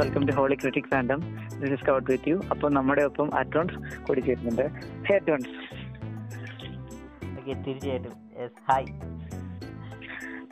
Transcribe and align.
Welcome 0.00 0.22
to 0.28 0.32
holy 0.36 0.56
critic 0.60 0.88
fandom 0.90 1.20
this 1.60 1.72
is 1.76 1.84
caught 1.86 2.06
with 2.10 2.28
you 2.30 2.36
അപ്പോൾ 2.52 2.68
നമ്മുടെ 2.76 3.02
ഒപ്പം 3.08 3.28
അറ്റോൺസ് 3.40 3.76
കൂടി 4.06 4.20
ചേരുന്നുണ്ട്. 4.26 4.64
ഹേ 5.06 5.14
അറ്റോൺസ് 5.20 5.52
ഓക്കെ 7.38 7.52
തീർച്ചയായിട്ടും. 7.64 8.14
ഹായ് 8.68 8.86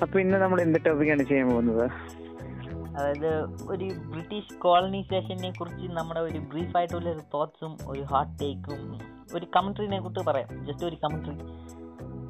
അപ്പൊ 0.05 0.16
ഇന്ന് 0.23 0.39
നമ്മൾ 0.43 0.59
എന്ത് 0.64 0.79
ടോപ്പിക്കാണ് 0.87 1.25
ചെയ്യാൻ 1.30 1.46
പോകുന്നത്? 1.53 1.87
അതായത് 2.96 3.30
ഒരു 3.73 3.87
ബ്രിട്ടീഷ് 4.12 4.59
കോളനൈസേഷനെ 4.64 5.51
കുറിച്ച് 5.59 5.89
നമ്മുടെ 5.99 6.23
ഒരു 6.29 6.41
ബ്രീഫ് 6.53 6.77
ആയിട്ടുള്ള 6.80 7.09
ഒരു 7.15 7.25
തോട്ട്സും 7.35 7.73
ഒരു 7.93 8.03
ഹാർട്ട് 8.12 8.37
ടേക്കും 8.43 8.83
ഒരു 9.37 9.46
കമൻട്രീനെ 9.57 10.01
കുറിച്ച് 10.07 10.25
പറയാം. 10.30 10.51
ജസ്റ്റ് 10.69 10.87
ഒരു 10.91 10.99
കമൻട്രി 11.05 11.37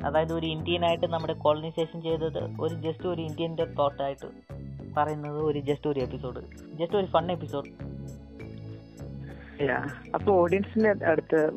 അതായത് 0.08 0.32
ഒരു 0.38 0.46
ഇന്ത്യൻ 0.56 0.82
ആയിട്ട് 0.88 1.06
നമ്മുടെ 1.16 1.36
കോളനൈസേഷൻ 1.46 1.98
ചെയ്തത് 2.08 2.42
ഒരു 2.64 2.74
ജസ്റ്റ് 2.86 3.08
ഒരു 3.14 3.22
ഇന്ത്യന്റെ 3.28 3.64
തോട്ടായിട്ട് 3.80 4.28
പറയുന്നത് 4.94 5.42
ഒരു 5.42 5.58
ജസ്റ്റ് 5.58 5.88
ഒരു 5.88 6.00
എപ്പിസോഡ് 6.00 6.40
ജസ്റ്റ് 6.80 6.96
ഒരു 6.96 7.06
ഫൺ 7.06 7.32
എപ്പിസോഡ് 7.32 7.70
അപ്പൊ 10.14 10.32
ഓഡിയൻസിന്റെ 10.32 11.06
അടുത്ത് 11.06 11.50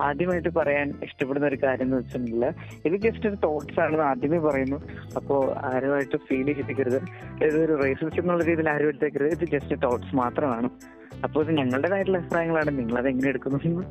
ആദ്യമായിട്ട് 0.00 0.48
പറയാൻ 0.48 0.94
ഇഷ്ടപ്പെടുന്ന 1.04 1.46
ഒരു 1.48 1.58
കാര്യം 1.62 1.84
എന്ന് 1.84 1.96
വെച്ചിട്ടുണ്ടെങ്കിൽ 1.96 2.54
ഇത് 2.86 2.96
ജസ്റ്റ് 2.96 3.28
ഒരു 3.28 3.36
തോട്ട്സ് 3.36 3.80
ആണെന്ന് 3.80 4.02
ആദ്യമേ 4.02 4.38
പറയുന്നു. 4.38 4.76
അപ്പോൾ 5.16 5.54
ആരുമായിട്ട് 5.56 6.16
ഫീൽ 6.16 6.52
ചെയ്തിരിക്കരുത്. 6.52 7.02
ഇതൊരു 7.44 7.82
റേസിസ്റ്റ് 7.82 8.20
എന്നുള്ള 8.20 8.44
രീതിയിൽ 8.44 8.70
ആരും 8.70 8.88
എടുത്തേക്കരുത്. 8.88 9.30
ഇത് 9.30 9.44
ജസ്റ്റ് 9.44 9.82
തോട്ട്സ് 9.82 10.16
മാത്രമാണ്. 10.16 10.70
അപ്പോൾ 11.24 11.44
ഇത് 11.44 11.56
ഞങ്ങളുടേതായിട്ടുള്ള 11.56 12.18
അഭിപ്രായങ്ങളാണ്. 12.18 12.78
നിങ്ങൾ 12.78 12.98
അത് 12.98 13.08
എങ്ങനെ 13.08 13.28
എടുക്കുന്നു 13.28 13.84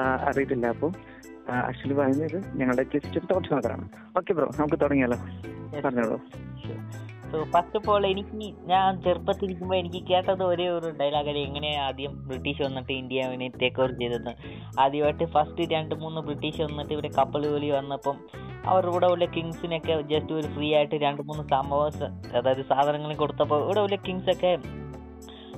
അറിയത്തില്ല. 0.00 0.66
അപ്പോൾ 0.66 0.92
ആക്ച്വലി 1.50 1.94
പറയുന്നത് 1.94 2.56
ഞങ്ങളുടെ 2.56 2.82
ജസ്റ്റ് 2.82 3.20
തോട്ട്സ് 3.34 3.52
മാത്രമാണ്. 3.52 3.88
ഓക്കെ 4.18 4.32
ബ്രോ 4.32 4.50
നമുക്ക് 4.58 4.82
തുടങ്ങിയാലോ? 4.82 5.16
പറഞ്ഞോളൂ. 5.80 6.20
സോ 7.32 7.44
ഫസ്റ്റ് 7.44 7.76
ഓഫ് 7.76 7.90
ഓൾ 7.90 8.06
എനിക്ക് 8.06 8.54
ഞാൻ 8.66 9.02
ചെറുപ്പത്തിരിക്കുമ്പോൾ 9.02 9.76
എനിക്ക് 9.76 10.06
കേട്ടത് 10.08 10.44
ഒരേ 10.44 10.68
ഒരു 10.68 10.88
ഡയലോഗ് 10.90 11.28
എങ്ങനെയാണ് 11.28 11.84
ആദ്യം 11.84 12.26
ബ്രിട്ടീഷ് 12.26 12.62
വന്നിട്ട് 12.62 12.92
ഇന്ത്യനെ 12.92 13.48
ടേക്ക് 13.48 13.80
ഓവർ 13.80 13.92
ചെയ്തത് 14.00 14.34
ആദ്യമായിട്ട് 14.80 15.24
ഫസ്റ്റ് 15.24 15.72
രണ്ട് 15.72 15.94
മൂന്ന് 15.94 16.20
ബ്രിട്ടീഷ് 16.20 16.62
വന്നിട്ട് 16.62 16.92
ഇവിടെ 16.92 17.08
കപ്പൽ 17.18 17.42
ജോലി 17.42 17.70
വന്നപ്പം 17.70 18.18
അവരുടെ 18.66 18.92
കൂടെ 18.92 19.06
ഉള്ള 19.06 19.24
കിങ്സിനൊക്കെ 19.24 20.02
ജസ്റ്റ് 20.02 20.32
ഒരു 20.32 20.46
ഫ്രീ 20.46 20.74
ആയിട്ട് 20.74 20.94
രണ്ട് 20.96 21.22
മൂന്ന് 21.22 21.48
സംഭവം 21.48 21.92
അതായത് 22.36 22.62
സാധനങ്ങൾ 22.62 23.14
കൊടുത്തപ്പോൾ 23.14 23.64
ഇവിടെ 23.64 23.80
ഉള്ള 23.80 23.96
കിങ്സൊക്കെ 23.96 24.58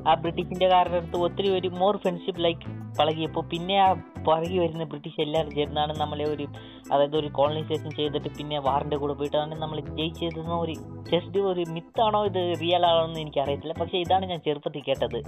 ആ 0.08 0.14
ബ്രിട്ടീഷിന്റെ 0.14 0.68
കാരുടെ 0.68 0.96
അടുത്ത് 0.96 1.16
ഒത്തിരി 1.16 1.48
ഒരു 1.58 1.68
മോർ 1.68 1.96
ഫ്രണ്ട്ഷിപ്പ് 1.96 2.44
ലൈക്ക് 2.44 2.66
പഴകിയപ്പോൾ 2.98 3.44
പിന്നെ 3.52 3.76
ആ 3.76 3.92
പഴകി 4.28 4.58
വരുന്ന 4.58 4.84
ബ്രിട്ടീഷ് 4.84 5.20
എല്ലാവരും 5.20 5.50
ചേർന്നാണ് 5.50 6.00
നമ്മളെ 6.00 6.24
ഒരു 6.24 6.44
അതായത് 6.92 7.16
ഒരു 7.16 7.28
കോളനൈസേഷൻ 7.28 7.90
ചെയ്തിട്ട് 7.90 8.28
പിന്നെ 8.38 8.58
വാറിന്റെ 8.58 8.96
കൂടെ 8.96 9.12
പോയിട്ടാണ് 9.12 9.54
നമ്മൾ 9.62 9.80
ജയിച്ചതെന്ന 9.80 10.54
ഒരു 10.54 10.74
ജസ്റ്റ് 11.12 11.38
ഒരു 11.38 11.64
മിത്താണോ 11.70 12.24
ഇത് 12.26 12.60
റിയൽ 12.62 12.86
ആണോ 12.86 13.04
എന്ന് 13.06 13.20
എനിക്ക് 13.20 13.40
അറിയത്തില്ല 13.40 13.74
പക്ഷേ 13.80 13.98
ഇതാണ് 13.98 14.26
ഞാൻ 14.26 14.40
ചെറുപ്പത്തിൽ 14.46 14.82
കേട്ടത്. 14.88 15.18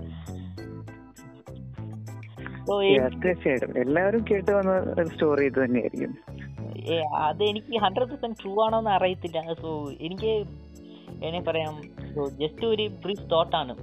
തീർച്ചയായിട്ടും. 3.24 3.72
എല്ലാവരും 3.80 4.22
കേട്ട് 4.30 4.50
വന്ന 4.50 5.04
സ്റ്റോറി 5.12 5.44
ഇത് 5.46 5.58
തന്നെയായിരിക്കും. 5.64 6.14
അത് 7.26 7.44
എനിക്ക് 7.44 7.78
ഹൺഡ്രഡ് 7.84 8.08
പെർസെന്റ് 8.08 8.38
ട്രൂ 8.42 8.52
ആണോ 8.64 8.78
എന്ന് 8.78 8.90
അറിയത്തില്ല. 8.90 9.38
സോ 9.62 9.90
എനിക്ക് 10.00 10.32
എന്നെ 11.26 11.40
പറയാം? 11.40 11.76
ജസ്റ്റ് 12.40 12.66
ഒരു 12.66 12.86
ബ്രീഫ് 13.04 13.30
തോട്ടാണ് 13.30 13.74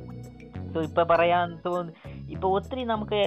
സോ 0.74 0.82
ഇപ്പൊ 0.82 1.04
പറയാൻ 1.04 1.50
തോന്നുന്നു 1.66 1.94
ഇപ്പൊ 2.32 2.48
ഒത്തിരി 2.50 2.84
നമുക്ക് 2.84 3.20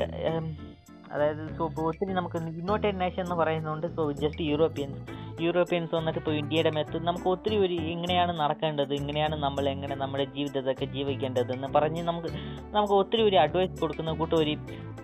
അതായത് 1.12 1.42
സോ 1.56 1.66
ഇപ്പൊ 1.66 1.82
ഒത്തിരി 1.82 2.12
നമുക്ക് 2.12 2.38
യുണൈറ്റഡ് 2.56 3.00
നേഷൻ 3.00 3.22
എന്ന് 3.22 3.34
പറയുന്നുണ്ട് 3.34 3.86
സോ 3.96 4.04
ജസ്റ്റ് 4.12 4.44
യൂറോപ്യൻസ് 4.44 5.02
യൂറോപ്യൻസ് 5.42 5.94
വന്നിട്ട് 5.94 6.18
ഇപ്പോൾ 6.18 6.34
ഇന്ത്യയുടെ 6.34 6.70
മെത്ത് 6.70 6.98
നമുക്ക് 7.06 7.28
ഒത്തിരി 7.28 7.56
ഒരു 7.56 7.74
ഇങ്ങനെയാണ് 7.90 8.40
നടക്കേണ്ടത് 8.40 8.94
ഇങ്ങനെയാണ് 8.94 9.36
നമ്മൾ 9.36 9.68
എങ്ങനെ 9.68 9.96
നമ്മുടെ 9.96 10.24
ജീവിതത്തൊക്കെ 10.24 10.84
ജീവിക്കേണ്ടത് 10.86 11.52
എന്ന് 11.52 11.68
പറഞ്ഞ് 11.74 12.02
നമുക്ക് 12.02 12.30
നമുക്ക് 12.74 12.92
ഒത്തിരി 12.92 13.22
ഒരു 13.22 13.36
അഡ്വൈസ് 13.36 13.80
കൊടുക്കുന്ന 13.80 14.12
കൂട്ടം 14.12 14.36
ഒരു 14.36 14.54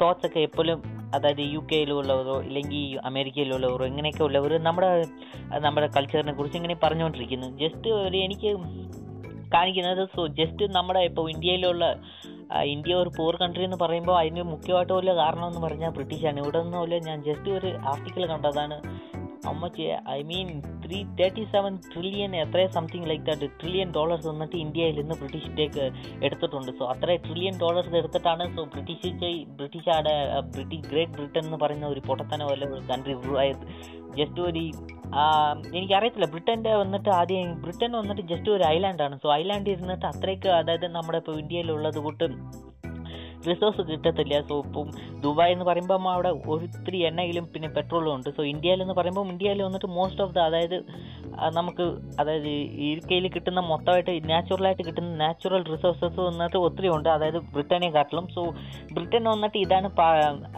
തോട്ട്സ് 0.03 0.27
ഒക്കെ 0.27 0.41
എപ്പോഴും 0.41 0.81
അതായത് 1.15 1.41
യു 1.41 1.61
കെയിലുള്ളവരോ 1.73 2.41
ഇല്ലെങ്കിൽ 2.41 3.01
അമേരിക്കയിലുള്ളവരോ 3.05 3.87
ഇങ്ങനെയൊക്കെ 3.87 4.23
ഉള്ളവർ 4.25 4.53
നമ്മുടെ 4.63 4.91
നമ്മുടെ 5.59 5.89
കൾച്ചറിനെ 5.97 6.33
കുറിച്ച് 6.33 6.57
ഇങ്ങനെ 6.57 6.77
പറഞ്ഞുകൊണ്ടിരിക്കുന്നു 6.85 7.49
ജസ്റ്റ് 7.59 7.91
ഒരു 7.91 8.17
എനിക്ക് 8.17 8.53
കാണിക്കുന്നത്. 9.55 10.03
സോ 10.15 10.27
ജസ്റ്റ് 10.41 10.75
നമ്മുടെ 10.75 11.01
ഇപ്പോൾ 11.01 11.31
ഇന്ത്യയിലുള്ള 11.31 11.85
ഇന്ത്യ 12.75 12.95
ഒരു 12.95 13.11
പൂർ 13.17 13.35
കൺട്രി 13.37 13.65
എന്ന് 13.65 13.79
പറയുമ്പോൾ 13.83 14.17
അതിന് 14.19 14.43
മുഖ്യമായിട്ടുള്ള 14.43 15.15
കാരണം 15.15 15.47
എന്ന് 15.47 15.61
പറഞ്ഞാൽ 15.67 15.91
ബ്രിട്ടീഷാണ്. 15.91 16.39
ഇവിടെ 16.41 16.63
നിന്നുമല്ല 16.63 16.99
ഞാൻ 17.09 17.23
ജസ്റ്റ് 17.23 17.51
ഒരു 17.51 17.71
ആർട്ടിക്കിൾ 17.93 18.27
കണ്ടതാണ്. 18.27 18.79
അമ്മച്ച് 19.47 19.87
I 20.11 20.23
mean 20.23 20.49
three 20.85 21.05
thirty 21.19 21.45
seven 21.45 21.77
trillion 21.93 22.37
എത്ര 22.37 22.67
something 22.67 23.09
like 23.11 23.25
that 23.25 23.47
trillion 23.61 23.91
dollars 23.91 24.27
വന്നിട്ട് 24.27 24.57
ഇന്ത്യയിൽ 24.57 24.97
നിന്ന് 25.01 25.15
ബ്രിട്ടീഷിലേക്ക് 25.15 25.85
എടുത്തിട്ടുണ്ട്. 26.23 26.73
സോ 26.79 26.85
അത്ര 26.85 27.17
ട്രില്യൺ 27.17 27.55
ഡോളേഴ്സ് 27.59 27.97
എടുത്തിട്ടാണ് 27.97 28.45
സോ 28.57 28.65
ബ്രിട്ടീഷ് 28.65 29.13
ബ്രിട്ടീഷാടെ 29.59 30.15
ബ്രിട്ടീഷ് 30.41 30.53
ബ്രിട്ടീഷ് 30.53 30.89
ഗ്രേറ്റ് 30.91 31.13
ബ്രിട്ടൻ 31.13 31.43
എന്ന് 31.45 31.59
പറയുന്ന 31.59 31.87
ഒരു 31.87 32.01
പൊട്ടത്തന 32.01 32.45
പോലെ 32.45 32.67
ഒരു 32.67 32.83
കൺട്രി 32.87 33.15
ജസ്റ്റ് 34.17 34.41
ഒരു 34.43 34.63
എനിക്കറിയത്തില്ല 35.75 36.27
ബ്രിട്ടന്റെ 36.31 36.75
വന്നിട്ട് 36.77 37.11
ആദ്യം 37.11 37.53
ബ്രിട്ടൻ 37.63 37.93
വന്നിട്ട് 37.93 38.23
ജസ്റ്റ് 38.23 38.51
ഒരു 38.51 38.65
ഐലാൻഡാണ് 38.65 39.17
സോ 39.23 39.29
ഐലാൻഡ് 39.35 39.71
ഇരുന്നിട്ട് 39.71 40.07
അത്രയ്ക്ക് 40.07 40.49
അതായത് 40.49 40.87
നമ്മുടെ 40.87 41.19
ഇപ്പോൾ 41.19 41.39
ഇന്ത്യയിലുള്ളത് 41.39 41.99
കൂട്ട് 41.99 42.29
റിസോഴ്സ് 43.49 43.83
കിട്ടത്തില്ല. 43.91 44.35
സോ 44.49 44.57
ഇപ്പം 44.67 44.89
ദുബായ് 45.25 45.53
എന്ന് 45.55 45.67
പറയുമ്പോൾ 45.71 46.09
അവിടെ 46.15 46.31
ഒത്തിരി 46.53 46.99
എണ്ണയിലും 47.09 47.47
പിന്നെ 47.55 47.69
പെട്രോളും 47.77 48.13
ഉണ്ട്. 48.17 48.29
സോ 48.37 48.45
ഇന്ത്യയിൽ 48.53 48.83
എന്ന് 48.85 48.97
പറയുമ്പോൾ 48.99 49.27
ഇന്ത്യയിൽ 49.33 49.63
വന്നിട്ട് 49.67 49.91
മോസ്റ്റ് 49.99 50.23
ഓഫ് 50.25 50.35
ദ 50.37 50.41
അതായത് 50.49 50.77
നമുക്ക് 51.59 51.85
അതായത് 52.21 52.49
ഇരിക്കയിൽ 52.89 53.27
കിട്ടുന്ന 53.35 53.61
മൊത്തമായിട്ട് 53.71 54.13
നാച്ചുറലായിട്ട് 54.31 54.85
കിട്ടുന്ന 54.89 55.11
നാച്ചുറൽ 55.23 55.63
റിസോഴ്സസ് 55.73 56.21
വന്നിട്ട് 56.29 56.59
ഒത്തിരി 56.67 56.89
ഉണ്ട്. 56.97 57.09
അതായത് 57.17 57.39
ബ്രിട്ടനെ 57.55 57.89
കാട്ടിലും 57.97 58.27
സോ 58.35 58.43
ബ്രിട്ടൻ 58.97 59.25
വന്നിട്ട് 59.33 59.59
ഇതാണ് 59.65 59.91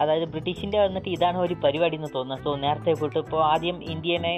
അതായത് 0.03 0.27
ബ്രിട്ടീഷിന്റെ 0.33 0.79
വന്നിട്ട് 0.85 1.09
ഇതാണ് 1.15 1.39
ഒരു 1.45 1.57
പരിപാടി 1.65 1.97
എന്ന് 2.01 2.11
തോന്നുന്നത്. 2.17 2.43
സോ 2.47 2.53
നേരത്തെ 2.65 2.93
പോയിട്ട് 3.01 3.19
ഇപ്പോൾ 3.25 3.43
ആദ്യം 3.51 3.79
ഇന്ത്യനെ 3.93 4.35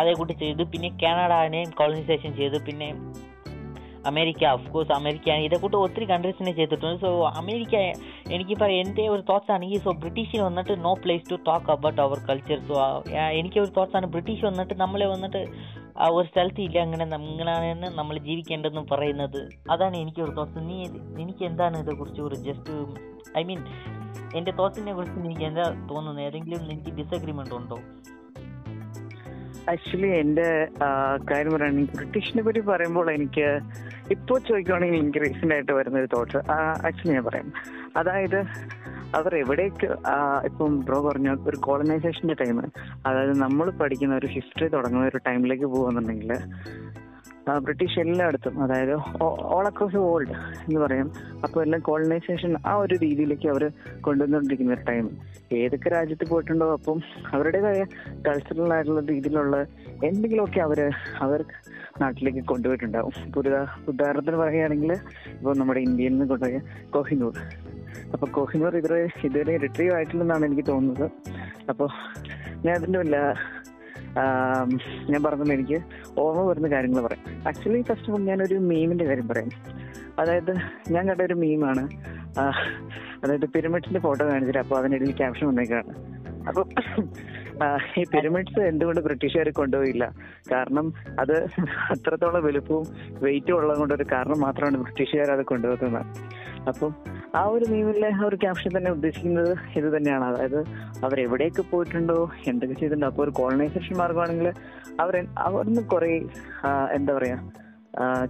അതേ 0.00 0.12
കൂട്ടി 0.18 0.34
ചെയ്തു 0.42 0.62
പിന്നെ 0.72 0.88
കാനഡാനെയും 1.02 1.70
കോളനൈസേഷൻ 1.80 2.30
ചെയ്തു 2.38 2.58
പിന്നെ 2.68 2.88
അമേരിക്ക 4.06 4.46
ഓഫ് 4.46 4.70
കോഴ്സ് 4.70 4.92
അമേരിക്ക 4.92 5.30
ഇതേ 5.30 5.56
കൂട്ട് 5.56 5.76
ഒത്തിരി 5.76 6.04
കൺട്രീസിനെ 6.04 6.52
ചെയ്തിട്ടുണ്ട്. 6.52 7.00
സോ 7.00 7.28
അമേരിക്ക 7.28 7.76
എനിക്ക് 7.76 8.34
എനിക്കിപ്പോൾ 8.34 8.64
എന്റെ 8.64 9.08
ഒരു 9.08 9.20
തോട്ട്സ് 9.20 9.52
ആണെങ്കിൽ 9.52 9.78
സോ 9.78 9.92
ബ്രിട്ടീഷിന് 9.92 10.42
വന്നിട്ട് 10.42 10.84
no 10.84 10.94
place 10.94 11.30
to 11.30 11.34
talk 11.34 11.70
about 11.70 12.00
our 12.00 12.18
culture 12.18 12.60
so 12.60 13.02
എനിക്ക് 13.30 13.60
ഒരു 13.60 13.66
തോട്ട്സ് 13.66 13.96
ആണ്. 13.96 14.06
ബ്രിട്ടീഷ് 14.06 14.44
വന്നിട്ട് 14.44 14.74
നമ്മളെ 14.74 15.06
വന്നിട്ട് 15.06 15.46
ആ 15.98 16.08
ഒരു 16.08 16.26
സ്ഥലത്ത് 16.26 16.60
ഇല്ല. 16.60 16.78
അങ്ങനെ 16.78 17.04
നം- 17.04 17.22
ഇങ്ങനെയാണ് 17.22 17.90
നമ്മൾ 17.94 18.18
ജീവിക്കേണ്ടതെന്ന് 18.18 18.94
പറയുന്നത്. 18.94 19.48
അതാണ് 19.70 19.96
എനിക്ക് 19.96 20.22
ഒരു 20.22 20.30
തോട്ട്സ് 20.30 20.58
നീ 20.58 20.84
എനിക്ക് 21.22 21.44
എന്താണ് 21.44 21.80
ഇതേക്കുറിച്ച് 21.80 22.20
ഒരു 22.20 22.34
ജസ്റ്റ് 22.34 22.72
ഐ 23.38 23.42
മീൻ 23.42 23.58
എന്റെ 24.36 24.50
തോട്ട്സിനെ 24.50 24.94
കുറിച്ച് 24.94 25.20
എനിക്ക് 25.20 25.40
എന്താ 25.40 25.62
തോന്നുന്നത്? 25.62 26.24
ഏതെങ്കിലും 26.24 26.72
എനിക്ക് 26.72 26.90
ഡിസഗ്രിമെന്റ് 26.90 27.54
ഉണ്ടോ? 27.54 27.78
ആക്ച്വലി 29.70 30.18
എന്റെ 30.18 30.66
കാര്യം 31.30 31.52
പറയുകയാണെങ്കിൽ 31.52 31.96
ബ്രിട്ടീഷിനെ 31.96 32.42
പറ്റി 32.42 32.60
പറയുമ്പോൾ 32.60 33.10
എനിക്ക് 33.10 33.60
ഇപ്പോൾ 34.10 34.38
ചോദിക്കുകയാണെങ്കിൽ 34.38 34.96
ഇൻക്രീസിന്റെ 34.96 35.54
ആയിട്ട് 35.54 35.72
വരുന്ന 35.72 35.98
ഒരു 35.98 36.08
തോട്ട് 36.16 36.38
ആക്ച്വലി 36.52 37.12
ഞാൻ 37.12 37.24
പറയാം. 37.24 37.52
അതായത് 37.96 38.40
അവർ 39.14 39.36
എവിടേക്ക് 39.36 39.86
ഇപ്പം 40.44 40.80
ബ്രോ 40.80 41.08
പറഞ്ഞ 41.08 41.36
ഒരു 41.48 41.56
കോളനൈസേഷന്റെ 41.56 42.34
ടൈം 42.34 42.60
അതായത് 43.06 43.40
നമ്മൾ 43.40 43.70
പഠിക്കുന്ന 43.70 44.16
ഒരു 44.16 44.26
ഹിസ്റ്ററി 44.26 44.68
തുടങ്ങുന്ന 44.68 45.06
ഒരു 45.06 45.20
ടൈമിലേക്ക് 45.26 45.64
പോകുന്നുണ്ടെങ്കിൽ 45.64 46.32
ബ്രിട്ടീഷ് 47.58 48.00
എല്ലായിടത്തും 48.00 48.62
അതായത് 48.62 49.22
ഓൾ 49.22 49.66
അക്രോസ് 49.66 49.96
വേൾഡ് 49.96 50.30
എന്ന് 50.30 50.80
പറയും. 50.80 51.12
അപ്പോൾ 51.42 51.62
എല്ലാം 51.62 51.82
കോളനൈസേഷൻ 51.82 52.56
ആ 52.66 52.74
ഒരു 52.74 52.94
രീതിയിലേക്ക് 53.02 53.48
അവർ 53.48 53.70
കൊണ്ടുവന്നുകൊണ്ടിരിക്കുന്ന 54.00 54.72
ഒരു 54.72 54.80
ടൈം 54.80 55.10
ഏതൊക്കെ 55.52 55.88
രാജ്യത്ത് 55.88 56.28
പോയിട്ടുണ്ടോ 56.30 56.72
അപ്പം 56.72 57.00
അവരുടേതായ 57.32 57.84
കൾച്ചറൽ 58.28 58.74
ആയിട്ടുള്ള 58.74 59.00
രീതിയിലുള്ള 59.00 59.56
എന്തെങ്കിലുമൊക്കെ 60.04 60.60
അവർ 60.60 60.90
അവർ 61.20 61.44
നാട്ടിലേക്ക് 62.00 62.44
കൊണ്ടുപോയിട്ടുണ്ടാവും. 62.44 63.12
ഉദാഹരണത്തിന് 63.88 64.36
പറയുകയാണെങ്കിൽ 64.36 64.92
ഇപ്പോൾ 65.32 65.56
നമ്മുടെ 65.56 65.80
ഇന്ത്യയിൽ 65.80 66.10
നിന്ന് 66.10 66.26
കൊണ്ടുപോയ 66.26 66.60
കോഹിനൂർ. 66.90 67.38
അപ്പൊ 68.12 68.26
കോഹിനൂർ 68.26 68.76
ഇതുവരെ 68.76 69.08
ഇതുവരെ 69.24 69.56
റിട്രീവ് 69.56 69.94
ആയിട്ടില്ലെന്നാണ് 69.94 70.46
എനിക്ക് 70.46 70.64
തോന്നുന്നത്. 70.68 71.10
അപ്പോൾ 71.68 71.88
ഞാൻ 72.64 72.76
അതിന്റെ 72.76 72.98
വല്ല 72.98 73.34
ഞാൻ 75.10 75.22
പറഞ്ഞത് 75.22 75.52
എനിക്ക് 75.52 75.78
ഓർമ്മ 76.18 76.42
വരുന്ന 76.42 76.68
കാര്യങ്ങൾ 76.68 77.02
പറയാം. 77.02 77.46
ആക്ച്വലി 77.48 77.82
ഫസ്റ്റ് 77.82 78.10
ഓഫ് 78.10 78.20
ഓൾ 78.20 78.26
ഞാനൊരു 78.26 78.54
മീമിന്റെ 78.54 79.04
കാര്യം 79.04 79.28
പറയാം. 79.28 79.48
അതായത് 80.18 80.52
ഞാൻ 80.90 81.08
കണ്ട 81.08 81.20
ഒരു 81.20 81.34
മീമാണ് 81.34 81.88
അതായത് 83.24 83.46
പിരമിഡ്സിന്റെ 83.46 84.00
ഫോട്ടോ 84.00 84.24
കാണിച്ചിട്ട് 84.26 84.58
അപ്പോൾ 84.58 84.78
അതിനിടയിൽ 84.78 85.16
ക്യാപ്ഷൻ 85.16 85.46
വന്നേക്കാണ്. 85.46 85.92
അപ്പൊ 86.48 86.62
ആ, 86.62 86.82
ഈ 87.98 88.04
പിരമിഡ്സ് 88.12 88.60
എന്തുകൊണ്ട് 88.60 89.00
ബ്രിട്ടീഷുകാർ 89.00 89.48
കൊണ്ടുപോയില്ല? 89.48 90.04
കാരണം 90.52 90.86
അത് 91.20 91.34
അത്രത്തോളം 91.94 92.44
വലുപ്പവും 92.44 92.86
വെയിറ്റും 93.22 93.56
ഉള്ളത് 93.56 93.78
കൊണ്ട് 93.78 93.94
ഒരു 93.94 94.06
കാരണം 94.12 94.40
മാത്രമാണ് 94.40 94.76
ബ്രിട്ടീഷുകാർ 94.76 95.30
അത് 95.30 95.44
കൊണ്ടുപോകുന്നത്. 95.44 96.06
അപ്പം 96.68 96.94
ആ 97.36 97.44
ഒരു 97.44 97.64
മീമിലെ 97.72 98.10
ആ 98.20 98.26
ഒരു 98.26 98.36
ക്യാപ്ഷൻ 98.36 98.70
തന്നെ 98.78 98.90
ഉദ്ദേശിക്കുന്നത് 98.90 99.52
ഇത് 99.76 99.96
തന്നെയാണ്. 99.96 100.24
അതായത് 100.24 100.60
അവർ 101.04 101.20
എവിടെയൊക്കെ 101.20 101.62
പോയിട്ടുണ്ടോ 101.62 102.30
എന്തൊക്കെ 102.46 102.74
ചെയ്തിട്ടുണ്ടോ 102.74 103.06
അപ്പോൾ 103.06 103.22
ഒരു 103.22 103.30
കോളനൈസേഷൻ 103.30 103.96
മാർഗമാണെങ്കിൽ 103.96 104.48
അവർ 105.00 105.26
അവിടുന്ന് 105.38 105.82
കുറേ 105.82 106.10
എന്താ 106.92 107.14
പറയുക 107.14 107.64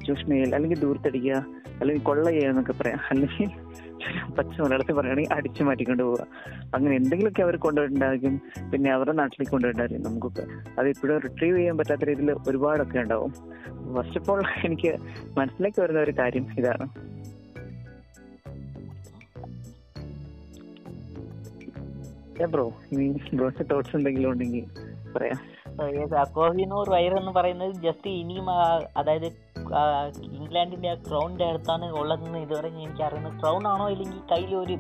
ചൂഷണയിൽ 0.07 0.55
അല്ലെങ്കിൽ 0.55 0.81
ദൂരത്തടിക്കുക 0.81 1.37
അല്ലെങ്കിൽ 1.81 2.03
കൊള്ള 2.03 2.31
ചെയ്യാന്നൊക്കെ 2.31 2.73
പറയാം. 2.73 3.01
അല്ലെങ്കിൽ 3.11 3.49
പച്ച 4.33 4.61
മലയാളത്തിൽ 4.61 4.93
പറയുകയാണെങ്കിൽ 4.93 5.35
അടിച്ചു 5.35 5.63
മാറ്റിക്കൊണ്ട് 5.63 6.03
പോവുക. 6.03 6.27
അങ്ങനെ 6.75 6.97
എന്തെങ്കിലുമൊക്കെ 6.97 7.43
അവർ 7.43 7.57
കൊണ്ടുപോയിട്ടുണ്ടാകും 7.57 8.43
പിന്നെ 8.73 8.93
അവരുടെ 8.93 9.17
നാട്ടിലേക്ക് 9.17 9.53
കൊണ്ടുപോയിട്ടുണ്ടായിരിക്കും 9.53 10.11
നമുക്കൊക്കെ. 10.11 10.43
അത് 10.79 10.89
ഇപ്പോഴും 10.89 11.21
റിട്രീവ് 11.21 11.57
ചെയ്യാൻ 11.59 11.79
പറ്റാത്ത 11.79 12.05
രീതിയിൽ 12.05 12.33
ഒരുപാടൊക്കെ 12.49 12.99
ഉണ്ടാവും. 12.99 13.33
ഫസ്റ്റ് 13.95 14.19
ഓഫ് 14.19 14.31
ഓൾ 14.31 14.43
എനിക്ക് 14.65 14.93
മനസ്സിലേക്ക് 15.39 15.83
വരുന്ന 15.83 16.01
ഒരു 16.01 16.11
കാര്യം 16.11 16.47
ഇതാണ്. 16.59 16.87
ബ്രോ 22.51 22.73
ഇനി 22.93 23.63
തോട്ട്സ് 23.63 23.97
എന്തെങ്കിലും 23.97 24.31
ഉണ്ടെങ്കിൽ 24.31 24.65
പറയാം. 25.17 25.39
കോഹിനൂർ 26.33 26.91
വയർ 26.91 27.15
എന്ന് 27.19 27.33
പറയുന്നത് 27.33 27.75
ജസ്റ്റ് 27.75 28.11
ഇനിയും 28.11 28.51
അതായത് 28.97 29.44
ആ, 29.73 30.07
ഇംഗ്ലണ്ടിന്റെ 30.23 30.89
ആ 30.91 30.95
ക്രൗണിന്റെ 30.95 31.45
അടുത്താണ് 31.45 31.93
ഉള്ളതെന്ന് 31.93 32.39
ഇതുവരെ 32.39 32.69
എനിക്ക് 32.69 33.03
അറിയുന്നത് 33.03 33.41
ക്രൗൺ 33.41 33.67
ആണോ 33.67 33.91
ഇല്ലെങ്കിൽ 33.91 34.21
കയ്യിൽ 34.33 34.57
ഒരു 34.57 34.79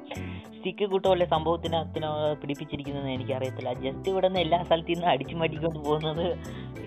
സ്റ്റിക്ക് 0.56 0.84
കൂട്ടോ 0.84 1.10
അല്ലെ 1.10 1.26
സംഭവത്തിനകത്തിനോ 1.26 2.34
പിടിപ്പിച്ചിരിക്കുന്നതെന്ന് 2.34 3.12
എനിക്കറിയത്തില്ല. 3.12 3.72
ജസ്റ്റ് 3.72 4.08
ഇവിടെ 4.08 4.28
നിന്ന് 4.28 4.40
എല്ലാ 4.40 4.62
സ്ഥലത്തു 4.62 4.92
നിന്ന് 4.92 5.06
അടിച്ചു 5.06 5.66
പോകുന്നത് 5.88 6.26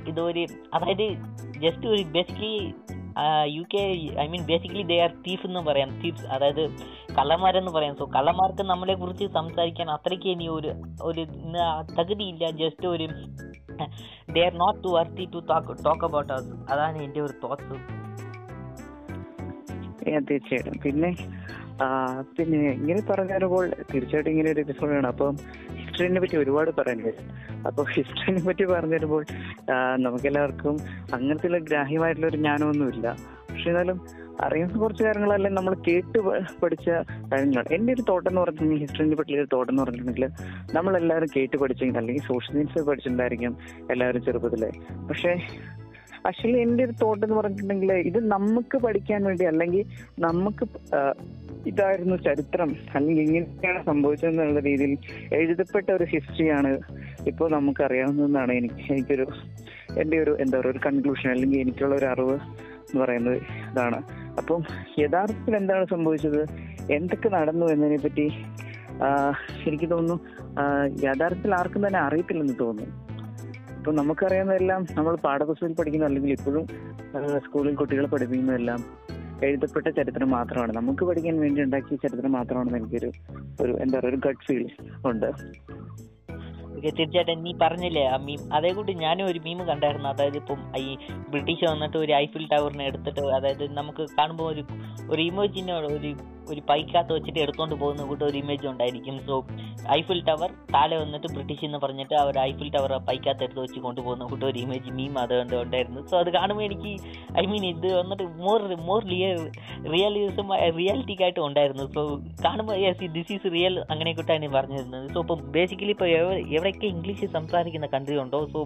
ഇതൊരു 0.07 0.47
അതായത് 0.73 1.07
ജസ്റ്റ് 1.59 1.87
ഒരു 1.87 2.03
basically 2.03 2.73
U 3.45 3.63
K 3.73 3.83
I 4.19 4.27
mean 4.27 4.45
basically 4.45 4.83
they 4.83 4.99
are 4.99 5.09
thief 5.27 5.45
എന്ന് 5.45 5.59
പറയാം. 5.59 6.01
തീഫ് 6.01 6.25
അതായത് 6.25 6.69
കള്ളന്മാരെന്ന് 7.17 7.71
പറയാം. 7.71 7.95
സോ 7.97 8.05
കള്ളന്മാർക്ക് 8.15 8.63
നമ്മളെ 8.63 8.93
കുറിച്ച് 8.93 9.25
സംസാരിക്കാൻ 9.25 9.91
അത്രയ്ക്ക് 9.91 10.27
ഇനി 10.27 10.47
ഒരു 10.47 10.73
ഒരു 11.01 11.21
തകുതിയില്ല. 11.99 12.49
ജസ്റ്റ് 12.51 12.87
ഒരു 12.87 13.07
they 14.35 14.45
are 14.45 14.53
not 14.63 14.83
to 14.83 14.89
worthy 14.97 15.25
to 15.33 15.39
talk 15.51 15.83
talk 15.85 16.05
about 16.05 16.33
us. 16.33 16.47
അതാണ് 16.73 16.97
എന്റെ 17.03 17.21
ഒരു 17.21 17.33
തോട്ട്സ് 17.43 17.77
തീർച്ചയായിട്ടും. 20.29 20.79
പിന്നെ 20.83 21.09
പിന്നെ 22.37 22.59
ഇങ്ങനെ 22.71 23.01
പറഞ്ഞപ്പോൾ 23.09 23.65
തീർച്ചയായിട്ടും 23.91 24.31
ഇങ്ങനെ 24.31 24.51
ഒരു 24.51 24.59
എപ്പിസോഡ് 24.59 24.93
ആണ് 24.97 25.07
അപ്പം 25.07 25.35
ഹിസ്റ്ററിനെ 25.79 26.19
പറ്റി 26.19 26.37
ഒരുപാട് 26.37 26.71
പറയാൻ 26.77 26.99
വരും 27.07 27.25
അപ്പോൾ 27.67 27.85
ഹിസ്റ്ററിനെ 27.93 28.41
പറ്റി 28.47 28.65
പറഞ്ഞു 28.65 28.95
തരുമ്പോൾ 28.97 29.23
നമുക്കെല്ലാവർക്കും 30.05 30.77
അങ്ങനത്തെ 31.13 31.59
ഗ്രാഹ്യമായിട്ടുള്ള 31.69 32.27
ഒരു 32.27 32.37
ജ്ഞാനമൊന്നുമില്ല. 32.37 33.07
പക്ഷെ 33.49 33.69
എന്നാലും 33.69 34.01
അറിയുന്ന 34.39 34.77
കുറച്ച് 34.77 35.03
കാര്യങ്ങളല്ലേ 35.03 35.49
നമ്മൾ 35.49 35.73
കേട്ട് 35.73 36.19
പഠിച്ച 36.63 36.89
കാര്യങ്ങളാണ്. 37.31 37.67
എന്റെ 37.71 37.93
ഒരു 37.93 38.01
തോട്ടം 38.01 38.29
എന്ന് 38.29 38.41
പറഞ്ഞിട്ടുണ്ടെങ്കിൽ 38.41 38.81
ഹിസ്റ്ററിന്റെ 38.81 39.15
പറ്റിയ 39.15 39.39
ഒരു 39.39 39.47
തോട്ടം 39.53 39.71
എന്ന് 39.71 39.83
പറഞ്ഞിട്ടുണ്ടെങ്കിൽ 39.83 40.29
നമ്മളെല്ലാവരും 40.73 41.27
കേട്ട് 41.35 41.57
പഠിച്ചെങ്കിൽ 41.57 41.97
അല്ലെങ്കിൽ 41.97 42.21
സോഷ്യൽ 42.21 42.55
സയൻസ് 42.55 42.87
പഠിച്ചിട്ടുണ്ടായിരിക്കും 42.87 43.57
എല്ലാവരും 43.91 44.25
ചെറുപ്പത്തിലെ. 44.25 44.71
പക്ഷേ 45.09 45.33
ആക്ച്വലി 46.25 46.59
എന്റെ 46.59 46.83
ഒരു 46.83 46.91
തോട്ടം 46.91 47.25
എന്ന് 47.25 47.35
പറഞ്ഞിട്ടുണ്ടെങ്കിൽ 47.35 47.93
ഇത് 47.93 48.27
നമുക്ക് 48.27 48.77
പഠിക്കാൻ 48.77 49.23
വേണ്ടി 49.23 49.45
അല്ലെങ്കിൽ 49.45 49.85
നമുക്ക് 50.19 50.65
ഇതായിരുന്നു 51.67 52.15
ചരിത്രം. 52.15 52.75
അല്ലെങ്കിൽ 52.95 53.23
ഇങ്ങനെയാണ് 53.23 53.85
സംഭവിച്ചതെന്നുള്ള 53.85 54.59
രീതിയിൽ 54.59 54.97
എഴുതപ്പെട്ട 55.33 55.91
ഒരു 55.91 56.03
ഹിസ്റ്ററിയാണ് 56.03 56.79
ഇപ്പോൾ 57.27 57.51
നമുക്ക് 57.51 57.83
അറിയാവുന്നതെന്നാണ് 57.83 58.51
എനിക്ക് 58.53 58.93
എനിക്കൊരു 58.93 59.27
എന്റെ 60.01 60.17
ഒരു 60.19 60.37
എന്താ 60.39 60.59
പറയുക 60.59 60.71
ഒരു 60.71 60.79
കൺക്ലൂഷൻ 60.85 61.29
അല്ലെങ്കിൽ 61.29 61.59
എനിക്കുള്ള 61.59 61.95
ഒരു 61.95 62.05
അറിവ് 62.05 62.39
എന്ന് 62.89 63.03
പറയുന്നത് 63.03 63.37
ഇതാണ്. 63.71 64.26
അപ്പം 64.39 64.61
യഥാർത്ഥത്തിൽ 65.03 65.55
എന്താണ് 65.61 65.85
സംഭവിച്ചത്? 65.93 66.41
എന്തൊക്കെ 66.97 67.29
നടന്നു 67.37 67.65
എന്നതിനെ 67.73 67.99
പറ്റി 68.05 68.25
എനിക്ക് 69.69 69.87
തോന്നുന്നു 69.93 70.17
യഥാർത്ഥത്തിൽ 71.05 71.51
ആർക്കും 71.59 71.81
തന്നെ 71.87 71.99
അറിയത്തില്ലെന്ന് 72.05 72.55
തോന്നുന്നു. 72.61 72.95
ഇപ്പൊ 73.77 73.91
നമുക്കറിയാവുന്നതെല്ലാം 73.99 74.81
നമ്മൾ 74.97 75.13
പാഠപുസ്തകത്തിൽ 75.25 75.75
പഠിക്കുന്ന 75.79 76.07
അല്ലെങ്കിൽ 76.09 76.31
ഇപ്പോഴും 76.37 76.65
സ്കൂളിൽ 77.45 77.75
കുട്ടികളെ 77.81 78.07
പഠിപ്പിക്കുന്നതെല്ലാം 78.13 78.79
എഴുതപ്പെട്ട 79.47 79.87
ചരിത്രം 79.97 80.29
മാത്രമാണ്. 80.37 80.71
നമുക്ക് 80.79 81.03
പഠിക്കാൻ 81.09 81.35
വേണ്ടി 81.43 81.59
ഉണ്ടാക്കിയ 81.65 81.97
ചരിത്രം 82.05 82.31
മാത്രമാണെന്ന് 82.37 82.79
എനിക്കൊരു 82.79 83.09
ഒരു 83.63 83.73
എന്താ 83.83 83.95
പറയുക 83.99 84.11
ഒരു 84.13 84.19
ഗഡ് 84.25 84.43
ഫീൽ 84.47 84.65
ഉണ്ട്. 85.11 85.29
തീർച്ചയായിട്ടും 86.85 87.43
നീ 87.43 87.53
പറഞ്ഞില്ലേ? 87.61 88.05
ആ 88.05 88.17
മീം 88.17 88.53
അതേ 88.53 88.71
കൂട്ടി 88.73 88.93
ഞാനും 88.93 89.25
ഒരു 89.25 89.39
മീം 89.39 89.67
കണ്ടായിരുന്നു. 89.67 90.09
അതായത് 90.09 90.35
ഇപ്പം 90.35 90.77
ഈ 90.77 90.97
ബ്രിട്ടീഷ് 91.29 91.65
വന്നിട്ട് 91.65 91.97
ഒരു 91.97 92.11
ഐഫിൽ 92.11 92.47
ടവറിനെ 92.47 92.85
എടുത്തിട്ട് 92.85 93.19
അതായത് 93.19 93.73
നമുക്ക് 93.73 94.07
കാണുമ്പോൾ 94.17 94.51
ഒരു 94.51 94.65
ഒരു 95.11 95.21
ഇമോജിനോട് 95.21 95.87
ഒരു 95.87 96.36
ഒരു 96.51 96.61
പൈക്കകത്ത് 96.69 97.13
വെച്ചിട്ട് 97.13 97.39
എടുത്തോണ്ട് 97.39 97.75
പോകുന്ന 97.75 98.03
കൂട്ട് 98.03 98.23
ഒരു 98.23 98.37
ഇമേജ് 98.37 98.67
ഉണ്ടായിരിക്കും. 98.67 99.19
സോ 99.27 99.47
ഐഫിൽ 99.97 100.21
ടവർ 100.29 100.49
താഴെ 100.75 100.97
വന്നിട്ട് 100.97 101.27
ബ്രിട്ടീഷ് 101.33 101.65
എന്ന് 101.65 101.77
പറഞ്ഞിട്ട് 101.77 102.15
അവർ 102.15 102.39
ഐഫിൽ 102.39 102.69
ടവർ 102.77 102.93
പൈക്കകത്ത് 103.09 103.43
എടുത്ത് 103.43 103.59
വെച്ച് 103.59 103.79
കൊണ്ടുപോകുന്ന 103.79 104.25
കൂട്ട് 104.25 104.45
ഒരു 104.45 104.59
ഇമേജ് 104.59 104.91
മീം 104.91 105.19
അതുകൊണ്ട് 105.19 105.55
ഉണ്ടായിരുന്നു. 105.55 106.07
സോ 106.07 106.19
അത് 106.19 106.29
കാണുമ്പോൾ 106.29 106.63
എനിക്ക് 106.63 106.93
ഐ 107.41 107.45
മീൻ 107.45 107.65
ഇത് 107.65 107.89
വന്നിട്ട് 107.97 108.23
മോർ 108.23 108.61
മോർ 108.89 109.01
റിയൽ 109.13 109.41
റിയലിസം 109.93 110.49
റിയാലിറ്റിക്ക് 110.79 111.23
ആയിട്ട് 111.23 111.39
ഉണ്ടായിരുന്നു. 111.39 111.85
സോ 111.95 112.03
കാണുമ്പോൾ 112.45 112.75
യെസ് 112.75 113.11
ദിസ് 113.17 113.33
ഈസ് 113.33 113.53
റിയൽ 113.53 113.85
അങ്ങനെ 113.89 114.13
കൂട്ടാണ് 114.13 114.49
പറഞ്ഞിരുന്നത്. 114.57 115.07
സോ 115.13 115.19
ഇപ്പം 115.19 115.51
ബേസിക്കലി 115.51 115.89
ഇപ്പോൾ 115.89 116.09
എവിടെയൊക്കെ 116.57 116.87
ഇംഗ്ലീഷ് 116.87 117.25
സംസാരിക്കുന്ന 117.37 117.87
കൺട്രി 117.95 118.17
ഉണ്ടോ? 118.17 118.39
സോ 118.53 118.59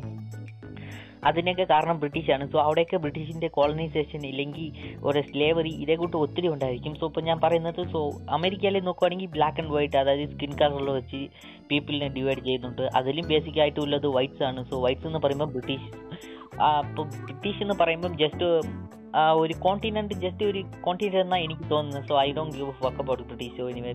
അതിനൊക്കെ 1.29 1.65
കാരണം 1.71 1.97
ബ്രിട്ടീഷാണ്. 2.01 2.44
സോ 2.51 2.57
അവിടെയൊക്കെ 2.65 2.97
ബ്രിട്ടീഷിന്റെ 2.97 3.47
കോളനൈസേഷൻ 3.57 4.21
ഇല്ലെങ്കിൽ 4.31 4.68
ഒരു 5.09 5.21
സ്ലേവറി 5.29 5.73
ഇതേ 5.83 5.95
കൂട്ട് 5.95 6.18
ഒത്തിരി 6.18 6.47
ഉണ്ടായിരിക്കും. 6.53 6.95
സോ 7.00 7.07
ഇപ്പോൾ 7.12 7.23
ഞാൻ 7.29 7.39
പറയുന്നത് 7.45 7.81
സോ 7.94 8.01
അമേരിക്കയിൽ 8.38 8.79
നോക്കുവാണെങ്കിൽ 8.89 9.31
ബ്ലാക്ക് 9.38 9.62
ആൻഡ് 9.63 9.73
വൈറ്റ് 9.75 9.97
അതായത് 10.03 10.25
സ്കിൻ 10.33 10.53
കളറിൽ 10.62 10.89
വെച്ച് 10.89 11.21
പീപ്പിളിനെ 11.71 12.09
ഡിവൈഡ് 12.18 12.44
ചെയ്യുന്നുണ്ട്. 12.47 12.81
അതിലും 13.00 13.27
ബേസിക് 13.27 13.59
ആയിട്ടുള്ളത് 13.65 14.07
വൈറ്റ്സ് 14.18 14.44
ആണ്. 14.44 14.62
സോ 14.71 14.77
വൈറ്റ്സ് 14.85 15.07
എന്ന് 15.12 15.21
പറയുമ്പോൾ 15.25 15.51
ബ്രിട്ടീഷ്. 15.56 15.89
അപ്പോൾ 16.79 17.06
ബ്രിട്ടീഷ് 17.27 17.62
എന്ന് 17.65 17.77
പറയുമ്പം 17.83 18.15
ജസ്റ്റ് 18.24 18.47
ഒരു 19.41 19.53
കോണ്ടിനെന്റ് 19.65 20.13
ജസ്റ്റ് 20.13 20.44
ഒരു 20.50 20.59
കോണ്ടിനെന്റ് 20.85 21.21
എന്നാണ് 21.24 21.44
എനിക്ക് 21.44 21.65
തോന്നുന്നത്. 21.71 22.06
So 22.09 22.15
I 22.21 22.29
don't 22.38 22.56
give 22.57 22.74
fuck 22.83 23.01
about 23.03 23.24
British 23.29 23.56
so 23.57 23.69
anyway 23.69 23.94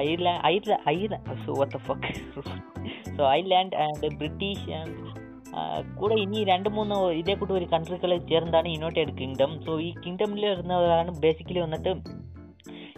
I 0.00 0.06
I 0.50 0.54
ire 0.88 1.12
so 1.44 1.52
what 1.58 1.78
fuck 1.88 2.12
so 3.16 3.22
island 3.40 3.76
and 3.84 4.10
British 4.22 4.66
and 4.78 4.96
കൂടെ 5.98 6.14
ഇനി 6.14 6.44
രണ്ട് 6.44 6.68
മൂന്ന് 6.68 6.96
ഇതേ 7.12 7.34
കൂട്ട് 7.34 7.52
ഒരു 7.52 7.66
കൺട്രികൾ 7.72 8.10
ചേർന്നതാണ് 8.30 8.68
യുണൈറ്റഡ് 8.68 9.12
കിങ്ഡം 9.18 9.50
സോ 9.66 9.80
ഈ 9.80 9.90
കിങ്ഡമിൽ 10.04 10.46
വരുന്നവരാണ് 10.46 11.10
ബേസിക്കലി 11.20 11.58
വന്നിട്ട് 11.58 11.92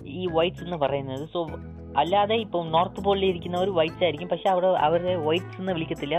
ഈ 0.05 0.27
വൈറ്റ്സ് 0.33 0.65
എന്ന് 0.65 0.77
പറയുന്നത്. 0.77 1.25
സോ 1.33 1.41
അല്ലാതെ 1.97 2.37
ഇപ്പം 2.37 2.71
നോർത്ത് 2.71 3.01
പോളിൽ 3.05 3.25
ഇരിക്കുന്നവർ 3.25 3.69
വൈറ്റ്സ് 3.71 4.05
ആയിരിക്കും. 4.05 4.29
പക്ഷെ 4.29 4.49
അവിടെ 4.49 4.67
അവരെ 4.67 5.17
വൈറ്റ്സ് 5.17 5.61
എന്ന് 5.61 5.73
വിളിക്കത്തില്ല. 5.73 6.19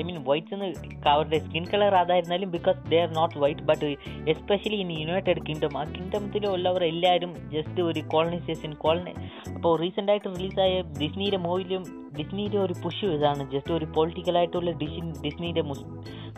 ഐ 0.00 0.04
മീൻ 0.08 0.18
വൈറ്റ്സ് 0.28 0.54
എന്ന് 0.56 0.68
അവരുടെ 1.14 1.38
skin 1.46 1.64
colour 1.72 1.94
അതായിരുന്നാലും 2.02 2.50
because 2.56 2.78
they 2.92 3.00
are 3.04 3.10
not 3.20 3.36
white 3.44 3.66
but 3.70 3.90
especially 4.34 4.78
in 4.84 4.92
United 5.00 5.42
Kingdom 5.48 5.74
ആ 5.80 5.84
കിങ്ഡത്തിലുള്ളവർ 5.96 6.84
എല്ലാവരും 6.92 7.34
ജസ്റ്റ് 7.56 7.82
ഒരു 7.88 8.02
കോളനൈസേഷൻ 8.14 8.72
കോളനി 8.84 9.14
അപ്പോൾ 9.56 9.74
റീസെന്റ് 9.82 10.12
ആയിട്ട് 10.14 10.28
റിലീസായ 10.36 10.80
ഡിസ്നിയുടെ 11.02 11.40
മൂവിയിലും 11.46 11.84
ഡിസ്നിയുടെ 12.18 12.58
ഒരു 12.64 12.74
പുഷ് 12.82 13.06
ഇതാണ്. 13.14 13.42
ജസ്റ്റ് 13.52 13.72
ഒരു 13.76 13.86
പൊളിറ്റിക്കലായിട്ടുള്ള 13.94 14.70
ഡിസി 14.80 15.00
ഡിസ്നിയുടെ 15.24 15.62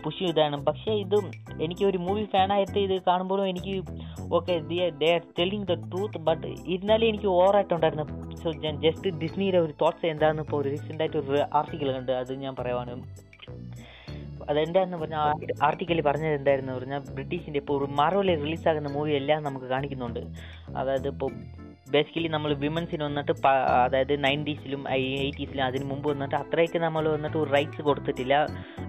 പുഷ് 0.05 0.25
ഇതാണ്. 0.31 0.57
പക്ഷേ 0.69 0.93
ഇത് 1.03 1.17
എനിക്ക് 1.65 1.85
ഒരു 1.91 1.99
മൂവി 2.07 2.25
ഫാനായിട്ട് 2.35 2.79
ഇത് 2.87 2.95
കാണുമ്പോഴും 3.09 3.47
എനിക്ക് 3.53 3.75
okay 4.38 4.55
they 5.00 5.09
are 5.17 5.23
telling 5.38 5.67
the 5.71 5.75
truth 5.91 6.21
but 6.29 6.47
ഇരുന്നാലും 6.75 7.09
എനിക്ക് 7.12 7.29
ഓവറായിട്ടുണ്ടായിരുന്നു 7.38 8.07
സോ 8.43 8.50
ഞാൻ 8.65 8.75
ജസ്റ്റ് 8.87 9.12
ഡിസ്നിയുടെ 9.23 9.61
ഒരു 9.67 9.75
തോട്ട്സ് 9.83 10.07
എന്താണെന്ന് 10.12 10.45
ഇപ്പോൾ 10.47 10.59
ഒരു 10.61 10.69
റീസെന്റായിട്ട് 10.75 11.19
ഒരു 11.23 11.41
ആർട്ടിക്കിൾ 11.61 11.88
കണ്ട് 11.97 12.12
അത് 12.23 12.33
ഞാൻ 12.45 12.55
പറയുവാണ്. 12.61 12.95
അതെന്താന്ന് 14.50 14.97
പറഞ്ഞാൽ 15.03 15.23
ആർട്ടിക്കലിൽ 15.69 16.03
പറഞ്ഞത് 16.09 16.35
എന്തായിരുന്നു 16.41 16.73
പറഞ്ഞാൽ 16.79 17.00
ബ്രിട്ടീഷിന്റെ 17.17 17.61
ഇപ്പോൾ 17.62 17.87
മാർവലിൽ 18.00 18.37
റിലീസാകുന്ന 18.45 18.91
മൂവി 18.97 19.12
എല്ലാം 19.21 19.41
നമുക്ക് 19.47 19.69
കാണിക്കുന്നുണ്ട്. 19.75 20.21
അതായത് 20.81 21.09
ഇപ്പോൾ 21.15 21.31
ബേസിക്കലി 21.95 22.29
നമ്മൾ 22.35 22.50
വിമൻസിന് 22.62 23.05
വന്നിട്ട് 23.09 23.33
അതായത് 23.87 24.15
നയന്റീസിലും 24.25 24.83
എയ്റ്റീസിലും 24.95 25.65
അതിന് 25.67 25.85
മുമ്പ് 25.91 26.07
വന്നിട്ട് 26.12 26.37
അത്രയ്ക്ക് 26.43 26.79
നമ്മൾ 26.85 27.05
വന്നിട്ട് 27.15 27.38
ഒരു 27.43 27.50
റൈറ്റ്സ് 27.57 27.83
കൊടുത്തിട്ടില്ല. 27.88 28.35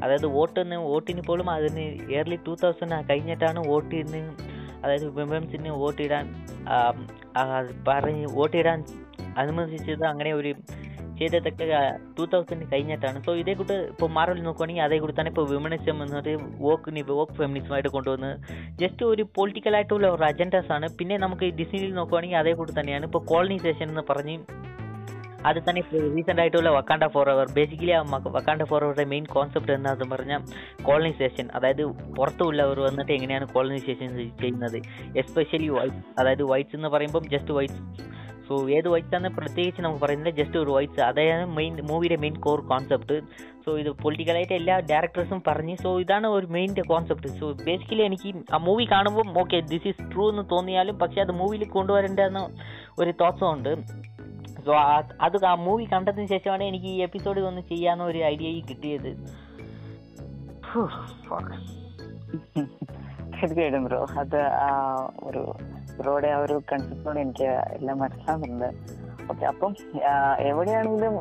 അതായത് 0.03 0.27
വോട്ടിന് 0.37 0.77
വോട്ടിന് 0.91 1.23
പോലും 1.27 1.49
അതിന് 1.55 1.85
ഇയർലി 2.13 2.37
ടൂ 2.47 2.55
തൗസൻഡ് 2.63 3.01
കഴിഞ്ഞിട്ടാണ് 3.11 3.61
വോട്ടിന് 3.67 4.21
അതായത് 4.83 5.07
വിമൻസിന് 5.19 5.71
വോട്ടിടാൻ 5.83 6.25
പറഞ്ഞ് 7.87 8.25
വോട്ടിടാൻ 8.37 8.79
അനുമതിച്ചത്. 9.41 10.03
അങ്ങനെ 10.11 10.31
ഒരു 10.39 10.51
ചെയ്തതൊക്കെ 11.19 11.65
ടൂ 12.17 12.25
തൗസൻഡ് 12.33 12.67
കഴിഞ്ഞിട്ടാണ്. 12.73 13.17
സോ 13.25 13.33
ഇതേ 13.41 13.53
കൂട്ട് 13.61 13.77
ഇപ്പോൾ 13.93 14.09
മാറൽ 14.17 14.39
നോക്കുവാണെങ്കിൽ 14.47 14.85
അതേ 14.87 14.99
കൂടി 15.03 15.15
തന്നെ 15.19 15.31
ഇപ്പോൾ 15.33 15.47
വിമനിസം 15.53 16.03
എന്നത് 16.05 16.31
വോക്ക് 16.65 17.03
വോക്ക് 17.19 17.35
ഫെമിനിസമായിട്ട് 17.41 17.91
കൊണ്ടുവന്ന് 17.97 18.31
ജസ്റ്റ് 18.83 19.03
ഒരു 19.11 19.25
പൊളിറ്റിക്കൽ 19.37 19.75
ആയിട്ടുള്ള 19.79 20.07
ഒരു 20.17 20.25
അജൻഡാസ് 20.31 20.71
ആണ്. 20.77 20.89
പിന്നെ 21.01 21.17
നമുക്ക് 21.25 21.47
ഡിസ്നിയിൽ 21.59 21.93
നോക്കുവാണെങ്കിൽ 21.99 22.39
അതേ 22.43 22.53
കൂടി 22.61 22.73
തന്നെയാണ്. 22.79 23.05
ഇപ്പോൾ 23.11 23.23
കോളനൈസേഷൻ 23.33 23.87
എന്ന് 23.93 24.05
പറഞ്ഞ് 24.11 24.37
അത് 25.47 25.57
തന്നെ 25.65 25.81
റീസെന്റ് 26.13 26.41
ആയിട്ടുള്ള 26.41 26.69
വക്കാണ്ട 26.75 27.05
ഫോർ 27.13 27.27
അവർ 27.33 27.47
ബേസിക്കലി 27.57 27.91
ആ 27.97 27.99
വക്കാണ്ട 28.37 28.63
ഫോർ 28.69 28.81
അവറുടെ 28.85 29.05
മെയിൻ 29.11 29.25
കോൺസെപ്റ്റ് 29.35 29.73
എന്താണെന്ന് 29.75 30.07
പറഞ്ഞാൽ 30.15 30.41
കോളനൈസേഷൻ 30.87 31.45
അതായത് 31.57 31.83
പുറത്തുള്ളവർ 32.17 32.79
വന്നിട്ട് 32.87 33.11
എങ്ങനെയാണ് 33.17 33.45
കോളനൈസേഷൻ 33.53 34.09
ചെയ്യുന്നത്? 34.41 34.77
എസ്പെഷ്യലി 35.21 35.69
വൈറ്റ് 35.77 36.01
അതായത് 36.19 36.43
വൈറ്റ്സ് 36.51 36.77
എന്ന് 36.79 36.89
പറയുമ്പം 36.95 37.25
ജസ്റ്റ് 37.33 37.55
വൈറ്റ് 37.57 37.79
സോ 38.47 38.69
ഏത് 38.69 38.87
വൈറ്റ്സ് 38.87 39.15
ആണ് 39.15 39.29
പ്രത്യേകിച്ച് 39.29 39.81
നമുക്ക് 39.81 40.01
പറയുന്നില്ല. 40.01 40.35
ജസ്റ്റ് 40.35 40.57
ഒരു 40.57 40.69
വൈറ്റ്സ് 40.69 40.99
അതായത് 40.99 41.45
മെയിൻ 41.45 41.81
മൂവിയുടെ 41.81 42.15
മെയിൻ 42.15 42.35
കോർ 42.35 42.67
കോൺസെപ്റ്റ് 42.67 43.21
സോ 43.65 43.77
ഇത് 43.77 43.89
പൊളിറ്റിക്കലായിട്ട് 43.89 44.53
എല്ലാ 44.53 44.79
ഡയറക്ടേഴ്സും 44.79 45.43
പറഞ്ഞ്. 45.47 45.75
സോ 45.75 45.99
ഇതാണ് 45.99 46.27
ഒരു 46.27 46.47
മെയിന്റെ 46.47 46.81
കോൺസെപ്റ്റ് 46.81 47.27
സോ 47.27 47.51
ബേസിക്കലി 47.51 48.01
എനിക്ക് 48.01 48.33
ആ 48.53 48.57
മൂവി 48.57 48.87
കാണുമ്പോൾ 48.91 49.39
ഓക്കെ 49.39 49.59
ദിസ് 49.59 49.87
ഈസ് 49.87 50.13
ട്രൂ 50.13 50.29
എന്ന് 50.29 50.41
തോന്നിയാലും 50.51 50.99
പക്ഷേ 50.99 51.21
അത് 51.21 51.31
മൂവിയിൽ 51.31 51.69
കൊണ്ടുവരേണ്ടെന്ന് 51.69 52.47
ഒരു 53.01 53.13
തോട്ട്സും 53.21 53.53
ഉണ്ട്. 53.53 53.75
സോ 54.65 54.73
അത് 55.21 55.45
ആ 55.45 55.55
മൂവി 55.55 55.87
കണ്ടതിന് 55.93 56.25
ശേഷമാണ് 56.25 56.63
എനിക്ക് 56.63 56.85
ഈ 56.85 57.01
എപ്പിസോഡ് 57.01 57.39
ഒന്ന് 57.39 57.61
ചെയ്യാവുന്ന 57.61 58.03
ഒരു 58.03 58.17
ഐഡിയ 58.17 58.61
കിട്ടിയത്. 58.69 59.25
തീർച്ചയായിട്ടും 63.37 63.83
ബ്രോ 63.83 64.07
അത് 64.19 64.41
ഒരു 65.23 65.53
ബ്രോയുടെ 65.99 66.27
ആ 66.27 66.39
ഒരു 66.39 66.55
കൺസെപ്റ്റോട് 66.71 67.19
എനിക്ക് 67.19 67.49
എല്ലാം 67.77 67.97
മനസ്സിലാകുന്നുണ്ട് 67.99 68.69
ഓക്കെ 69.31 69.45
അപ്പം 69.45 69.71
എവിടെയാണെങ്കിലും 70.49 71.15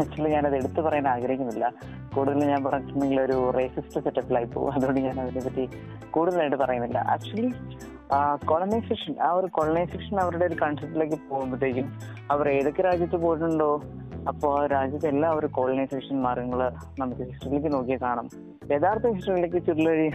ആക്ച്വലി 0.00 0.30
ഞാനത് 0.30 0.54
എടുത്തു 0.54 0.80
പറയാൻ 0.80 1.06
ആഗ്രഹിക്കുന്നില്ല. 1.08 1.66
കൂടുതൽ 2.14 2.44
ഞാൻ 2.44 2.64
പറഞ്ഞിട്ടുണ്ടെങ്കിൽ 2.64 3.20
ഒരു 3.20 3.36
റേസിസ്റ്റ് 3.58 4.00
സെറ്റപ്പിലായി 4.04 4.44
പോകും. 4.44 4.72
അതുകൊണ്ട് 4.72 5.00
ഞാൻ 5.00 5.20
അതിനെപ്പറ്റി 5.20 5.64
കൂടുതലായിട്ട് 6.10 6.56
പറയുന്നില്ല. 6.56 6.98
ആക്ച്വലി 6.98 7.50
കൊളനൈസേഷൻ 8.50 9.14
ആ 9.22 9.30
ഒരു 9.32 9.48
കൊളനൈസേഷൻ 9.52 10.14
അവരുടെ 10.20 10.44
ഒരു 10.44 10.56
കൺസെപ്റ്റിലേക്ക് 10.62 11.18
പോകുമ്പോഴത്തേക്കും 11.30 11.86
അവർ 12.30 12.48
ഏതൊക്കെ 12.48 12.82
രാജ്യത്ത് 12.82 13.16
പോയിട്ടുണ്ടോ? 13.16 13.70
അപ്പോൾ 14.28 14.50
ആ 14.62 14.66
രാജ്യത്തെ 14.66 15.08
എല്ലാ 15.08 15.28
ഒരു 15.30 15.46
കോളനൈസേഷൻ 15.46 16.16
മാർഗങ്ങൾ 16.22 16.62
നമുക്ക് 17.00 17.22
ഹിസ്റ്ററിയിലേക്ക് 17.22 17.72
നോക്കിയാൽ 17.76 18.00
കാണാം. 18.02 18.28
യഥാർത്ഥ 18.72 19.06
ഹിസ്റ്ററിയിലേക്ക് 19.06 19.66
ചുരുളി 19.66 20.10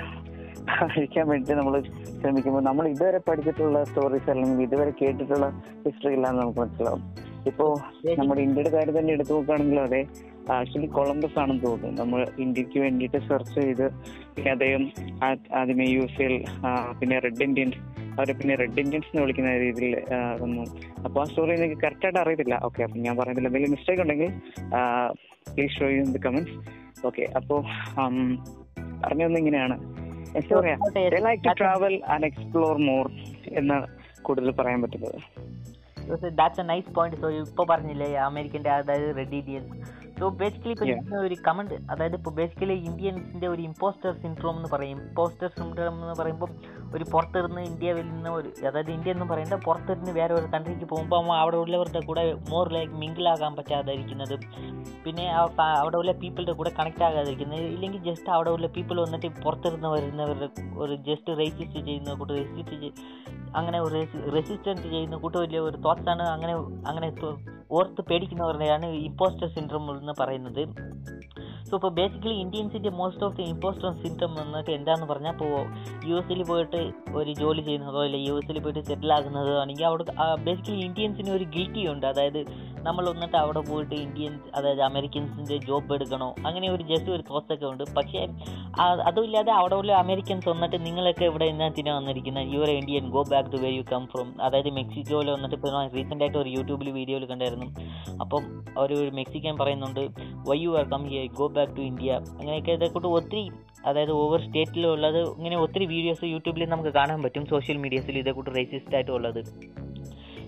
അഴിക്കാൻ 0.74 1.26
വേണ്ടി 1.32 1.56
നമ്മൾ 1.60 1.76
ശ്രമിക്കുമ്പോൾ 2.20 2.64
നമ്മൾ 2.68 2.86
ഇതുവരെ 2.94 3.20
പഠിച്ചിട്ടുള്ള 3.28 3.80
സ്റ്റോറീസ് 3.90 4.30
അല്ലെങ്കിൽ 4.34 4.64
ഇതുവരെ 4.68 4.92
കേട്ടിട്ടുള്ള 5.02 5.48
ഹിസ്റ്ററി 5.86 6.14
ഇല്ലാന്ന് 6.18 6.42
നമുക്ക് 6.42 6.60
മനസ്സിലാവും. 6.64 7.02
ഇപ്പോ 7.50 7.66
നമ്മുടെ 8.20 8.42
ഇന്ത്യയുടെ 8.46 8.72
കാര്യം 8.76 8.96
തന്നെ 8.98 9.12
എടുത്തു 9.16 9.34
നോക്കുകയാണെങ്കിൽ 9.36 9.80
അതെ 9.88 10.02
ആക്ച്വലി 10.56 10.88
കൊളംബസ് 10.96 11.38
ആണെന്ന് 11.42 11.64
തോന്നുന്നു. 11.66 11.98
നമ്മൾ 12.02 12.20
ഇന്ത്യയ്ക്ക് 12.44 12.80
വേണ്ടിയിട്ട് 12.86 13.20
സെർച്ച് 13.28 13.56
ചെയ്ത് 13.60 13.86
പിന്നെ 14.36 14.50
അദ്ദേഹം 14.56 14.84
ആദ്യമേ 15.60 15.88
യു 15.92 16.02
എസ് 16.08 16.22
എൽ 16.28 16.36
പിന്നെ 17.00 17.18
റെഡ് 17.26 17.46
ഇന്ത്യൻസ് 17.48 17.80
അവരെ 18.18 18.34
പിന്നെ 18.40 18.56
റെഡ് 18.62 18.82
ഇന്ത്യൻസ് 18.84 19.10
എന്ന് 19.12 19.24
വിളിക്കുന്ന 19.24 19.54
രീതിയിൽ 19.66 19.96
വന്നു. 20.44 20.66
അപ്പോൾ 21.06 21.22
ആ 21.24 21.26
സ്റ്റോറി 21.30 21.54
എനിക്ക് 21.60 21.80
കറക്റ്റായിട്ട് 21.86 22.20
അറിയത്തില്ല. 22.24 22.58
ഓക്കെ 22.68 22.84
അപ്പം 22.86 23.00
ഞാൻ 23.08 23.16
പറയുന്നില്ല 23.22 23.50
എന്തെങ്കിലും 23.52 23.76
മിസ്റ്റേക്ക് 23.76 24.04
ഉണ്ടെങ്കിൽ 24.06 24.32
please 25.54 25.74
show 25.80 25.88
you 25.96 26.00
in 26.06 26.12
the 26.18 26.22
comments 26.28 26.56
okay 27.10 27.26
അപ്പോൾ 27.40 27.60
പറഞ്ഞതൊന്നും 29.04 29.40
ഇങ്ങനെയാണ്. 29.44 29.78
Like 31.24 31.44
to 31.44 31.50
travel 31.60 32.02
and 32.06 32.26
explore 32.26 32.78
more 32.78 33.06
എന്ന് 33.48 33.78
കൂടുതൽ 34.22 34.52
പറയാൻ 34.52 34.82
പറ്റുന്നത്. 34.82 35.20
That's 36.36 36.60
a 36.60 36.64
nice 36.64 36.94
point 36.94 37.22
so 37.22 37.30
ഇപ്പോൾ 37.30 37.68
പറഞ്ഞില്ലേ 37.70 38.14
അമേരിക്കന്റെ 38.14 38.70
അതായത് 38.70 39.18
റെഡിഡിയൻസ് 39.18 39.74
ഇന്ത്യൻസ് 39.74 40.05
സോ 40.20 40.30
ബേസിക്കലി 40.30 40.74
ഇപ്പൊ 40.74 41.18
ഒരു 41.18 41.36
കമന്റ് 41.48 41.78
അതായത് 41.92 42.16
ഇപ്പൊ 42.16 42.32
ബേസിക്കലി 42.32 42.74
ഇന്ത്യൻസിന്റെ 42.74 43.48
ഒരു 43.48 43.62
ഇമ്പോസ്റ്റർ 43.62 44.12
സിൻഡ്രോം 44.12 44.56
എന്ന് 44.58 44.70
പറയും. 44.70 44.98
ഇമ്പോസ്റ്റർ 44.98 45.48
സിൻഡ്രോം 45.48 45.96
എന്ന് 46.04 46.16
പറയുമ്പോൾ 46.22 46.50
ഒരു 46.96 47.06
പുറത്തിരുന്ന് 47.12 47.62
ഇന്ത്യയിൽ 47.62 48.08
നിന്ന് 48.10 48.30
ഒരു 48.30 48.50
അതായത് 48.68 48.92
ഇന്ത്യ 48.92 49.12
എന്ന് 49.12 49.26
പറയുന്നത് 49.26 49.62
പുറത്തിരുന്ന് 49.64 50.12
വേറെ 50.12 50.34
ഒരു 50.34 50.48
കൺട്രിക്ക് 50.54 50.86
പോകുമ്പോൾ 50.86 51.34
അവിടെ 51.38 51.58
ഉള്ളവരുടെ 51.58 52.02
കൂടെ 52.06 52.24
മോർ 52.50 52.74
ലൈക്ക് 52.74 52.94
മിങ്കിൾ 52.94 53.28
ആകാൻ 53.30 53.56
പറ്റാതിരിക്കുന്നത്. 53.56 54.36
പിന്നെ 55.06 55.26
അവിടെ 55.82 55.98
ഉള്ള 55.98 56.12
പീപ്പിളുടെ 56.12 56.52
കൂടെ 56.52 56.72
കണക്ട് 56.80 57.04
ആകാതിരിക്കുന്നത്. 57.04 57.60
ഇല്ലെങ്കിൽ 57.60 58.04
ജസ്റ്റ് 58.04 58.30
അവിടെ 58.30 58.50
ഉള്ള 58.50 58.68
പീപ്പിൾ 58.68 59.02
വന്നിട്ട് 59.02 59.28
പുറത്തിരുന്ന് 59.44 59.88
വരുന്നവരുടെ 59.88 60.50
ഒരു 60.78 60.96
ജസ്റ്റ് 61.10 61.38
റേസിസ്റ്റ് 61.38 61.86
ചെയ്യുന്ന 61.86 62.14
കൂട്ട് 62.14 62.34
റെസിസ്റ്റ് 62.34 62.92
അങ്ങനെ 63.56 63.80
ഒരു 63.80 64.00
റെസിസ്റ്റന്റ് 64.36 64.88
ചെയ്യുന്ന 64.94 65.18
കൂട്ട് 65.18 65.38
വലിയ 65.38 65.60
ഒരു 65.60 65.78
തോട്ട്സാണ് 65.78 66.24
അങ്ങനെ 66.24 66.54
അങ്ങനെ 66.88 67.10
ഓർത്ത് 67.72 68.02
പേടിക്കുന്നവരുടെയാണ് 68.02 68.86
ഇമ്പോസ്റ്റർ 68.86 69.48
സിൻഡ്രോം 69.48 69.98
എന്ന് 70.00 70.14
പറയുന്നത്. 70.20 70.64
സോ 71.68 71.74
ഇപ്പോൾ 71.78 71.92
basically 72.00 72.36
ഇന്ത്യൻസിന്റെ 72.44 72.92
most 72.98 73.24
of 73.28 73.36
the 73.38 73.46
imposter 73.54 73.90
symptom 74.02 74.32
എന്നിട്ട് 74.42 74.72
എന്താണെന്ന് 74.78 75.08
പറഞ്ഞാൽ 75.12 75.34
ഇപ്പോൾ 75.36 75.54
യു 76.10 76.16
എസിൽ 76.20 76.42
പോയിട്ട് 76.50 76.82
ഒരു 77.20 77.32
ജോലി 77.40 77.62
ചെയ്യുന്നതോ 77.68 78.00
അല്ലെ 78.08 78.20
യു 78.28 78.34
എസിൽ 78.40 78.58
പോയിട്ട് 78.66 78.82
സെറ്റിൽ 78.90 79.12
ആകുന്നതോ 79.16 79.54
ആണെങ്കിൽ 79.62 79.86
അവിടെ 79.90 80.06
ബേസിക്കലി 80.48 80.84
ഇന്ത്യൻസിന് 80.90 81.32
ഒരു 81.38 81.46
ഗിൽറ്റി 81.56 81.84
ഉണ്ട്. 81.94 82.06
അതായത് 82.12 82.40
നമ്മൾ 82.88 83.04
വന്നിട്ട് 83.12 83.38
അവിടെ 83.44 83.62
പോയിട്ട് 83.70 83.96
ഇന്ത്യൻസ് 84.06 84.46
അതായത് 84.58 84.84
അമേരിക്കൻസിന്റെ 84.90 85.58
ജോബ് 85.68 85.94
എടുക്കണോ? 85.96 86.30
അങ്ങനെ 86.48 86.68
ഒരു 86.76 86.84
ജസ്റ്റ് 86.92 87.12
ഒരു 87.16 87.24
തോസൊക്കെ 87.30 87.68
ഉണ്ട്. 87.72 87.84
പക്ഷേ 87.98 88.22
അതുമില്ലാതെ 89.10 89.52
അവിടെ 89.60 89.76
ഉള്ള 89.82 89.92
അമേരിക്കൻസ് 90.04 90.48
വന്നിട്ട് 90.54 90.78
നിങ്ങളൊക്കെ 90.86 91.26
ഇവിടെ 91.32 91.46
എന്നാത്തിനാ 91.54 91.94
വന്നിരിക്കുന്നത് 92.00 92.54
you 92.54 92.62
are 92.66 92.72
Indian 92.80 93.10
go 93.16 93.24
back 93.34 93.52
to 93.56 93.60
where 93.66 93.74
you 93.80 93.84
come 93.94 94.06
from 94.14 94.30
അതായത് 94.48 94.72
മെക്സിക്കോയിൽ 94.80 95.30
വന്നിട്ട് 95.36 95.56
ഇപ്പോൾ 95.60 95.74
റീസെന്റ് 95.98 96.24
ആയിട്ട് 96.26 96.40
ഒരു 96.44 96.50
യൂട്യൂബിൽ 96.58 96.90
വീഡിയോയിൽ 97.00 97.26
കണ്ടായിരുന്നു. 97.34 97.70
അപ്പം 98.24 98.44
ഒരു 98.84 98.98
മെക്സിക്കൻ 99.20 99.54
പറയുന്നുണ്ട് 99.64 100.04
why 100.50 100.60
you 100.66 100.72
are 100.80 100.88
come 100.94 101.04
here 101.12 101.26
go 101.42 101.48
back 101.58 101.76
to 101.78 101.84
India 101.92 102.12
അങ്ങനെയൊക്കെ 102.40 102.74
ഇതേക്കൂട്ട് 102.80 103.10
ഒത്തിരി 103.20 103.46
അതായത് 103.86 104.14
ഓവർ 104.22 104.40
സ്റ്റേറ്റിലുള്ളത് 104.46 105.22
ഇങ്ങനെ 105.38 105.58
ഒത്തിരി 105.66 105.86
വീഡിയോസ് 105.86 106.32
യൂട്യൂബിൽ 106.34 106.70
നമുക്ക് 106.70 106.94
കാണാൻ 107.00 107.20
പറ്റും 107.26 107.46
സോഷ്യൽ 107.54 107.78
മീഡിയസിൽ 107.78 108.18
ഇതേക്കൂട്ട് 108.24 108.54
റേസിസ്റ്റ് 108.60 108.96
ആയിട്ടുള്ളത് 109.00 109.42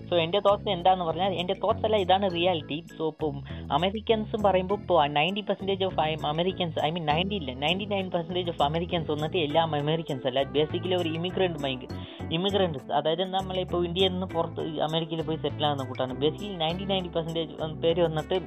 സോ 0.08 0.16
എന്റെ 0.24 0.38
തോട്ട്സ് 0.44 0.70
എന്താന്ന് 0.74 1.04
പറഞ്ഞാൽ 1.04 1.32
എന്റെ 1.40 1.54
തോട്ട്സ് 1.62 1.84
അല്ല 1.86 1.96
ഇതാണ് 2.04 2.26
റിയാലിറ്റി 2.36 2.76
സോ 2.98 3.06
ഇപ്പം 3.12 3.34
അമേരിക്കൻസും 3.76 4.40
പറയുമ്പോൾ 4.46 4.78
ഇപ്പോൾ 4.82 5.00
ninety 5.16 5.42
percentage 5.48 5.84
of 5.88 6.00
Americans 6.30 6.78
I 6.86 6.88
mean 6.94 7.04
ninety 7.10 7.36
ഇല്ല 7.40 7.52
ninety 7.64 7.86
nine 7.92 8.06
percentage 8.14 8.50
of 8.52 8.62
Americans 8.68 9.10
വന്നിട്ട് 9.14 9.38
എല്ലാം 9.46 9.74
അമേരിക്കൻസ് 9.80 10.26
അല്ല. 10.30 10.42
ബേസിക്കലി 10.56 10.96
ഒരു 11.02 11.10
ഇമിഗ്രന്റ് 11.18 11.60
മൈൻഡ് 11.64 11.88
ഇമിഗ്രൻസ് 12.36 12.86
അതായത് 12.92 13.24
നമ്മളിപ്പോൾ 13.36 13.84
ഇന്ത്യയിൽ 13.88 14.12
നിന്ന് 14.12 14.28
പുറത്ത് 14.36 14.64
അമേരിക്കയിൽ 14.88 15.22
പോയി 15.22 15.40
സെറ്റിൽ 15.44 15.66
ആകുന്ന 15.66 15.86
കൂട്ടാണ്. 15.90 16.14
ബേസിക്കലി 16.24 16.56
നയന്റി 16.64 16.86
നയന്റി 16.92 17.12
പെർസെന്റേജ് 17.16 17.52
പേര് 17.84 18.02
വന്നിട്ട് 18.08 18.38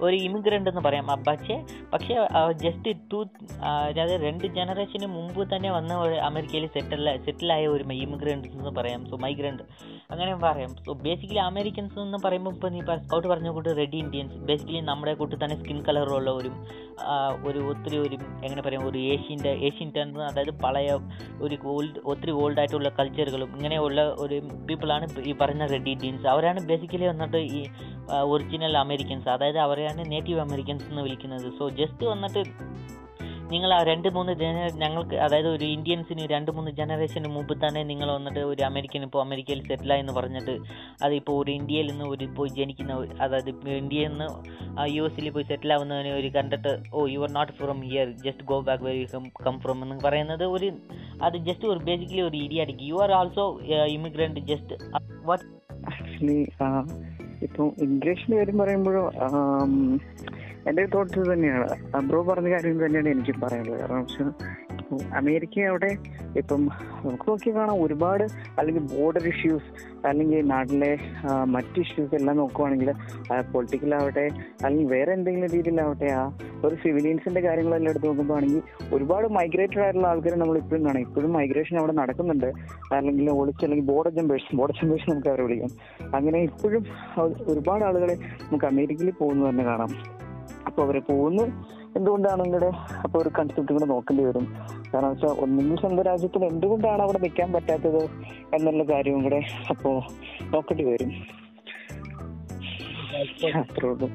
ഒരു 0.00 0.16
ഇമിഗ്രന്റ് 0.16 0.70
എന്ന് 0.70 0.80
പറയാം. 0.80 1.06
പക്ഷേ 1.28 1.64
പക്ഷേ 1.92 2.14
ജസ്റ്റ് 2.52 2.94
ടു 3.12 3.26
അതായത് 3.62 4.24
രണ്ട് 4.24 4.46
ജനറേഷന് 4.46 5.06
മുമ്പ് 5.06 5.56
തന്നെ 5.56 5.70
വന്ന 5.72 5.94
ഒരു 5.96 6.14
അമേരിക്കയിൽ 6.14 6.66
സെറ്റിൽ 6.66 7.16
സെറ്റിലായ 7.24 7.66
ഒരു 7.66 7.84
ഇമിഗ്രൻസ് 7.92 8.48
എന്ന് 8.48 8.70
പറയാം. 8.70 9.06
സോ 9.10 9.16
മൈഗ്രന്റ് 9.16 9.62
അങ്ങനെ 10.10 10.34
പറയാം. 10.34 10.70
സോ 10.86 10.92
ബേസിക്കലി 10.92 11.38
അമേരിക്കൻസ് 11.38 11.98
എന്ന് 11.98 12.18
പറയുമ്പോൾ 12.24 12.54
ഇപ്പോൾ 12.54 12.70
നീ 12.70 12.80
സ്കൗട്ട് 12.80 13.28
പറഞ്ഞ 13.28 13.48
കൂട്ട് 13.50 13.68
റെഡ് 13.76 13.96
ഇന്ത്യൻസ് 13.96 14.34
ബേസിക്കലി 14.34 14.80
നമ്മുടെ 14.80 15.14
കൂട്ട് 15.14 15.36
തന്നെ 15.44 15.56
സ്കിൻ 15.56 15.82
കളറുള്ളവരും 15.82 16.54
ഒരു 17.46 17.58
ഒത്തിരി 17.58 17.96
ഒരു 17.98 18.16
എങ്ങനെ 18.44 18.62
പറയാം 18.62 18.88
ഒരു 18.88 18.98
ഏഷ്യന്റെ 18.98 19.50
ഏഷ്യൻ 19.50 19.92
ടെൻസ് 19.96 20.18
അതായത് 20.18 20.52
പഴയ 20.62 20.92
ഒരു 21.42 21.58
ഓൾഡ് 21.64 22.00
ഒത്തിരി 22.04 22.30
ഓൾഡ് 22.30 22.58
ആയിട്ടുള്ള 22.58 22.88
കൾച്ചറുകളും 22.88 23.56
ഇങ്ങനെയുള്ള 23.56 24.02
ഒരു 24.18 24.36
പീപ്പിളാണ് 24.68 25.06
ഈ 25.20 25.32
പറയുന്ന 25.32 25.66
റെഡ് 25.66 25.88
ഇന്ത്യൻസ് 25.88 26.26
അവരാണ് 26.26 26.60
ബേസിക്കലി 26.68 27.06
വന്നിട്ട് 27.06 27.36
ഈ 27.36 27.62
ഒറിജിനൽ 28.22 28.78
അമേരിക്കൻസ് 28.78 29.28
അതായത് 29.28 29.58
അവരെയാണ് 29.90 30.12
നേറ്റീവ് 30.12 30.40
അമേരിക്കൻസ് 30.40 30.86
എന്ന് 30.90 31.02
വിളിക്കുന്നത്. 31.02 31.48
സോ 31.58 31.64
ജസ്റ്റ് 31.78 32.04
വന്നിട്ട് 32.06 32.42
നിങ്ങൾ 33.52 33.70
ആ 33.74 33.82
രണ്ട് 33.88 34.06
മൂന്ന് 34.14 34.32
ജന 34.40 34.56
ഞങ്ങൾക്ക് 34.80 35.16
അതായത് 35.16 35.48
ഒരു 35.48 35.66
ഇന്ത്യൻസിന് 35.74 36.24
രണ്ട് 36.32 36.50
മൂന്ന് 36.50 36.70
ജനറേഷന് 36.70 37.28
മുമ്പ് 37.34 37.54
തന്നെ 37.62 37.82
നിങ്ങൾ 37.82 38.08
വന്നിട്ട് 38.12 38.40
ഒരു 38.50 38.62
അമേരിക്കൻ 38.66 39.02
ഇപ്പോൾ 39.06 39.20
അമേരിക്കയിൽ 39.22 39.60
സെറ്റിലായി 39.68 40.02
എന്ന് 40.04 40.14
പറഞ്ഞിട്ട് 40.18 40.54
അതിപ്പോൾ 41.04 41.36
ഒരു 41.40 41.50
ഇന്ത്യയിൽ 41.50 41.86
നിന്ന് 41.92 42.06
ഒരു 42.08 42.26
പോയി 42.36 42.50
ജനിക്കുന്ന 42.58 42.96
അതായത് 43.22 43.48
ഇന്ത്യയിൽ 43.78 44.10
നിന്ന് 44.12 44.26
യു 44.96 45.04
എസിൽ 45.04 45.28
പോയി 45.30 45.46
സെറ്റിൽ 45.52 45.72
ആവുന്നതിന് 45.76 46.12
ഒരു 46.18 46.30
കണ്ടിട്ട് 46.36 46.74
ഓ 46.92 47.06
you 47.14 47.22
are 47.26 47.32
not 47.38 47.54
from 47.60 47.80
here 47.88 48.10
just 48.26 48.44
go 48.44 48.58
back 48.68 48.84
where 48.84 48.96
you 48.96 49.06
come 49.40 49.56
from 49.64 49.80
എന്ന് 49.86 49.98
പറയുന്നത് 50.06 50.44
ഒരു 50.56 50.68
അത് 51.22 51.38
ജസ്റ്റ് 51.48 51.68
ഒരു 51.68 51.80
ബേസിക്കലി 51.88 52.24
ഒരു 52.28 52.38
ഇടിയാടിക്ക് 52.44 52.86
you 52.90 52.98
are 53.06 53.12
also 53.12 53.46
immigrant 53.96 54.42
just 54.52 54.76
what 55.24 55.46
actually 55.86 56.38
ഇപ്പോൾ 57.42 57.66
ഇംഗ്ലീഷിൽ 57.78 58.34
കാര്യം 58.36 58.58
പറയുമ്പോഴും 58.58 59.06
എന്റെ 60.68 60.84
തോട്ട്സ് 60.86 61.24
തന്നെയാണ് 61.32 61.68
അബ്രോ 61.96 62.20
പറഞ്ഞ 62.22 62.48
കാര്യം 62.50 62.78
തന്നെയാണ് 62.86 63.08
എനിക്ക് 63.08 63.34
പറയാനുള്ളത്. 63.42 63.80
കാരണം 63.80 64.06
ഇപ്പോൾ 64.88 65.16
അമേരിക്ക 65.16 65.60
അവിടെ 65.60 65.88
ഇപ്പം 66.36 66.60
നമുക്ക് 67.04 67.30
നോക്കി 67.30 67.54
കാണാം 67.54 67.82
ഒരുപാട് 67.82 68.24
അല്ലെങ്കിൽ 68.58 68.82
ബോർഡർ 68.82 69.28
ഇഷ്യൂസ് 69.28 69.68
അല്ലെങ്കിൽ 70.06 70.46
നാട്ടിലെ 70.46 70.98
മറ്റ് 71.44 71.80
ഇഷ്യൂസ് 71.80 72.14
എല്ലാം 72.14 72.36
നോക്കുവാണെങ്കിൽ 72.36 72.92
പൊളിറ്റിക്കലാവട്ടെ 73.52 74.28
അല്ലെങ്കിൽ 74.64 74.86
വേറെ 74.86 75.12
എന്തെങ്കിലും 75.12 75.48
രീതിയിലാവട്ടെ 75.54 76.12
ആ 76.12 76.38
ഒരു 76.64 76.74
സിവിലിയൻസിന്റെ 76.74 77.40
കാര്യങ്ങളെല്ലാം 77.40 77.90
എടുത്ത് 77.90 78.06
നോക്കുമ്പോൾ 78.06 78.34
ആണെങ്കിൽ 78.34 78.62
ഒരുപാട് 78.94 79.28
മൈഗ്രേറ്റഡ് 79.28 79.80
ആയിട്ടുള്ള 79.80 80.06
ആൾക്കാരെ 80.06 80.36
നമ്മൾ 80.36 80.58
ഇപ്പോഴും 80.58 80.86
കാണാം. 80.86 81.00
ഇപ്പോഴും 81.00 81.32
മൈഗ്രേഷൻ 81.32 81.78
അവിടെ 81.78 81.92
നടക്കുന്നുണ്ട്. 81.92 82.52
അല്ലെങ്കിൽ 82.94 83.30
ഒളിച്ച് 83.30 83.64
അല്ലെങ്കിൽ 83.64 83.86
ബോർഡർ 83.86 84.12
ജമ്പേഴ്സ് 84.12 84.56
ബോർഡർ 84.56 84.74
ജമ്പേഴ്സ് 84.82 85.10
നമുക്ക് 85.10 85.28
അവരെ 85.28 85.42
വിളിക്കാം. 85.42 85.70
അങ്ങനെ 86.14 86.38
ഇപ്പോഴും 86.38 86.84
ഒരുപാട് 87.48 87.84
ആളുകളെ 87.84 88.14
നമുക്ക് 88.14 88.64
അമേരിക്കയിൽ 88.64 89.10
പോകുന്നു 89.10 89.50
തന്നെ 89.50 89.64
കാണാം. 89.64 89.88
അപ്പോൾ 90.66 90.82
അവരെ 90.82 91.00
പോകുന്നു. 91.00 91.77
എന്തുകൊണ്ടാണ് 91.98 92.40
നിങ്ങളുടെ 92.44 92.70
അപ്പോൾ 93.04 93.18
ഒരു 93.22 93.30
കൺസെപ്റ്റ് 93.38 93.72
കൂടെ 93.76 93.86
നോക്കേണ്ടി 93.92 94.24
വരും? 94.28 94.46
കാരണം 94.92 95.10
വെച്ചാൽ 95.12 95.34
ഒന്നെങ്കിൽ 95.44 95.78
സ്വന്തം 95.82 96.04
രാജ്യത്തിൽ 96.10 96.44
എന്തുകൊണ്ടാണ് 96.52 97.02
അവിടെ 97.06 97.20
നിൽക്കാൻ 97.24 97.48
പറ്റാത്തത് 97.56 98.02
എന്നുള്ള 98.56 98.84
കാര്യവും 98.92 99.22
കൂടെ 99.26 99.40
അപ്പോ 99.72 99.92
നോക്കേണ്ടി 100.54 100.86
വരും. 100.90 101.12
അത്രേ 103.62 103.88
ഉള്ളൂ. 103.92 104.08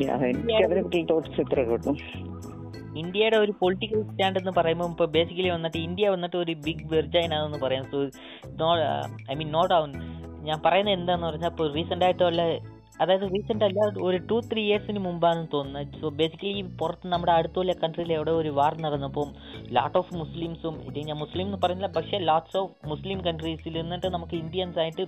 Yeah, 0.00 0.20
എനിക്ക് 0.30 0.64
അതിനെ 0.66 0.82
പറ്റി 0.82 0.98
തോട്ട്സ് 1.10 1.40
ഇത്രേ 1.44 1.62
ഉള്ളൂ. 1.76 1.92
ഇന്ത്യയുടെ 3.00 3.36
ഒരു 3.44 3.52
പൊളിറ്റിക്കൽ 3.60 4.00
സ്റ്റാൻഡ് 4.08 4.38
എന്ന് 4.40 4.52
പറയുമ്പോൾ 4.58 4.88
ഇപ്പൊ 4.92 5.04
ബേസിക്കലി 5.16 5.50
വന്നിട്ട് 5.54 5.78
ഇന്ത്യ 5.86 6.08
വന്നിട്ട് 6.14 6.36
ഒരു 6.42 6.52
ബിഗ് 6.66 6.86
വെർജൈൻ 6.94 7.30
ആണെന്ന് 7.36 7.60
പറയാം. 7.64 7.84
സോ 7.92 7.98
ഐ 9.32 9.36
മീൻ 9.40 9.50
നോട്ട് 9.56 9.72
ആവുന്നു. 9.78 9.98
ഞാൻ 10.48 10.58
പറയുന്നത് 10.66 10.94
എന്താന്ന് 10.98 11.26
പറഞ്ഞാൽ 11.26 11.50
ഇപ്പോൾ 11.54 11.68
റീസെന്റ് 11.76 12.04
ആയിട്ടുള്ള 12.06 12.42
അതായത് 13.00 13.26
റീസെന്റ് 13.34 13.64
അല്ല 13.64 13.80
ഒരു 14.02 14.16
ടു 14.30 14.36
ത്രീ 14.52 14.62
ഇയേഴ്സിന് 14.62 14.98
മുമ്പാണെന്ന് 14.98 15.48
തോന്നുന്നത് 15.52 15.94
സോ 16.00 16.08
ബേസിക്കലി 16.08 16.62
പുറത്ത് 16.78 17.06
നമ്മുടെ 17.06 17.32
അടുത്തുള്ള 17.32 17.72
കൺട്രിയിൽ 17.72 18.12
എവിടെ 18.12 18.30
ഒരു 18.30 18.48
വാർ 18.48 18.74
നടന്നപ്പോൾ 18.80 19.26
ലാട്ട് 19.72 19.98
ഓഫ് 19.98 20.14
മുസ്ലിംസും 20.14 20.76
ഇത് 20.88 20.98
ഞാൻ 20.98 21.18
മുസ്ലിം 21.18 21.46
എന്ന് 21.46 21.58
പറയുന്നില്ല 21.58 21.92
പക്ഷേ 21.96 22.18
ലാട്ട്സ് 22.18 22.56
ഓഫ് 22.56 22.72
മുസ്ലിം 22.88 23.20
കൺട്രീസിൽ 23.26 23.76
നിന്നിട്ട് 23.82 24.06
നമുക്ക് 24.06 24.34
ഇന്ത്യൻസ് 24.34 24.78
ആയിട്ട് 24.78 25.06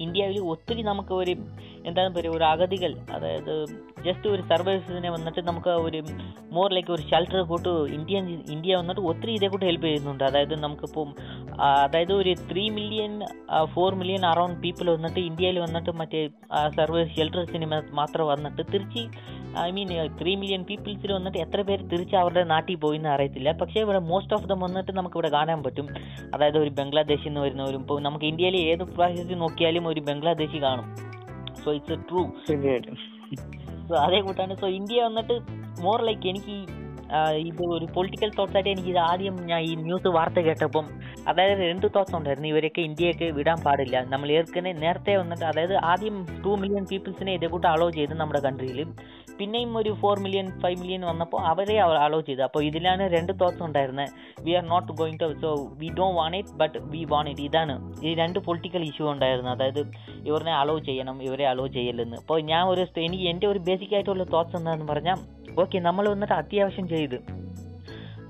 ഇന്ത്യയിൽ 0.00 0.38
ഒത്തിരി 0.48 0.82
നമുക്ക് 0.82 1.14
ഒരു 1.14 1.34
എന്താണ് 1.86 2.10
പറയുക 2.14 2.36
ഒരു 2.36 2.44
അഗതികൾ 2.44 2.92
അതായത് 3.14 3.52
ജസ്റ്റ് 4.06 4.28
ഒരു 4.28 4.42
സർവീസിനെ 4.42 5.10
വന്നിട്ട് 5.10 5.40
നമുക്ക് 5.48 5.70
ഒരു 5.86 6.00
മോർ 6.52 6.68
ലൈക്ക് 6.74 6.92
ഒരു 6.92 7.02
ഷെൽട്ടർ 7.02 7.40
കൂട്ട് 7.42 7.68
ഇന്ത്യ 7.68 8.18
ഇന്ത്യ 8.54 8.76
വന്നിട്ട് 8.76 9.00
ഒത്തിരി 9.00 9.32
ഇതേ 9.32 9.48
കൂട്ട് 9.48 9.66
ഹെൽപ്പ് 9.66 9.86
ചെയ്യുന്നുണ്ട്. 9.86 10.24
അതായത് 10.24 10.54
നമുക്കിപ്പം 10.64 11.08
അതായത് 11.60 12.12
ഒരു 12.12 12.34
three 12.50 12.64
million 12.70 13.14
four 13.74 13.94
million 13.94 14.26
around 14.26 14.60
people 14.62 14.90
വന്നിട്ട് 14.90 15.20
ഇന്ത്യയിൽ 15.20 15.58
വന്നിട്ട് 15.58 15.90
മറ്റേ 15.90 16.20
സർവീസ് 16.76 17.10
ഷെൽട്ടേഴ്സിന് 17.16 17.68
മാത്രം 18.00 18.26
വന്നിട്ട് 18.26 18.62
തിരിച്ച് 18.72 19.04
ഐ 19.58 19.70
മീൻ 19.70 19.88
ത്രീ 20.22 20.32
മില്യൺ 20.36 20.62
പീപ്പിൾസിൽ 20.62 21.12
വന്നിട്ട് 21.12 21.38
എത്ര 21.38 21.60
പേര് 21.60 21.82
തിരിച്ച് 21.92 22.16
അവരുടെ 22.16 22.44
നാട്ടിൽ 22.44 22.76
പോയി 22.76 22.96
എന്ന് 22.96 23.08
അറിയത്തില്ല. 23.08 23.52
പക്ഷേ 23.52 23.78
ഇവിടെ 23.80 24.00
മോസ്റ്റ് 24.10 24.34
ഓഫ് 24.34 24.48
ദം 24.50 24.60
വന്നിട്ട് 24.60 24.92
നമുക്കിവിടെ 24.92 25.28
കാണാൻ 25.28 25.62
പറ്റും. 25.62 25.86
അതായത് 26.34 26.58
ഒരു 26.58 26.70
ബംഗ്ലാദേശിൽ 26.70 27.28
നിന്ന് 27.28 27.40
വരുന്നവരും 27.40 27.80
ഇപ്പോൾ 27.80 28.00
നമുക്ക് 28.02 28.24
ഇന്ത്യയിൽ 28.24 28.56
ഏത് 28.56 28.84
പ്രാവശ്യത്തിൽ 28.96 29.38
നോക്കിയാലും 29.44 29.88
ഒരു 29.88 30.00
ബംഗ്ലാദേശി 30.00 30.60
കാണും. 30.62 30.88
സോ 31.64 31.70
ഇറ്റ്സ് 31.78 32.00
ട്രൂ 32.10 32.22
സോ 33.88 33.94
അതേ 34.06 34.18
കൂട്ടാണ്. 34.26 34.54
സോ 34.62 34.66
ഇന്ത്യ 34.78 35.02
വന്നിട്ട് 35.08 35.34
മോർ 35.86 36.00
ലൈക്ക് 36.08 36.26
എനിക്ക് 36.32 36.56
ഇത് 37.48 37.60
ഒരു 37.74 37.86
പൊളിറ്റിക്കൽ 37.94 38.30
തോട്ട്സ് 38.38 38.56
ആയിട്ട് 38.58 38.70
എനിക്ക് 38.70 38.88
ഇത് 38.92 38.98
ആദ്യം 39.10 39.34
ഞാൻ 39.50 39.60
ഈ 39.66 39.72
ന്യൂസ് 39.82 40.08
വാർത്ത 40.16 40.38
കേട്ടപ്പം 40.46 40.86
അതായത് 41.30 41.60
രണ്ട് 41.70 41.86
തോട്ട്സ് 41.96 42.16
ഉണ്ടായിരുന്നു? 42.18 42.48
ഇവരെയൊക്കെ 42.52 42.82
ഇന്ത്യയൊക്കെ 42.88 43.26
വിടാൻ 43.36 43.58
പാടില്ല. 43.66 43.96
നമ്മൾ 44.12 44.28
ഏർക്കനെ 44.38 44.72
നേരത്തെ 44.82 45.12
വന്നിട്ട് 45.20 45.44
അതായത് 45.50 45.74
ആദ്യം 45.90 46.16
ടു 46.44 46.52
മില്യൺ 46.62 46.86
പീപ്പിൾസിനെ 46.90 47.34
ഇതേ 47.38 47.50
കൂട്ടം 47.52 47.68
അലോ 47.74 47.86
ചെയ്ത് 47.98 48.14
നമ്മുടെ 48.20 48.40
കൺട്രിയിൽ 48.46 48.80
പിന്നെയും 49.38 49.72
ഒരു 49.80 49.90
ഫോർ 50.00 50.16
മില്യൺ 50.24 50.46
ഫൈവ് 50.62 50.78
മില്യൺ 50.82 51.02
വന്നപ്പോൾ 51.10 51.40
അവരെ 51.50 51.76
അലോ 52.04 52.18
ചെയ്തു. 52.28 52.42
അപ്പോൾ 52.48 52.62
ഇതിലാണ് 52.68 53.04
രണ്ട് 53.16 53.32
തോട്ട്സ് 53.40 53.62
ഉണ്ടായിരുന്നത് 53.66 54.10
we 54.46 54.52
are 54.58 54.64
not 54.72 54.90
going 55.00 55.20
to 55.22 55.28
so 55.44 55.50
we 55.80 55.88
do 55.98 56.08
want 56.18 56.38
it 56.40 56.56
but 56.62 56.78
we 56.92 57.02
want 57.12 57.30
it 57.32 57.44
ഇതാണ് 57.48 57.76
ഈ 58.08 58.12
രണ്ട് 58.22 58.38
പൊളിറ്റിക്കൽ 58.48 58.84
ഇഷ്യൂ 58.90 59.06
ഉണ്ടായിരുന്നു. 59.14 59.50
അതായത് 59.56 59.82
ഇവരെ 60.28 60.54
അലോ 60.62 60.76
ചെയ്യണം 60.90 61.16
ഇവരെ 61.28 61.46
അലോ 61.52 61.66
ചെയ്യലെന്ന് 61.78 62.18
അപ്പോൾ 62.22 62.40
ഞാൻ 62.52 62.62
ഒരു 62.74 62.84
എനിക്ക് 63.06 63.26
എന്റെ 63.32 63.48
ഒരു 63.52 63.62
ബേസിക് 63.70 63.94
ആയിട്ടുള്ള 63.98 64.26
തോട്ട്സ് 64.36 64.56
എന്താണെന്ന് 64.60 64.88
പറഞ്ഞാൽ 64.92 65.18
ഓക്കെ 65.62 65.78
നമ്മൾ 65.88 66.04
വന്നിട്ട് 66.12 66.36
അത്യാവശ്യം 66.42 66.86
ചെയ്ത്. 66.94 67.18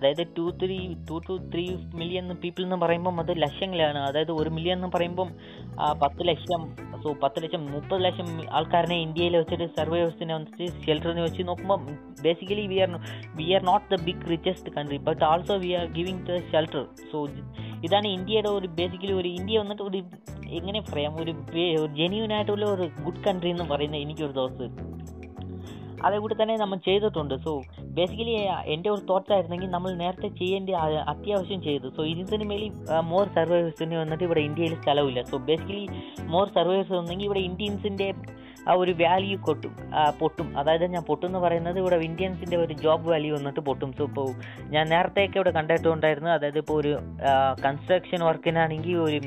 അതായത് 0.06 0.28
two 0.36 0.44
three 0.60 0.76
two 1.08 1.16
two 1.28 1.34
three 1.52 1.64
million 1.94 2.26
people 2.42 2.62
എന്ന് 2.62 2.76
പറയുമ്പം 2.76 3.16
അത് 3.20 3.32
ലക്ഷങ്ങളാണ്. 3.42 4.00
അതായത് 4.08 4.32
ഒരു 4.32 4.50
മില്യൺ 4.50 4.76
എന്ന് 4.76 4.90
പറയുമ്പം 4.94 5.28
പത്ത് 6.02 6.22
ലക്ഷം 6.28 6.62
സോ 7.02 7.10
പത്ത് 7.22 7.38
ലക്ഷം 7.44 7.62
മുപ്പത് 7.72 8.02
ലക്ഷം 8.04 8.28
ആൾക്കാരനെ 8.50 8.96
ഇന്ത്യയിൽ 8.98 9.36
വെച്ചിട്ട് 9.36 9.66
സർവേ 9.68 9.96
സർവൈവേഴ്സിനെ 9.96 10.34
വന്നിട്ട് 10.34 10.66
ഷെൽട്ടറിനെ 10.84 11.22
വെച്ച് 11.22 11.42
നോക്കുമ്പോൾ 11.48 11.78
basically 12.22 12.64
we 12.66 12.78
are 12.78 12.90
we 13.36 13.46
are 13.52 13.62
not 13.62 13.86
the 13.92 13.98
big 14.04 14.30
richest 14.30 14.72
country 14.76 14.98
but 15.08 15.22
also 15.25 15.56
we 15.56 15.70
are 15.72 15.86
giving 15.92 16.22
the 16.28 16.38
shelter 16.52 16.82
so 17.12 17.20
ഇതാണ് 17.84 18.08
ഇന്ത്യയുടെ 18.08 18.50
ഒരു 18.50 18.68
ബേസിക്കലി 18.78 19.12
ഒരു 19.12 19.30
ഇന്ത്യ 19.38 19.58
വന്നിട്ട് 19.58 19.82
ഒരു 19.82 20.00
എങ്ങനെ 20.50 20.80
പറയാം 20.90 21.14
ഒരു 21.22 21.34
ജെന്യൂൻ 21.96 22.32
ആയിട്ടുള്ള 22.32 22.66
ഒരു 22.75 22.86
ഗുഡ് 23.04 23.25
കൺട്രി 23.26 23.50
എന്ന് 23.50 23.64
പറയുന്നത് 23.64 24.02
എനിക്കൊരു 24.02 24.32
തോസ് 24.32 24.68
അതേ 26.04 26.18
കൂടി 26.18 26.34
തന്നെ 26.42 26.56
നമ്മൾ 26.56 26.76
ചെയ്തിട്ടുണ്ട്. 26.76 27.34
സോ 27.44 27.62
ബേസിക്കലി 27.98 28.34
എന്റെ 28.74 28.90
ഒരു 28.90 29.00
തോട്ട്സ് 29.00 29.32
ആയിരുന്നെങ്കിൽ 29.32 29.70
നമ്മൾ 29.70 29.94
നേരത്തെ 29.94 30.28
ചെയ്യേണ്ട 30.28 30.70
അത്യാവശ്യം 31.14 31.62
ചെയ്തു. 31.62 31.88
സോ 31.96 32.04
ഇതിന് 32.04 32.48
മേലിൽ 32.50 32.72
മോർ 33.12 33.26
സർവൈവേഴ്സിന് 33.38 33.96
വന്നിട്ട് 33.96 34.24
ഇവിടെ 34.24 34.40
ഇന്ത്യയിൽ 34.40 34.74
സ്ഥലമില്ല. 34.82 35.22
സോ 35.22 35.38
ബേസിക്കലി 35.38 35.86
മോർ 36.34 36.48
സർവൈവേഴ്സ് 36.48 36.92
വന്നെങ്കിൽ 36.92 37.24
ഇവിടെ 37.24 37.40
ഇന്ത്യൻസിന്റെ 37.40 38.12
ആ 38.68 38.73
ഒരു 38.73 38.92
വാല്യൂ 39.02 39.38
കൊട്ടും. 39.38 39.76
പൊട്ടും. 40.20 40.58
അതായത് 40.58 40.87
ഞാൻ 40.92 41.02
പൊട്ടും 41.02 41.26
എന്ന് 41.26 41.38
പറയുന്നത് 41.38 41.78
ഇവിടെ 41.78 41.96
ഇന്ത്യൻസിന്റെ 41.96 42.56
ഒരു 42.56 42.75
ജോബ് 42.75 43.11
വാല്യൂ 43.11 43.35
വന്നിട്ട് 43.35 43.61
പൊട്ടും. 43.61 43.92
സോ 43.92 44.04
ഇപ്പോൾ 44.04 44.28
ഞാൻ 44.62 44.88
നേരത്തെയൊക്കെ 44.88 45.38
ഇവിടെ 45.38 45.50
കണ്ടിട്ടുണ്ടായിരുന്നു. 45.50 46.30
അതായത് 46.30 46.58
ഇപ്പോൾ 46.58 46.80
ഒരു 46.80 46.99
കൺസ്ട്രക്ഷൻ 47.66 48.25
വർക്കിനാണെങ്കിൽ 48.25 48.96
ഒരു 48.96 49.20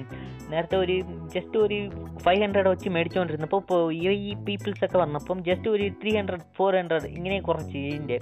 നേരത്തെ 0.52 0.78
ഒരു 0.78 1.02
ജസ്റ്റ് 1.36 1.58
ഒരു 1.58 1.90
ഫൈവ് 2.18 2.42
ഹൺഡ്രഡ് 2.42 2.68
വെച്ച് 2.68 2.90
മേടിച്ചുകൊണ്ടിരുന്നപ്പോൾ 2.90 3.58
ഇപ്പോൾ 3.58 3.94
ഈ 3.94 4.34
പീപ്പിൾസ് 4.34 4.86
ഒക്കെ 4.86 4.98
വന്നപ്പം 4.98 5.44
ജസ്റ്റ് 5.44 5.70
ഒരു 5.70 5.90
ത്രീ 5.90 6.18
ഹൺഡ്രഡ് 6.18 6.46
ഫോർ 6.58 6.76
ഹൺഡ്രഡ് 6.76 7.06
ഇങ്ങനെ 7.06 7.42
കുറച്ച് 7.42 7.78
ഇതിന്റെ 7.78 8.20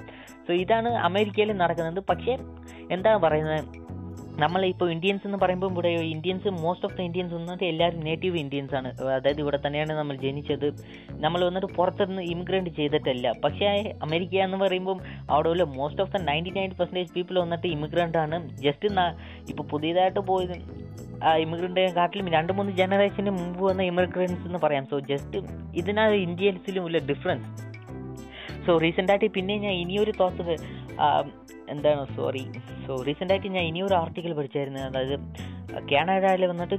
സോ 0.47 0.53
ഇതാണ് 0.53 0.89
അമേരിക്കയിൽ 0.89 1.51
നടക്കുന്നത്. 1.51 2.03
പക്ഷേ 2.09 2.37
എന്താണ് 2.91 3.17
പറയുന്നത്? 3.17 3.86
നമ്മൾ 4.39 4.65
ഇപ്പോൾ 4.65 4.91
ഇന്ത്യൻസ് 4.91 5.27
എന്ന് 5.27 5.37
പറയുമ്പോൾ 5.37 5.71
ഇവിടെ 5.71 5.87
Indians 5.87 6.49
most 6.49 6.85
of 6.85 6.97
the 6.97 7.01
Indians 7.01 7.33
വന്നിട്ട് 7.33 7.63
എല്ലാവരും 7.63 7.99
നേറ്റീവ് 7.99 8.37
ഇന്ത്യൻസ് 8.37 8.75
ആണ്. 8.75 8.89
അതായത് 9.01 9.39
ഇവിടെ 9.39 9.59
തന്നെയാണ് 9.67 9.93
നമ്മൾ 9.93 10.15
ജനിച്ചത്. 10.15 10.67
നമ്മൾ 11.11 11.45
വന്നിട്ട് 11.45 11.67
പുറത്തുനിന്ന് 11.75 12.21
ഇമിഗ്രേറ്റ് 12.21 12.69
ചെയ്തിട്ടല്ല. 12.69 13.33
പക്ഷേ 13.43 13.93
അമേരിക്ക 14.03 14.35
എന്ന് 14.35 14.57
പറയുമ്പം 14.57 14.99
അവിടെ 15.29 15.49
ഉള്ള 15.49 15.63
most 15.63 16.01
of 16.01 16.11
the 16.11 16.21
ninety 16.21 16.49
nine 16.49 16.69
percentage 16.69 17.13
people 17.13 17.39
വന്നിട്ട് 17.39 17.67
ഇമിഗ്രന്റ് 17.67 18.17
ആണ്. 18.17 18.49
ജസ്റ്റ് 18.49 18.89
ഇപ്പോൾ 19.49 19.63
പുതിയതായിട്ട് 19.63 20.19
പോയത് 20.19 20.57
ആ 21.23 21.35
ഇമിഗ്രന്റ് 21.35 21.93
കാട്ടിലും 21.93 22.31
രണ്ട് 22.31 22.53
മൂന്ന് 22.53 22.71
ജനറേഷന് 22.71 23.29
മുമ്പ് 23.29 23.63
വന്ന 23.63 23.81
ഇമിഗ്രൻസ് 23.81 24.45
എന്ന് 24.45 24.59
പറയാം. 24.63 24.85
സോ 24.85 24.99
ജസ്റ്റ് 24.99 25.37
ഇതിനാണ് 25.75 26.15
ഇന്ത്യൻസിലും 26.27 26.83
ഉള്ള 26.83 26.97
ഡിഫറൻസ് 26.97 27.67
സോ 28.65 28.77
റീസെന്റായിട്ട് 28.77 29.25
പിന്നെ 29.25 29.57
ഞാൻ 29.57 29.73
ഇനിയൊരു 29.73 30.13
തോട്ട് 30.19 30.43
എന്താണ്? 31.73 32.03
സോറി 32.15 32.43
സോ 32.85 32.95
റീസെന്റായിട്ട് 33.07 33.47
ഞാൻ 33.47 33.63
ഇനിയൊരു 33.63 33.95
ആർട്ടിക്കിൾ 34.01 34.33
പഠിച്ചായിരുന്നു. 34.33 34.79
അതായത് 34.79 35.15
കാനഡയിൽ 35.91 36.43
വന്നിട്ട് 36.45 36.75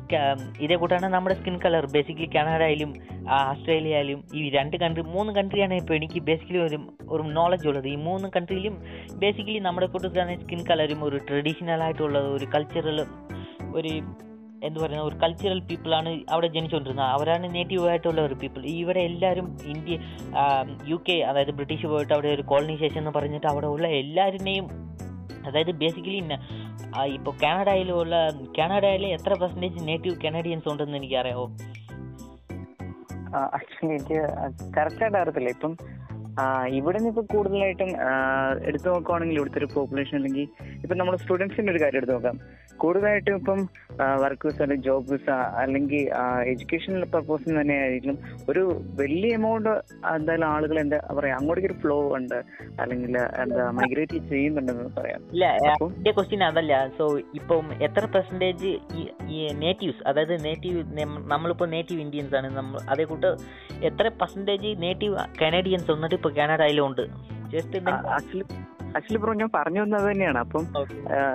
ഇതേ 0.64 0.76
കൂട്ടാണ് 0.76 1.08
നമ്മുടെ 1.14 1.34
സ്കിൻ 1.40 1.56
കളർ 1.64 1.84
ബേസിക്കലി 1.86 2.28
കാനഡയിലും 2.34 2.92
ആസ്ട്രേലിയയിലും 3.38 4.20
ഈ 4.34 4.42
രണ്ട് 4.50 4.76
കൺട്രി 4.82 5.02
മൂന്ന് 5.14 5.32
കൺട്രിയാണ് 5.32 5.74
ഇപ്പോൾ 5.74 5.94
എനിക്ക് 5.94 6.20
ബേസിക്കലി 6.28 6.58
ഒരു 6.58 6.78
ഒരു 7.14 7.22
നോളജ് 7.22 7.68
ഉള്ളത്. 7.68 7.88
ഈ 7.88 7.96
മൂന്ന് 8.08 8.28
കൺട്രിയിലും 8.36 8.76
ബേസിക്കലി 9.24 9.58
നമ്മുടെ 9.58 9.86
കൂട്ടത്തിലാണ് 9.86 10.40
സ്കിൻ 10.44 10.62
കളറും 10.70 11.04
ഒരു 11.04 11.16
ട്രഡീഷണൽ 11.28 11.82
ആയിട്ടുള്ള 11.86 12.18
ഒരു 12.36 12.48
കൾച്ചറൽ 12.54 13.00
ഒരു 13.78 13.92
എന്ത് 14.62 14.80
പറയുന്ന 14.80 15.04
ഒരു 15.04 15.16
കൾച്ചറൽ 15.22 15.60
പീപ്പിളാണ് 15.60 16.10
അവിടെ 16.30 16.46
ജനിച്ചുകൊണ്ടിരുന്നത്. 16.46 17.06
അവരാണ് 17.06 17.54
നേറ്റീവ് 17.54 17.88
ആയിട്ടുള്ള 17.88 18.20
ഒരു 18.20 18.34
പീപ്പിൾ 18.34 18.66
ഇവിടെ 18.66 19.00
എല്ലാവരും 19.00 19.56
ഇന്ത്യ 19.66 19.98
യു 20.88 20.98
കെ 21.08 21.12
അതായത് 21.12 21.50
ബ്രിട്ടീഷ് 21.50 21.86
പോയിട്ട് 21.86 22.12
അവിടെ 22.12 22.28
ഒരു 22.28 22.42
കോളനൈസേഷൻ 22.42 22.98
എന്ന് 22.98 23.10
പറഞ്ഞിട്ട് 23.10 23.46
അവിടെ 23.46 23.66
ഉള്ള 23.66 23.88
എല്ലാവരുടെയും 23.88 24.66
അതായത് 25.46 25.72
ബേസിക്കലി 25.72 26.22
ഇപ്പോൾ 27.12 27.34
കാനഡയിലുള്ള 27.42 28.14
കാനഡയിലെ 28.58 29.08
എത്ര 29.08 29.32
പെർസെന്റേജ് 29.34 29.88
നേറ്റീവ് 29.88 30.16
കനേഡിയൻസ് 30.24 30.68
ഉണ്ടെന്ന് 30.68 30.96
എനിക്കറിയാമോ 30.96 31.46
ആക്ച്വലി 33.36 33.94
എനിക്ക് 33.94 34.18
കറക്റ്റായിട്ട് 34.76 35.18
അറിയത്തില്ല. 35.18 35.48
ഇപ്പം 35.48 35.72
ഇവിടെ 36.78 36.98
നിന്ന് 36.98 37.10
ഇപ്പൊ 37.12 37.24
കൂടുതലായിട്ടും 37.34 37.90
എടുത്തു 38.68 38.88
നോക്കുവാണെങ്കിൽ 38.94 39.38
ഇവിടുത്തെ 39.40 39.60
ഒരു 39.62 39.68
പോപ്പുലേഷൻ 39.74 40.16
അല്ലെങ്കിൽ 40.20 40.46
ഇപ്പൊ 40.84 40.94
നമ്മൾ 41.00 41.14
സ്റ്റുഡൻസിന്റെ 41.22 41.72
ഒരു 41.74 41.82
കാര്യം 41.84 42.00
എടുത്തു 42.00 42.16
നോക്കാം. 42.16 42.38
കൂടുതലായിട്ടും 42.82 43.36
ഇപ്പം 43.40 43.60
വർക്ക് 44.22 44.46
വിസ 44.48 44.58
അല്ലെങ്കിൽ 44.64 44.86
ജോബ് 44.88 45.10
വിസ 45.12 45.28
അല്ലെങ്കിൽ 45.62 46.02
എഡ്യൂക്കേഷണൽ 46.50 47.04
പർപ്പസിന് 47.14 47.54
തന്നെ 47.60 47.76
ആയിരിക്കും 47.84 48.18
ഒരു 48.50 48.62
വലിയ 49.00 49.30
എമൗണ്ട് 49.38 49.70
എന്തായാലും 50.16 50.46
ആളുകൾ 50.54 50.76
എന്താ 50.82 50.98
പറയാ 51.18 51.36
അങ്ങോട്ടേക്ക് 51.38 51.70
ഒരു 51.70 51.78
ഫ്ലോ 51.82 51.96
ഉണ്ട്. 52.18 52.38
അല്ലെങ്കിൽ 52.82 53.16
എന്താ 53.44 53.64
മൈഗ്രേറ്റ് 53.78 54.20
ചെയ്യുന്നുണ്ടെന്ന് 54.30 54.86
പറയാം. 54.98 55.22
ഇല്ല 55.34 56.12
ക്വസ്റ്റ്യൻ 56.18 56.44
അതല്ല. 56.50 56.74
സോ 56.98 57.06
ഇപ്പം 57.40 57.66
എത്ര 57.88 58.04
പെർസെന്റേജ് 58.16 58.72
ഈ 59.32 59.40
നേറ്റീവ്സ് 59.64 60.02
അതായത് 60.12 60.36
നേറ്റീവ് 60.46 60.84
നമ്മളിപ്പോ 61.34 61.68
നേറ്റീവ് 61.76 62.00
ഇന്ത്യൻസ് 62.06 62.36
ആണ്. 62.40 62.50
നമ്മൾ 62.60 62.78
അതേ 62.92 63.06
കൂട്ട് 63.12 63.32
എത്ര 63.90 64.06
പെർസെന്റേജ് 64.22 64.70
നേറ്റീവ് 64.86 65.16
കനേഡിയൻസ് 65.42 65.90
വന്നിട്ട് 65.94 66.18
ഇപ്പോൾ 66.28 66.38
കാനഡയിലും 66.38 66.84
ഉണ്ട് 66.86 67.04
ജസ്റ്റ് 67.52 67.78
ആക്ച്വലി 68.16 68.42
ആക്ച്വലി 68.96 69.18
ബ്രോ 69.22 69.32
ഞാൻ 69.40 69.50
പറഞ്ഞു 69.54 69.80
വന്നത് 69.80 70.04
തന്നെയാണ്. 70.10 70.38
അപ്പം 70.38 70.64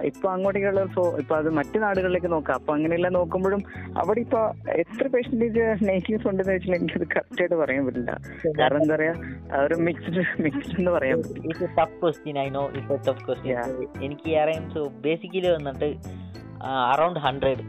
ഇപ്പൊ 0.09 0.27
അങ്ങോട്ടേക്കുള്ള 0.31 0.81
സോ 0.95 1.01
ഇപ്പൊ 1.21 1.33
അത് 1.35 1.49
മറ്റു 1.57 1.77
നാടുകളിലേക്ക് 1.83 2.29
നോക്കാം. 2.31 2.55
അപ്പൊ 2.59 2.71
അങ്ങനെയെല്ലാം 2.75 3.13
നോക്കുമ്പോഴും 3.13 3.61
അവിടെ 4.01 4.19
ഇപ്പൊ 4.25 4.39
എത്ര 4.83 5.07
പെർസെന്റേജ് 5.15 5.63
നെഗറ്റീവ്സ് 5.89 6.27
ഉണ്ടെന്ന് 6.27 6.53
വെച്ചാൽ 6.53 6.75
എനിക്കത് 6.77 7.07
കറക്റ്റ് 7.15 7.41
ആയിട്ട് 7.41 7.55
പറയാൻ 7.55 7.85
പറ്റില്ല. 7.85 8.11
കാരണം 8.59 8.79
എന്താ 8.83 8.95
പറയാ 8.95 9.13
ഒരു 9.65 9.77
മിക്സ്ഡ് 9.87 10.23
മിക്സ്ഡ് 10.45 10.79
എന്ന് 10.79 10.91
പറയാൻ 10.91 11.17
പറ്റില്ല. 11.21 11.41
എനിക്ക് 14.07 14.89
ബേസിക്കലി 15.07 15.51
വന്നിട്ട് 15.57 15.89
around 16.91 17.19
hundred 17.19 17.63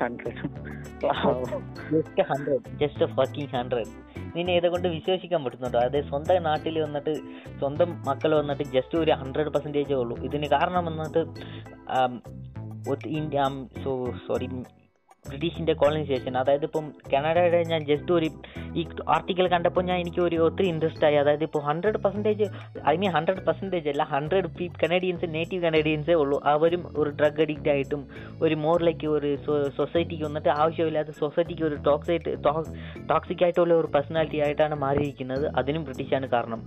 hundred 0.00 0.40
just 1.92 2.22
hundred 2.22 2.64
just 2.82 3.04
hundred 3.56 3.92
നിന്നെ 4.36 4.52
ഇതെ 4.56 4.68
കൊണ്ട് 4.68 4.88
വിശ്വസിക്കാൻ 4.88 5.40
പറ്റുന്നുണ്ടോ? 5.44 5.78
അതായത് 5.78 6.06
സ്വന്തം 6.08 6.42
നാട്ടിൽ 6.42 6.76
വന്നിട്ട് 6.82 7.12
സ്വന്തം 7.58 7.90
മക്കൾ 8.06 8.34
വന്നിട്ട് 8.34 8.64
ജസ്റ്റ് 8.76 8.98
ഒരു 8.98 9.12
ഹൺഡ്രഡ് 9.20 9.52
പെർസെന്റേജേ 9.52 9.94
ഉള്ളൂ. 9.94 10.16
ഇതിന് 10.28 10.46
കാരണം 10.46 10.84
വന്നിട്ട് 10.84 11.22
ഇന്ത്യ 13.20 13.42
സോ 13.84 13.92
സോറി 14.26 14.48
ബ്രിട്ടീഷിന്റെ 15.28 15.72
കോളനൈസേഷൻ 15.72 16.38
അതായത് 16.38 16.64
ഇപ്പം 16.68 16.86
കാനഡയുടെ 17.12 17.60
ഞാൻ 17.72 17.80
ജസ്റ്റ് 17.90 18.12
ഒരു 18.12 18.28
ഈ 18.80 18.82
ആർട്ടിക്കൽ 19.08 19.46
കണ്ടപ്പോൾ 19.54 19.84
ഞാൻ 19.90 19.98
എനിക്ക് 19.98 20.20
ഒരു 20.20 20.36
ഒത്തിരി 20.36 20.68
ഇൻട്രസ്റ്റ് 20.68 21.04
ആയി. 21.08 21.16
അതായത് 21.22 21.44
ഇപ്പോൾ 21.48 21.62
hundred 21.68 22.00
percentage 22.04 22.46
I 22.92 22.94
mean 23.02 23.12
hundred 23.16 23.44
percentage 23.46 23.88
അല്ല 23.94 24.02
ഹൺഡ്രഡ് 24.14 24.50
പീ 24.58 24.68
കനേഡിയൻസ് 24.84 25.34
നേറ്റീവ് 25.34 25.62
കനേഡിയൻസേ 25.62 26.16
ഉള്ളൂ. 26.22 26.38
അവരും 26.54 26.84
ഒരു 26.96 27.10
ഡ്രഗ് 27.20 27.42
അഡിക്റ്റ് 27.46 27.68
ആയിട്ടും 27.68 28.02
ഒരു 28.42 28.54
മോറിലേക്ക് 28.54 29.06
ഒരു 29.06 29.30
സൊസൈറ്റിക്ക് 29.78 30.24
വന്നിട്ട് 30.24 30.48
ആവശ്യമില്ലാത്ത 30.48 31.14
സൊസൈറ്റിക്ക് 31.22 31.62
ഒരു 31.62 31.78
ടോക്സൈറ്റ് 31.88 32.36
ടോക്സിക് 33.12 33.44
ആയിട്ടുള്ള 33.44 33.74
ഒരു 33.74 33.90
പേഴ്സണാലിറ്റി 33.96 34.40
ആയിട്ടാണ് 34.46 34.74
മാറിയിരിക്കുന്നത്. 34.84 35.46
അതിനും 35.60 35.84
ബ്രിട്ടീഷാണ് 35.84 36.28
കാരണം. 36.28 36.62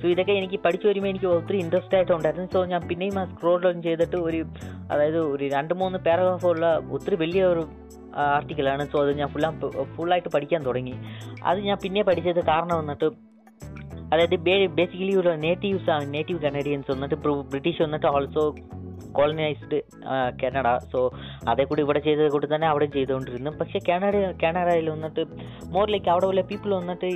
സോ 0.00 0.08
ഇതൊക്കെ 0.08 0.32
എനിക്ക് 0.32 0.58
പഠിച്ചു 0.64 0.88
വരുമ്പോൾ 0.88 1.08
എനിക്ക് 1.08 1.26
ഒത്തിരി 1.26 1.58
ഇൻട്രസ്റ്റ് 1.58 1.94
ആയിട്ടുണ്ടായിരുന്നു 1.94 2.48
സോ 2.52 2.64
ഞാൻ 2.64 2.82
പിന്നെയും 2.88 3.18
ആ 3.18 3.24
സ്ക്രോൾ 3.24 3.56
ഡൗൺ 3.64 3.82
ചെയ്തിട്ട് 3.82 4.16
ഒരു 4.16 4.40
അതായത് 4.90 5.18
ഒരു 5.32 5.44
രണ്ട് 5.56 5.74
മൂന്ന് 5.74 5.98
പാരഗ്രാഫ് 5.98 6.46
ഉള്ള 6.46 6.66
ഒത്തിരി 6.90 7.16
വലിയ 7.16 7.44
ഒരു 7.44 7.64
ആർട്ടിക്കിളാണ് 8.16 8.84
സോ 8.92 8.98
അത് 9.02 9.12
ഞാൻ 9.18 9.28
ഫുൾ 9.28 9.44
ഫുള്ളായിട്ട് 9.96 10.28
പഠിക്കാൻ 10.28 10.62
തുടങ്ങി. 10.62 10.94
അത് 11.44 11.58
ഞാൻ 11.58 11.78
പിന്നെ 11.82 12.02
പഠിച്ചത് 12.02 12.40
കാരണം 12.46 12.76
വന്നിട്ട് 12.78 13.08
അതായത് 14.12 14.36
ബേസിക്കലി 14.78 15.12
ഒരു 15.14 15.32
നേറ്റീവ്സ് 15.46 15.90
ആണ് 15.90 16.14
നേറ്റീവ് 16.14 16.40
കനേഡിയൻസ് 16.46 16.90
വന്നിട്ട് 16.90 17.16
ബ്രിട്ടീഷ് 17.52 17.82
വന്നിട്ട് 17.82 18.06
ഓൾസോ 18.06 18.44
കോളനൈസ്ഡ് 19.12 19.78
കാനഡ 20.40 20.68
സോ 20.92 21.00
അതേ 21.48 21.64
കൂടി 21.64 21.82
ഇവിടെ 21.82 22.00
ചെയ്തത് 22.00 22.30
കൂടി 22.30 22.46
തന്നെ 22.54 22.66
അവിടെ 22.66 22.86
ചെയ്തുകൊണ്ടിരുന്നു. 22.96 23.50
പക്ഷേ 23.60 23.78
കാനഡ 23.88 24.16
കാനഡയിൽ 24.42 24.90
വന്നിട്ട് 24.90 25.22
മോർ 25.74 25.86
ലൈക്ക് 25.94 26.10
അവിടെ 26.14 26.26
ഉള്ള 26.26 26.42
പീപ്പിൾ 26.50 26.72
വന്നിട്ട് 26.74 27.10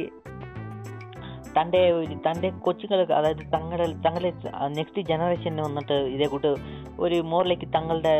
തന്റെ 1.56 1.80
തന്റെ 2.26 2.48
കൊച്ചുങ്ങൾക്ക് 2.66 3.14
അതായത് 3.18 3.44
തങ്ങളുടെ 3.54 3.86
തങ്ങളുടെ 4.06 4.32
നെക്സ്റ്റ് 4.78 5.02
ജനറേഷന് 5.10 5.62
വന്നിട്ട് 5.68 5.96
ഇതേ 6.14 6.26
കൂട്ട് 6.34 6.50
ഒരു 7.04 7.18
മോറിലേക്ക് 7.32 7.68
തങ്ങളുടെ 7.76 8.14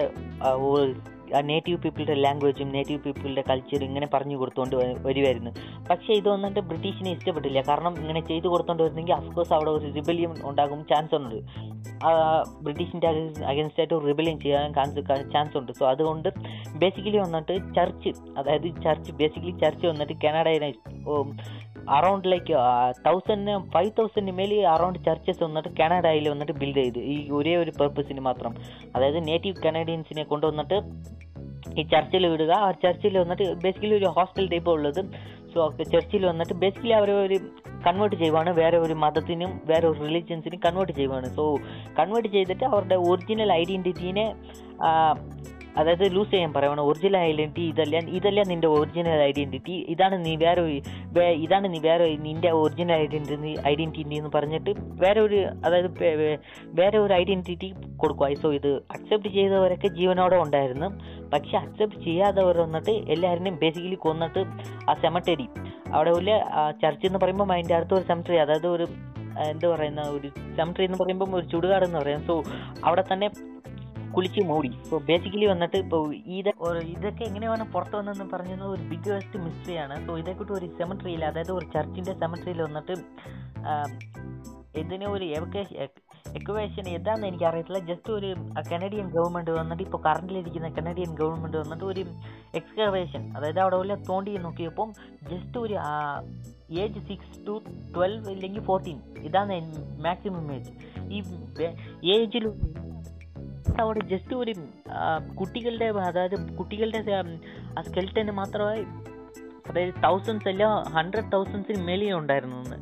നേറ്റീവ് 1.48 1.78
പീപ്പിളുടെ 1.82 2.14
ലാംഗ്വേജും 2.24 2.68
നേറ്റീവ് 2.74 3.00
പീപ്പിളുടെ 3.04 3.42
കൾച്ചറും 3.48 3.86
ഇങ്ങനെ 3.86 4.06
പറഞ്ഞു 4.14 4.36
കൊടുത്തുകൊണ്ട് 4.40 4.74
വരുമായിരുന്നു 5.06 5.50
പക്ഷേ 5.88 6.10
ഇത് 6.20 6.28
വന്നിട്ട് 6.32 6.60
ബ്രിട്ടീഷിനെ 6.70 7.10
ഇഷ്ടപ്പെട്ടില്ല. 7.16 7.60
കാരണം 7.68 7.94
ഇങ്ങനെ 8.02 8.20
ചെയ്തു 8.30 8.48
കൊടുത്തോണ്ട് 8.52 8.82
വരുന്നെങ്കിൽ 8.82 9.14
അഫ്കോഴ്സ് 9.14 9.52
അവിടെ 9.56 9.70
ഒരു 9.70 9.88
റിബലിയം 9.96 10.34
ഉണ്ടാകും 10.50 10.80
ചാൻസ് 10.90 11.14
ഉണ്ട്. 11.18 11.36
ബ്രിട്ടീഷിന്റെ 12.66 13.08
അഗൻസ്റ്റ് 13.52 13.80
ആയിട്ട് 13.82 13.98
റിബലിയം 14.08 14.38
ചെയ്യാൻ 14.44 14.72
ചാൻസ് 15.34 15.56
ഉണ്ട്. 15.60 15.72
സോ 15.80 15.86
അതുകൊണ്ട് 15.94 16.28
ബേസിക്കലി 16.82 17.18
വന്നിട്ട് 17.24 17.56
ചർച്ച് 17.78 18.12
അതായത് 18.38 18.68
ചർച്ച് 18.86 19.12
ബേസിക്കലി 19.22 19.54
ചർച്ച് 19.64 19.86
വന്നിട്ട് 19.92 20.16
കാനഡയിലെ 20.24 20.70
അറൗണ്ട് 21.90 22.32
ലൈക്ക് 22.32 22.54
തൗസൻഡിന് 23.06 23.70
ഫൈവ് 23.70 23.90
തൗസൻഡിന് 23.98 24.36
മേലെ 24.36 24.68
അറൗണ്ട് 24.68 24.98
ചർച്ചസ് 24.98 25.42
വന്നിട്ട് 25.42 25.68
കാനഡയിൽ 25.68 26.28
വന്നിട്ട് 26.28 26.52
ബിൽഡ് 26.52 26.76
ചെയ്ത്. 26.76 26.98
ഈ 26.98 27.30
ഒരേ 27.30 27.56
ഒരു 27.56 27.72
പർപ്പസിന് 27.80 28.20
മാത്രം. 28.20 28.54
അതായത് 28.96 29.28
നേറ്റീവ് 29.28 29.62
കനേഡിയൻസിനെ 29.66 30.22
കൊണ്ടുവന്നിട്ട് 30.22 30.80
ഈ 31.80 31.82
ചർച്ചിൽ 31.82 32.26
വിടുക. 32.26 32.52
ആ 32.52 32.70
ചർച്ചിൽ 32.70 33.18
വന്നിട്ട് 33.18 33.54
ബേസിക്കലി 33.54 33.94
ഒരു 33.94 34.04
ഹോസ്റ്റൽ 34.04 34.48
ടൈപ്പ് 34.48 34.70
ഉള്ളത്. 34.70 35.04
സോ 35.54 35.70
ചർച്ചിൽ 35.92 36.26
വന്നിട്ട് 36.26 36.52
ബേസിക്കലി 36.52 36.92
അവർ 36.92 37.10
ഒരു 37.10 37.38
കൺവേർട്ട് 37.86 38.16
ചെയ്യുവാണ്. 38.16 38.50
വേറെ 38.56 38.78
ഒരു 38.78 38.92
മതത്തിനും 38.92 39.60
വേറെ 39.64 39.88
ഒരു 39.88 39.98
റിലീജിയൻസിനും 39.98 40.60
കൺവേർട്ട് 40.66 40.92
ചെയ്യുവാണ്. 40.92 41.26
സോ 41.26 41.56
കൺവേർട്ട് 41.98 42.28
ചെയ്തിട്ട് 42.28 42.64
അവരുടെ 42.64 42.94
ഒറിജിനൽ 42.94 43.52
ഐഡന്റിറ്റീനെ 43.52 44.34
അതായത് 45.78 46.04
ലൂസ് 46.16 46.30
ചെയ്യാൻ 46.32 46.50
പറയുവാണ് 46.56 46.82
ഒറിജിനൽ 46.88 47.16
ഐഡന്റിറ്റി 47.30 47.64
ഇതല്ല 47.72 48.00
ഇതല്ല 48.18 48.40
നിന്റെ 48.50 48.68
ഒറിജിനൽ 48.76 49.22
ഐഡന്റിറ്റി 49.30 49.76
ഇതാണ് 49.94 50.16
നീ 50.26 50.32
വേറെ 50.44 50.62
ഇതാണ് 51.44 51.66
നീ 51.74 51.80
വേറെ 51.88 52.06
നിന്റെ 52.26 52.50
ഒറിജിനൽ 52.60 52.94
ഐഡന്റിറ്റി 53.04 53.52
ഐഡന്റിറ്റി 53.72 54.16
എന്ന് 54.20 54.32
പറഞ്ഞിട്ട് 54.36 54.72
വേറെ 55.04 55.20
ഒരു 55.26 55.38
അതായത് 55.66 55.90
വേറെ 56.80 56.96
ഒരു 57.04 57.14
ഐഡന്റിറ്റി 57.20 57.70
കൊടുക്കുക 58.02 58.28
സോ 58.42 58.50
ഇത് 58.58 58.70
അക്സെപ്റ്റ് 58.96 59.30
ചെയ്തവരൊക്കെ 59.38 59.88
ജീവനോടെ 59.98 60.36
ഉണ്ടായിരുന്നു. 60.44 60.88
പക്ഷെ 61.32 61.56
അക്സെപ്റ്റ് 61.62 62.00
ചെയ്യാത്തവർ 62.08 62.56
വന്നിട്ട് 62.64 62.92
എല്ലാവരെയും 63.14 63.56
ബേസിക്കലി 63.62 63.98
കൊന്നിട്ട് 64.06 64.42
ആ 64.90 64.94
സെമറ്ററി 65.04 65.46
അവിടെ 65.94 66.12
ഉള്ള 66.18 66.30
ചർച്ച് 66.82 67.06
എന്ന് 67.08 67.18
പറയുമ്പോൾ 67.22 67.52
അതിന്റെ 67.56 67.74
അടുത്ത് 67.78 67.94
ഒരു 67.98 68.06
സെമറ്ററി 68.10 68.38
അതായത് 68.44 68.68
ഒരു 68.76 68.86
എന്താ 69.52 69.68
പറയുന്ന 69.74 70.02
ഒരു 70.16 70.28
സെമറ്ററി 70.58 70.84
എന്ന് 70.88 70.98
പറയുമ്പോൾ 71.02 71.36
ഒരു 71.38 71.46
ചുടുകാട് 71.52 71.84
എന്ന് 71.86 71.98
പറയാം. 72.02 72.20
സോ 72.28 72.34
അവിടെ 72.86 73.04
തന്നെ 73.12 73.28
കുളിച്ച് 74.14 74.40
മൂടി. 74.40 74.70
സോ 74.90 74.98
ബേസിക്കലി 75.08 75.46
വന്നിട്ട് 75.46 75.76
ഇപ്പോൾ 75.76 76.02
ഇത് 76.38 76.50
ഇതൊക്കെ 76.94 77.24
എങ്ങനെയാണ് 77.24 77.72
പുറത്ത് 77.72 77.96
വന്നതെന്ന് 77.96 78.26
പറഞ്ഞത് 78.34 78.64
ഒരു 78.64 78.82
ബിഗ്ഗസ്റ്റ് 78.82 79.38
മിസ്റ്ററിയാണ് 79.38 80.06
സോ 80.06 80.18
ഇതേക്കൂട്ട് 80.18 80.52
ഒരു 80.52 80.66
സെമട്രിയിൽ 80.78 81.24
അതായത് 81.24 81.52
ഒരു 81.52 81.66
ചർച്ചിന്റെ 81.74 82.14
സെമട്രിയിൽ 82.14 82.62
വന്നിട്ട് 82.62 82.96
ഇതിനെ 84.78 85.06
ഒരു 85.06 85.24
ഒരു 85.24 85.56
എക്വേഷൻ 86.34 86.84
എന്താണെന്ന് 86.88 87.26
എനിക്ക് 87.26 87.44
അറിയത്തില്ല. 87.44 87.78
ജസ്റ്റ് 87.78 88.12
ഒരു 88.12 88.26
കനഡിയൻ 88.72 89.06
ഗവൺമെന്റ് 89.08 89.50
വന്നിട്ട് 89.50 89.82
ഇപ്പോൾ 89.82 89.98
കറണ്ടിലിരിക്കുന്ന 89.98 90.68
കനഡിയൻ 90.68 91.14
ഗവൺമെന്റ് 91.14 91.56
വന്നിട്ട് 91.56 91.84
ഒരു 91.84 92.02
എക്സ്കവേഷൻ 92.54 93.36
അതായത് 93.36 93.60
അവിടെ 93.60 93.76
വല്ല 93.76 93.94
തോണ്ടി 94.08 94.36
നോക്കിയപ്പം 94.36 94.92
ജസ്റ്റ് 95.30 95.58
ഒരു 95.58 95.76
ഏജ് 96.80 97.02
സിക്സ് 97.08 97.46
ടു 97.46 97.54
ട്വൽവ് 97.94 98.30
ഇല്ലെങ്കിൽ 98.30 98.62
ഫോർട്ടീൻ 98.62 99.00
ഇതാണ് 99.18 99.58
മാക്സിമം 100.02 100.52
ഏജ് 100.52 100.72
ഈ 101.10 101.20
ഏജിൽ 102.10 102.46
അവിടെ 103.80 104.00
ജസ്റ്റ് 104.06 104.34
ഒരു 104.34 104.52
കുട്ടികളുടെ 105.34 105.86
അതായത് 105.86 106.56
കുട്ടികളുടെ 106.56 107.00
ആ 107.78 107.82
സ്കെൽറ്റന് 107.82 108.30
മാത്രമായി 108.30 108.84
അതായത് 109.68 109.94
തൗസൻഡ്സ് 110.04 110.48
അല്ല 110.48 110.64
ഹൺഡ്രഡ് 110.88 111.32
തൗസൻഡ്സിന് 111.32 111.82
മേലെയേ 111.82 112.12
ഉണ്ടായിരുന്നു 112.12 112.78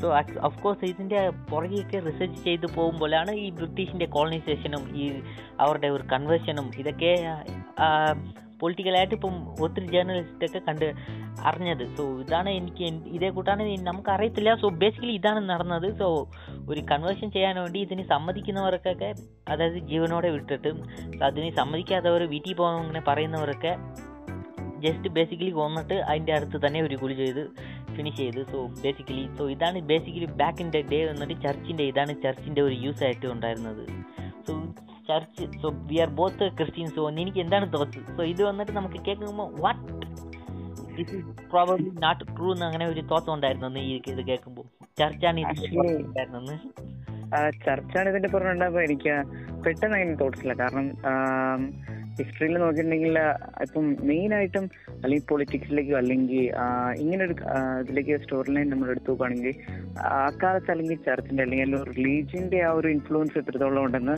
സോ 0.00 0.08
ഓഫ് 0.42 0.62
കോഴ്സ് 0.62 0.84
ഇതിന്റെ 0.84 1.30
പുറകെയൊക്കെ 1.50 1.98
റിസർച്ച് 1.98 2.44
ചെയ്ത് 2.44 2.66
പോകുമ്പോഴാണ് 2.74 3.32
ഈ 3.34 3.50
ബ്രിട്ടീഷിന്റെ 3.50 4.06
കോളനൈസേഷനും 4.06 4.82
ഈ 4.94 5.22
അവരുടെ 5.60 5.88
ഒരു 5.88 6.02
കൺവേർഷനും 6.12 6.70
ഇതൊക്കെ 6.78 7.12
പൊളിറ്റിക്കലായിട്ട് 8.60 9.14
ഇപ്പം 9.18 9.34
ഒത്തിരി 9.64 9.86
ജേർണലിസ്റ്റൊക്കെ 9.94 10.60
കണ്ട് 10.68 10.88
അറിഞ്ഞത്. 11.48 11.84
സോ 11.96 12.04
ഇതാണ് 12.24 12.50
എനിക്ക് 12.60 12.84
ഇതേ 13.16 13.30
കൂട്ടാണ് 13.36 13.62
നമുക്ക് 13.88 14.10
അറിയത്തില്ല 14.16 14.54
സോ 14.62 14.68
ബേസിക്കലി 14.82 15.14
ഇതാണ് 15.20 15.42
നടന്നത്. 15.52 15.88
സോ 16.00 16.08
ഒരു 16.70 16.82
കൺവേർഷൻ 16.90 17.30
ചെയ്യാൻ 17.36 17.56
വേണ്ടി 17.62 17.80
ഇതിന് 17.86 18.04
സമ്മതിക്കുന്നവർക്കൊക്കെ 18.14 19.10
അതായത് 19.52 19.78
ജീവനോടെ 19.92 20.30
വിട്ടിട്ട് 20.36 20.72
അതിന് 21.28 21.50
സമ്മതിക്കാത്തവർ 21.60 22.24
വീട്ടിൽ 22.34 22.54
പോകാൻ 22.60 22.78
അങ്ങനെ 22.84 23.02
പറയുന്നവരൊക്കെ 23.10 23.74
ജസ്റ്റ് 24.84 25.08
ബേസിക്കലി 25.16 25.52
കൊന്നിട്ട് 25.58 25.96
അതിന്റെ 26.08 26.32
അടുത്ത് 26.36 26.56
തന്നെ 26.64 26.80
ഒരു 26.86 26.96
കുളി 27.02 27.14
ചെയ്ത് 27.20 27.42
ഫിനിഷ് 27.96 28.18
ചെയ്ത്. 28.22 28.40
സോ 28.50 28.58
ബേസിക്കലി 28.82 29.22
സോ 29.38 29.44
ഇതാണ് 29.54 29.78
basically 29.90 30.28
back 30.40 30.60
in 30.64 30.68
the 30.74 30.80
day 30.90 30.98
വന്നിട്ട് 31.10 31.36
ചർച്ചിന്റെ 31.44 31.84
ഇതാണ് 31.90 32.14
ചർച്ചിന്റെ 32.24 32.62
ഒരു 32.66 32.76
യൂസ് 32.84 33.02
ആയിട്ട് 33.06 33.26
ഉണ്ടായിരുന്നത്. 33.34 33.84
So 34.46 34.54
church. 35.08 35.44
So 35.62 35.68
we 35.90 35.96
are 35.96 36.10
both 36.14 36.46
Christians 36.58 36.94
so 36.94 37.04
എനിക്ക് 37.16 37.40
എന്താണ് 37.40 37.66
തോത്ത് 37.72 38.00
സോ 38.16 38.24
ഇത് 38.24 38.42
വന്നിട്ട് 38.42 38.72
നമുക്ക് 38.72 39.00
കേൾക്കുമ്പോൾ 39.08 39.48
what 39.60 39.82
this 40.96 41.14
is 41.16 41.32
probably 41.50 41.90
not 42.04 42.22
true 42.36 42.48
എന്ന് 42.52 42.66
അങ്ങനെ 42.66 42.86
ഒരു 42.86 43.02
തോത്തം 43.10 43.32
ഉണ്ടായിരുന്നു 43.34 43.80
ഈ 43.82 43.96
ഇത് 44.06 44.22
കേൾക്കുമ്പോൾ 44.28 44.66
ചർച്ചാണ് 44.98 45.42
ഉണ്ടായിരുന്നെന്ന് 46.04 46.56
ചർച്ചാണ് 47.64 48.08
ഇതിന്റെ 48.10 48.28
പുറമെ 48.28 48.82
എനിക്ക് 48.84 49.14
പെട്ടെന്ന് 49.64 49.96
അങ്ങനെ 49.96 50.16
തോട്ട്സില്ല 50.16 50.54
കാരണം 50.54 50.86
ഹിസ്റ്ററിയിൽ 52.18 52.54
നോക്കിയിട്ടുണ്ടെങ്കിൽ 52.58 53.16
ഇപ്പം 53.62 53.86
മെയിൻ 54.06 54.30
ആയിട്ടും 54.34 54.64
അല്ലെങ്കിൽ 54.94 55.24
പൊളിറ്റിക്സിലേക്കോ 55.28 55.96
അല്ലെങ്കിൽ 55.96 56.44
ഇങ്ങനെ 56.98 57.22
ഒരു 57.24 57.34
ഇതിലേക്ക് 57.80 58.16
സ്റ്റോറി 58.22 58.52
ലൈൻ 58.54 58.68
നമ്മൾ 58.70 58.90
എടുത്തു 58.90 59.10
നോക്കുകയാണെങ്കിൽ 59.10 59.52
അക്കാലത്ത് 60.26 60.70
അല്ലെങ്കിൽ 60.70 60.98
ചർച്ചിന്റെ 61.08 61.42
അല്ലെങ്കിൽ 61.42 61.76
റിലീജിയന്റെ 61.90 62.60
ആ 62.62 62.70
ഒരു 62.70 62.88
ഇൻഫ്ലുവൻസ് 62.88 63.38
എത്രത്തോളം 63.38 63.82
ഉണ്ടെന്ന് 63.84 64.16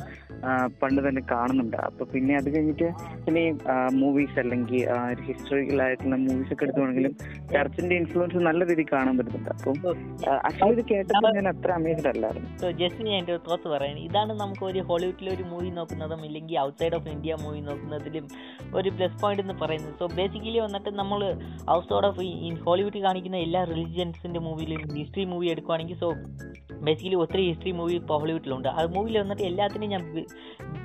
പണ്ട് 0.80 1.00
തന്നെ 1.06 1.22
കാണുന്നുണ്ട്. 1.32 1.76
അപ്പൊ 1.88 2.04
പിന്നെ 2.12 2.34
അത് 2.40 2.48
കഴിഞ്ഞിട്ട് 2.54 2.88
പിന്നെ 3.26 3.44
മൂവീസ് 4.02 4.36
അല്ലെങ്കിൽ 4.42 4.82
ഹിസ്റ്ററിക്കൽ 5.28 5.80
ആയിട്ടുള്ള 5.86 6.16
മൂവീസ് 6.26 6.52
ഒക്കെ 6.54 6.64
എടുത്തുവാണെങ്കിലും 6.66 7.14
ചർച്ചിന്റെ 7.54 7.94
ഇൻഫ്ലുവൻസ് 8.00 8.44
നല്ല 8.48 8.60
രീതിയിൽ 8.70 8.88
കാണാൻ 8.92 9.14
പറ്റുന്നുണ്ട്. 9.18 9.50
അപ്പം 9.54 9.76
ആക്ച്വലി 10.48 10.76
ഇത് 10.78 10.82
കേട്ടപ്പോൾ 10.92 11.30
ഞാൻ 11.38 11.48
അത്ര 11.52 11.70
അമേസ്ഡ് 11.80 12.10
അല്ലായിരുന്നു. 12.12 12.50
സോ 12.62 12.70
ജസ്റ്റ് 12.82 13.08
ഞാൻ 13.08 13.16
എന്റെ 13.20 13.36
തോത്ത് 13.48 13.68
പറയാൻ 13.74 13.98
ഇതാണ് 14.06 14.32
നമുക്ക് 14.42 14.64
ഒരു 14.70 14.82
ഹോളിവുഡിലെ 14.90 15.32
ഒരു 15.36 15.46
മൂവി 15.52 15.70
നോക്കുന്നതും 15.80 16.22
ഇല്ലെങ്കിൽ 16.28 16.58
ഔട്ട്സൈഡ് 16.66 16.96
ഓഫ് 17.00 17.08
ഇന്ത്യ 17.14 17.36
മൂവി 17.44 17.60
നോക്കുന്നതിലും 17.70 18.26
ഒരു 18.78 18.90
പ്ലസ് 18.98 19.18
പോയിന്റ് 19.22 19.44
എന്ന് 19.46 19.56
പറയുന്നത്. 19.64 19.94
സോ 20.00 20.06
ബേസിക്കലി 20.18 20.60
വന്നിട്ട് 20.66 20.92
നമ്മൾ 21.02 21.20
ഔട്ട്സൈഡ് 21.76 22.08
ഓഫ് 22.10 22.16
ഹോളിവുഡിൽ 22.20 22.62
ഹോളിവുഡ് 22.68 23.00
കാണിക്കുന്ന 23.06 23.38
എല്ലാ 23.46 23.60
റിലിജിയൻസിന്റെ 23.72 24.40
മൂവിയിലും 24.46 24.80
ഹിസ്റ്ററി 25.00 25.26
മൂവി 25.34 25.46
എടുക്കുവാണെങ്കിൽ 25.54 25.98
സോ 26.04 26.10
ബേസിക്കലി 26.86 27.16
ഒത്തിരി 27.22 27.42
ഹിസ്റ്ററി 27.48 27.72
മൂവി 27.78 27.94
ഇപ്പോൾ 28.00 28.18
ഹോളിവുഡിലുണ്ട് 28.22 28.68
ആ 28.68 28.82
മൂവിയിൽ 28.96 29.16
വന്നിട്ട് 29.22 29.44
എല്ലാത്തിനും 29.50 29.88
ഞാൻ 29.94 30.02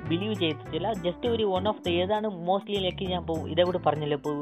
ബിലീവ് 0.08 0.34
ചെയ്തിട്ടില്ല 0.42 0.88
ജസ്റ്റ് 1.04 1.26
ഒരു 1.34 1.44
വൺ 1.54 1.64
ഓഫ് 1.70 1.82
ദ 1.86 1.90
ഏതാണ് 2.00 2.28
മോസ്റ്റ്ലി 2.48 2.78
ലൈക്ക് 2.86 3.04
ഞാൻ 3.12 3.20
ഇപ്പോൾ 3.24 3.38
ഇതേ 3.52 3.64
കൂടെ 3.68 3.80
പറഞ്ഞല്ലോ. 3.86 4.18
ഇപ്പോൾ 4.20 4.38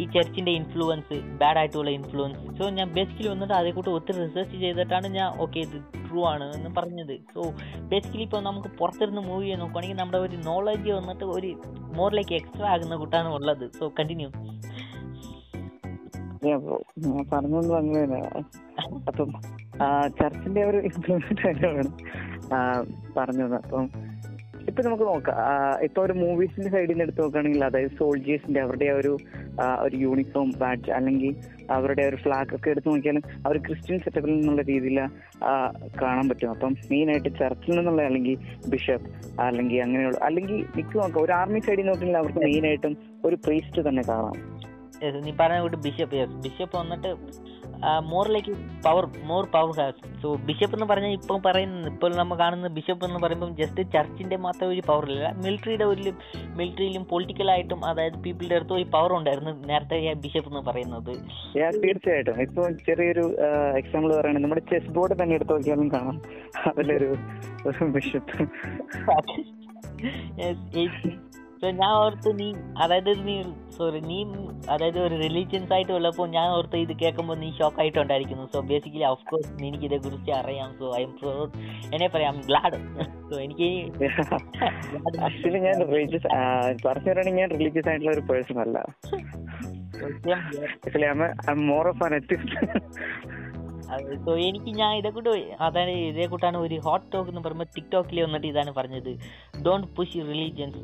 ഈ 0.00 0.04
ചർച്ചിന്റെ 0.14 0.52
ഇൻഫ്ലുവൻസ് 0.60 1.16
ബാഡ് 1.40 1.58
ആയിട്ടുള്ള 1.62 1.90
ഇൻഫ്ലുവൻസ് 1.98 2.40
സോ 2.58 2.68
ഞാൻ 2.78 2.88
ബേസിക്കലി 2.98 3.28
വന്നിട്ട് 3.32 3.54
അതേ 3.60 3.72
കൂട്ട് 3.78 3.90
ഒത്തിരി 3.96 4.18
റിസർച്ച് 4.24 4.56
ചെയ്തിട്ടാണ് 4.64 5.08
ഞാൻ 5.18 5.28
ഓക്കെ 5.44 5.58
ഇത് 5.66 5.76
ട്രൂ 6.06 6.22
ആണ് 6.32 6.46
എന്ന് 6.56 6.70
പറഞ്ഞത്. 6.78 7.14
സോ 7.34 7.42
ബേസിക്കലി 7.92 8.24
ഇപ്പോൾ 8.28 8.42
നമുക്ക് 8.48 8.70
പുറത്തിരുന്ന് 8.80 9.22
മൂവി 9.30 9.54
നോക്കുവാണെങ്കിൽ 9.62 10.00
നമ്മുടെ 10.02 10.20
ഒരു 10.26 10.38
നോളജ് 10.48 10.92
വന്നിട്ട് 10.98 11.26
ഒരു 11.36 11.50
മോറിലേക്ക് 11.98 12.34
എക്സ്ട്രാ 12.40 12.68
ആകുന്ന 12.74 12.96
കൂട്ടാണ് 13.02 13.30
ഉള്ളത്. 13.38 13.66
സോ 13.78 13.92
കണ്ടിന്യൂ 14.00 14.30
ഞാൻ 16.44 16.60
പറഞ്ഞൊന്നും 17.32 17.74
അങ്ങനെ 17.80 18.20
അപ്പം 19.08 19.28
ചർച്ചിന്റെ 20.20 20.62
ഒരു 20.70 20.78
ഇൻഫ്ലുവൻസ് 20.88 21.46
ആയിട്ടാണ് 21.46 21.84
പറഞ്ഞത് 23.16 23.54
അപ്പം 23.60 23.84
ഇപ്പൊ 24.68 24.82
നമുക്ക് 24.82 25.02
നോക്കാം. 25.02 25.36
ഇപ്പൊ 25.82 26.00
ഒരു 26.06 26.12
മൂവീസിന്റെ 26.12 26.70
സൈഡിൽ 26.70 26.90
നിന്ന് 26.90 27.04
എടുത്ത് 27.04 27.20
നോക്കുകയാണെങ്കിൽ 27.20 27.64
അതായത് 27.64 27.90
സോൾജേഴ്സിന്റെ 27.98 28.60
അവരുടെ 28.60 28.84
ഒരു 28.84 29.12
ഒരു 29.80 29.96
യൂണിഫോം 29.96 30.52
ബാഡ്ജ് 30.58 30.90
അല്ലെങ്കിൽ 30.90 31.32
അവരുടെ 31.70 32.02
ഒരു 32.02 32.16
ഫ്ലാഗ് 32.16 32.54
ഒക്കെ 32.56 32.70
എടുത്ത് 32.70 32.88
നോക്കിയാലും 32.88 33.22
അവർ 33.46 33.58
ക്രിസ്ത്യൻ 33.58 33.98
സെറ്റപ്പിൽ 33.98 34.32
നിന്നുള്ള 34.34 34.62
രീതിയിൽ 34.62 35.00
കാണാൻ 36.02 36.28
പറ്റും. 36.28 36.50
അപ്പം 36.50 36.74
മെയിൻ 36.90 37.08
ആയിട്ട് 37.10 37.28
ചർച്ചിൽ 37.38 37.76
നിന്നുള്ള 37.76 38.02
അല്ലെങ്കിൽ 38.02 38.36
ബിഷപ്പ് 38.68 39.40
അല്ലെങ്കിൽ 39.40 39.82
അങ്ങനെയുള്ള 39.82 40.18
അല്ലെങ്കിൽ 40.22 40.66
മിക്ക 40.76 40.96
നോക്കാം. 40.96 41.24
ഒരു 41.24 41.32
ആർമി 41.32 41.58
സൈഡിൽ 41.58 41.86
നോക്കിയാൽ 41.86 42.16
അവർക്ക് 42.16 42.38
മെയിൻ 42.38 42.66
ആയിട്ടും 42.66 42.96
ഒരു 43.24 43.38
പ്രീസ്റ്റ് 43.46 43.88
തന്നെ 43.88 44.02
കാണാം. 44.08 44.36
നീ 45.24 45.32
പറഞ്ഞ 45.40 45.76
ബിഷപ്പ് 45.84 46.42
ബിഷപ്പ് 46.42 46.76
വന്നിട്ട് 46.76 47.10
more 48.00 48.28
like 48.28 48.84
power 48.84 49.10
more 49.24 49.46
power 49.46 49.80
has 49.80 50.22
so 50.22 50.34
bishop 50.34 50.74
എന്ന് 50.74 50.86
പറഞ്ഞാൽ 50.86 51.08
ഇപ്പം 51.08 51.42
പറയുന്നത് 51.46 51.92
ഇപ്പോൾ 51.92 52.16
നമ്മൾ 52.16 52.38
കാണുന്ന 52.38 52.68
ബിഷപ്പ് 52.68 53.04
എന്ന് 53.04 53.18
പറയുമ്പോൾ 53.18 53.50
ജസ്റ്റ് 53.50 53.92
ചർച്ചിന്റെ 53.92 54.36
മാത്രം 54.36 54.68
ഒരു 54.68 54.82
പവർ 54.86 55.10
ഇല്ല. 55.10 55.34
മിലിറ്ററിയുടെ 55.44 55.84
ഒരു 55.84 56.12
മിലിറ്ററിയിലും 56.56 57.04
പൊളിറ്റിക്കലായിട്ടും 57.04 57.86
അതായത് 57.86 58.14
പീപ്പിളുടെ 58.14 58.54
അടുത്ത് 58.54 58.72
ഒരു 58.72 58.84
പവർ 58.84 59.12
ഉണ്ടായിരുന്നു 59.12 59.50
നേരത്തെ 59.50 60.14
ബിഷപ്പ് 60.14 60.48
എന്ന് 60.48 60.70
പറയുന്നത്. 60.70 61.12
Yeah, 61.58 61.84
തീർച്ചയായിട്ടും. 61.84 62.42
ഇപ്പോൾ 62.42 62.76
ചെറിയൊരു 62.86 63.36
എക്സാമ്പിൾ 63.76 64.08
പറയുകയാണെങ്കിൽ 64.08 64.42
നമ്മുടെ 64.42 64.62
ചെസ് 64.72 64.90
ബോർഡ് 64.90 65.22
തന്നെ 65.22 65.34
എടുത്ത് 65.34 65.52
നോക്കിയാലും 65.52 65.88
കാണാം. 65.88 66.22
അതിലൊരു 66.66 67.16
ബിഷപ്പ് 67.82 68.50
So, 71.62 71.68
ഞാൻ 71.80 71.90
ഓർത്ത് 71.96 72.30
നീ 72.38 72.46
അതായത് 72.82 73.10
നീ 73.26 73.34
സോറി 73.74 73.98
നീ 74.08 74.16
അതായത് 74.74 74.98
ഒരു 75.04 75.16
റിലീജിയൻസ് 75.22 75.72
ആയിട്ട് 75.74 75.92
ഉള്ളപ്പോൾ 75.96 76.26
ഞാൻ 76.28 76.46
ഓർത്ത് 76.56 76.78
ഇത് 76.84 76.92
കേൾക്കുമ്പോൾ 77.02 77.36
നീ 77.42 77.48
ഷോക്ക് 77.58 77.78
ആയിട്ടുണ്ടായിരിക്കുന്നു. 77.82 78.44
സോ 78.54 78.60
ബേസിക്കലി 78.70 79.06
ഓഫ് 79.10 79.24
കോഴ്സ് 79.30 79.50
എനിക്ക് 79.68 79.86
ഇതേ 79.88 79.98
കുറിച്ച് 80.06 80.32
അറിയാം. 80.38 80.70
സോ 80.80 80.86
ഐ 80.98 81.02
എം 81.06 81.12
പ്രൗഡ് 81.20 81.52
എന്നെ 81.94 82.08
പറയാം 82.14 82.38
ഗ്ലാഡ് 82.48 82.78
സോ 83.28 83.36
എനിക്ക് 83.46 83.68
ആക്ച്വലി 85.26 85.60
ഞാൻ 85.66 85.76
റിലീജിയസ് 85.92 86.26
പറഞ്ഞു 86.26 86.88
പറയുകയാണെങ്കിൽ 86.88 87.40
ഞാൻ 87.42 87.50
റിലീജിയസ് 87.56 87.88
ആയിട്ടുള്ള 87.92 88.12
ഒരു 88.16 88.24
പേഴ്സൺ 88.30 88.58
അല്ല. 88.64 88.76
Actually 90.86 91.08
I 91.50 91.56
more 91.70 91.86
of 91.92 92.04
an 92.08 92.14
atheist 92.20 92.56
so 94.24 94.36
എനിക്ക് 94.36 94.70
ഞാൻ 94.80 94.96
ഇതേ 94.96 95.10
കൂട്ട് 95.10 95.30
അതായത് 95.60 95.90
ഇതേ 95.90 96.26
കൂട്ടാണ് 96.26 96.56
ഒരു 96.56 96.80
ഹോട്ട് 96.84 97.12
ടോക്ക് 97.12 97.30
എന്ന് 97.30 97.40
പറയുമ്പോൾ 97.40 97.64
ടിക്ടോക്കിൽ 97.64 98.22
വന്നിട്ട് 98.22 98.46
ഇതാണ് 98.46 98.72
പറഞ്ഞത്. 98.72 99.10
Don't 99.66 99.86
push 99.96 100.16
religions 100.16 100.78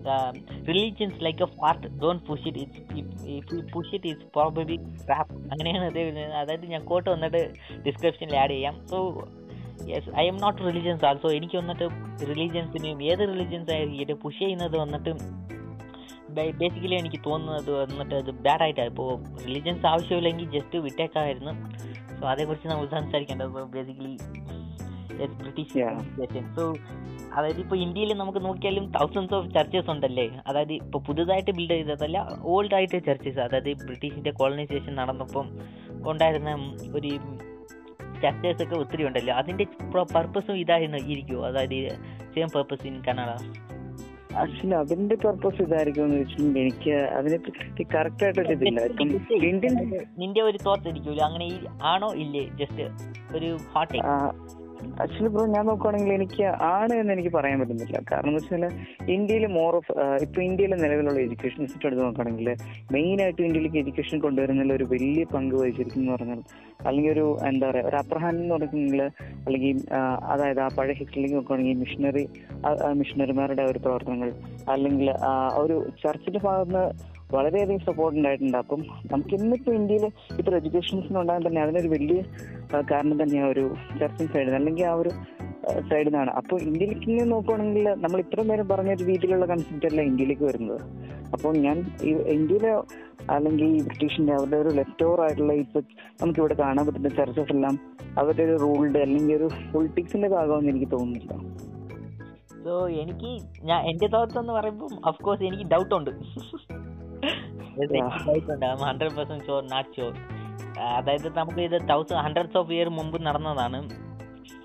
religions 0.69 1.25
like 1.25 1.43
a 1.43 1.47
fart 1.47 1.87
don't 1.87 2.25
push 2.25 2.49
it 2.49 2.61
it 2.61 3.73
push 3.75 3.95
it 3.95 4.07
it's 4.07 4.27
probably 4.27 4.77
crap 5.05 5.35
അങ്ങനെയാണ് 5.35 5.85
അതേ. 5.85 6.05
അതായത് 6.43 6.67
ഞാൻ 6.67 6.85
കോട്ട് 6.85 7.11
വന്നിട്ട് 7.11 7.43
ഡിസ്ക്രിപ്ഷനിൽ 7.87 8.37
ആഡ് 8.37 8.51
ചെയ്യാം. 8.51 8.87
So 8.87 8.99
yes 9.89 10.11
I 10.17 10.27
am 10.29 10.37
not 10.37 10.63
religions 10.63 11.05
also 11.05 11.31
എനിക്ക് 11.31 11.57
വന്നിട്ട് 11.57 11.85
റിലീജിയൻസിനെയും 12.29 13.03
ഏത് 13.03 13.19
റിലീജിയൻസ് 13.19 13.71
ആയിരിക്കും 13.71 14.19
പുഷ് 14.19 14.39
ചെയ്യുന്നത് 14.39 14.77
വന്നിട്ട് 14.77 15.13
ബേസിക്കലി 16.37 16.95
എനിക്ക് 16.95 17.21
തോന്നുന്നത് 17.27 17.71
വന്നിട്ട് 17.71 18.15
അത് 18.15 18.31
ബാഡായിട്ടാണ് 18.31 18.87
ഇപ്പോൾ 18.87 19.09
റിലീജിയൻസ് 19.45 19.87
ആവശ്യമില്ലെങ്കിൽ 19.87 20.51
ജസ്റ്റ് 20.51 20.79
വിട്ടേക്കാമായിരുന്നു 20.79 21.53
സോ 22.21 22.27
അതേക്കുറിച്ച് 22.29 22.69
നമ്മൾ 22.69 22.87
സംസാരിക്കേണ്ടത് 22.87 23.49
ബേസിക്കലി 23.77 24.15
ബ്രിട്ടീഷ്. 25.41 25.85
സോ 26.57 26.65
അതായത് 27.35 27.61
ഇപ്പോൾ 27.61 27.77
ഇന്ത്യയിൽ 27.77 28.11
നമുക്ക് 28.15 28.41
നോക്കിയാലും 28.45 28.85
തൗസൻഡ്സ് 28.93 29.35
ഓഫ് 29.35 29.49
ചർച്ചസ് 29.55 29.91
ഉണ്ടല്ലേ? 29.91 30.27
അതായത് 30.47 30.73
ഇപ്പോൾ 30.73 30.99
പുതുതായിട്ട് 30.99 31.51
ബിൽഡ് 31.51 31.71
ചെയ്തതല്ല 31.71 32.19
ഓൾഡ് 32.43 32.75
ആയിട്ട് 32.75 32.99
ചർച്ചസ് 33.07 33.41
അതായത് 33.47 33.71
ബ്രിട്ടീഷിന്റെ 33.85 34.31
കോളനൈസേഷൻ 34.31 34.95
നടന്നപ്പം 34.95 35.49
ഉണ്ടായിരുന്ന 36.11 36.51
ഒരു 36.95 37.13
ചർച്ചസ് 38.23 38.63
ഒക്കെ 38.63 38.77
ഒത്തിരി 38.81 39.05
ഉണ്ടല്ലോ. 39.07 39.35
അതിന്റെ 39.35 39.67
പർപ്പസും 40.15 40.57
ഇതായിരുന്നു 40.57 40.99
ഇരിക്കുമോ 41.15 41.43
അതായത് 41.47 41.91
same 42.35 42.49
purpose 42.55 42.87
in 42.87 42.97
Kannada 43.09 43.31
actually 44.37 44.75
അതിന്റെ 44.75 45.15
പർപ്പസ് 45.17 45.63
ഇതായിരിക്കും 45.63 46.05
എന്ന് 46.05 46.17
വെച്ചിട്ടുണ്ടെങ്കിൽ 46.17 46.61
എനിക്ക് 46.61 46.95
അതിനെ 47.11 47.39
പറ്റി 47.39 47.85
കറക്റ്റ് 47.95 48.25
ആയിട്ടൊരു 48.25 48.53
ഇതില്ല. 48.53 48.81
നിന്റെ 50.19 50.43
ഒരു 50.43 50.59
തോട്ട് 50.65 50.89
ഇരിക്കുമല്ലോ 50.89 51.25
അങ്ങനെ 51.25 51.47
ആണോ 51.83 52.13
ഇല്ലേ? 52.15 52.45
ജസ്റ്റ് 52.57 52.87
ഒരു 53.37 53.59
ഹോട്ട് 53.73 53.99
ആക്ച്വലി 55.03 55.29
ബ്രോ 55.29 55.45
ഞാൻ 55.47 55.65
നോക്കുവാണെങ്കിൽ 55.67 56.13
എനിക്ക് 56.13 56.45
ആണ് 56.71 56.95
എന്ന് 57.01 57.13
എനിക്ക് 57.13 57.33
പറയാൻ 57.35 57.57
പറ്റുന്നില്ല. 57.61 57.99
കാരണം 58.11 58.31
എന്ന് 58.31 58.41
വെച്ചാൽ 58.41 58.65
ഇന്ത്യയിൽ 59.15 59.47
മോർ 59.57 59.73
ഓഫ് 59.77 59.93
ഇപ്പൊ 60.23 60.41
ഇന്ത്യയിലെ 60.43 60.77
നിലവിലുള്ള 60.77 61.19
എഡ്യൂക്കേഷൻ 61.21 61.61
സിസ്റ്റം 61.67 61.89
എടുത്ത് 61.89 62.05
നോക്കുകയാണെങ്കിൽ 62.05 62.49
മെയിൻ 62.93 63.19
ആയിട്ട് 63.25 63.43
ഇന്ത്യയിലേക്ക് 63.43 63.79
എഡ്യൂക്കേഷൻ 63.83 64.19
കൊണ്ടുവരുന്നതിൽ 64.19 64.73
ഒരു 64.73 64.87
വലിയ 64.93 65.25
പങ്ക് 65.35 65.55
വഹിച്ചിരിക്കുന്നു 65.55 66.13
പറഞ്ഞാൽ 66.15 66.41
അല്ലെങ്കിൽ 66.81 67.13
ഒരു 67.13 67.27
എന്താ 67.49 67.67
പറയുക 67.69 67.91
ഒരു 67.91 67.97
അപ്രഹാൻ 67.97 68.35
എന്ന് 68.39 68.55
പറഞ്ഞിട്ടുണ്ടെങ്കിൽ 68.55 69.03
അല്ലെങ്കിൽ 69.47 69.77
അതായത് 70.33 70.61
ആ 70.61 70.71
പഴയ 70.79 70.97
ഹിസ്റ്ററിലേക്ക് 71.01 71.37
നോക്കുകയാണെങ്കിൽ 71.37 71.79
മിഷണറി 71.83 72.25
മിഷണറിമാരുടെ 72.95 73.65
ഒരു 73.65 73.79
പ്രവർത്തനങ്ങൾ 73.79 74.31
അല്ലെങ്കിൽ 74.69 75.11
ഒരു 75.63 75.77
ചർച്ചിന്റെ 76.03 76.43
ഭാഗത്ത് 76.49 76.85
വളരെയധികം 77.33 77.81
സപ്പോർട്ട് 77.81 78.19
ഉണ്ടായിട്ടുണ്ട്. 78.19 78.59
അപ്പം 78.59 78.81
നമുക്ക് 79.13 79.35
ഇന്നിപ്പോ 79.35 79.73
ഇന്ത്യയിൽ 79.73 80.05
ഇത്ര 80.39 80.55
എഡ്യൂക്കേഷൻസിന് 80.57 81.19
ഉണ്ടാകാൻ 81.19 81.43
തന്നെ 81.47 81.63
അതിനൊരു 81.63 81.89
വലിയ 81.89 82.21
കാരണം 82.93 83.17
തന്നെയാണ് 83.23 83.51
ഒരു 83.51 83.65
ചർച്ചിങ് 84.01 84.33
സൈഡിൽ 84.35 84.55
അല്ലെങ്കിൽ 84.55 84.85
ആ 84.85 84.95
ഒരു 84.95 85.11
സൈഡിൽ 85.91 86.09
നിന്നാണ് 86.09 86.31
അപ്പോൾ 86.31 86.59
ഇന്ത്യയിലേക്ക് 86.61 87.07
ഇങ്ങനെ 87.11 87.29
നോക്കുവാണെങ്കിൽ 87.29 87.87
നമ്മൾ 88.05 88.19
ഇത്രയും 88.21 88.49
നേരം 88.49 88.69
പറഞ്ഞ 88.69 88.91
ഒരു 88.93 89.05
രീതിയിലുള്ള 89.05 89.47
കൺസെപ്റ്റ് 89.47 89.87
അല്ല 89.87 90.01
ഇന്ത്യയിലേക്ക് 90.03 90.45
വരുന്നത്. 90.45 90.81
അപ്പോൾ 91.33 91.57
ഞാൻ 91.57 91.77
ഈ 92.05 92.13
ഇന്ത്യയിലെ 92.37 92.71
അല്ലെങ്കിൽ 93.31 93.67
ഈ 93.67 93.81
ബ്രിട്ടീഷിന്റെ 93.83 94.33
അവരുടെ 94.35 94.57
ഒരു 94.57 94.69
ലെഫ്റ്റ് 94.69 95.05
ഓവർ 95.05 95.21
ആയിട്ടുള്ള 95.21 95.53
ഇപ്പൊ 95.53 95.81
നമുക്ക് 96.21 96.41
ഇവിടെ 96.41 96.55
കാണാൻ 96.55 96.87
പറ്റുന്ന 96.87 97.09
ചർച്ചസ് 97.09 97.53
എല്ലാം 97.53 97.75
അവരുടെ 98.19 98.43
ഒരു 98.43 98.57
റൂൾഡ് 98.63 98.99
അല്ലെങ്കിൽ 98.99 99.37
ഒരു 99.37 99.49
പൊളിറ്റിക്സിന്റെ 99.73 100.29
ഭാഗമാണെന്ന് 100.29 100.71
എനിക്ക് 100.71 100.93
തോന്നുന്നില്ല. 100.93 101.33
സോ 102.65 102.89
എനിക്ക് 102.89 103.31
ഞാൻ 103.63 103.81
എന്റെ 103.91 104.09
തോട്ട്സ് 104.09 104.39
എന്ന് 104.39 104.53
പറയുമ്പോൾ 104.53 104.91
അഫ്കോഴ്സ് 105.05 105.43
എനിക്ക് 105.43 105.65
ഡൗട്ട് 105.65 105.95
ഉണ്ട്. 105.95 106.11
Hundred 108.85 109.15
percent 109.17 109.45
sure 109.47 109.63
not 109.73 109.97
sure 109.97 110.15
അതായത് 110.97 111.39
നമുക്ക് 111.39 111.61
ഇത് 111.61 111.89
തൗസൻഡ് 111.89 112.23
ഹൺഡ്രഡ്സ് 112.25 112.57
ഓഫ് 112.57 112.73
ഇയർ 112.73 112.89
മുമ്പ് 112.89 113.27
നടന്നതാണ്. 113.27 113.79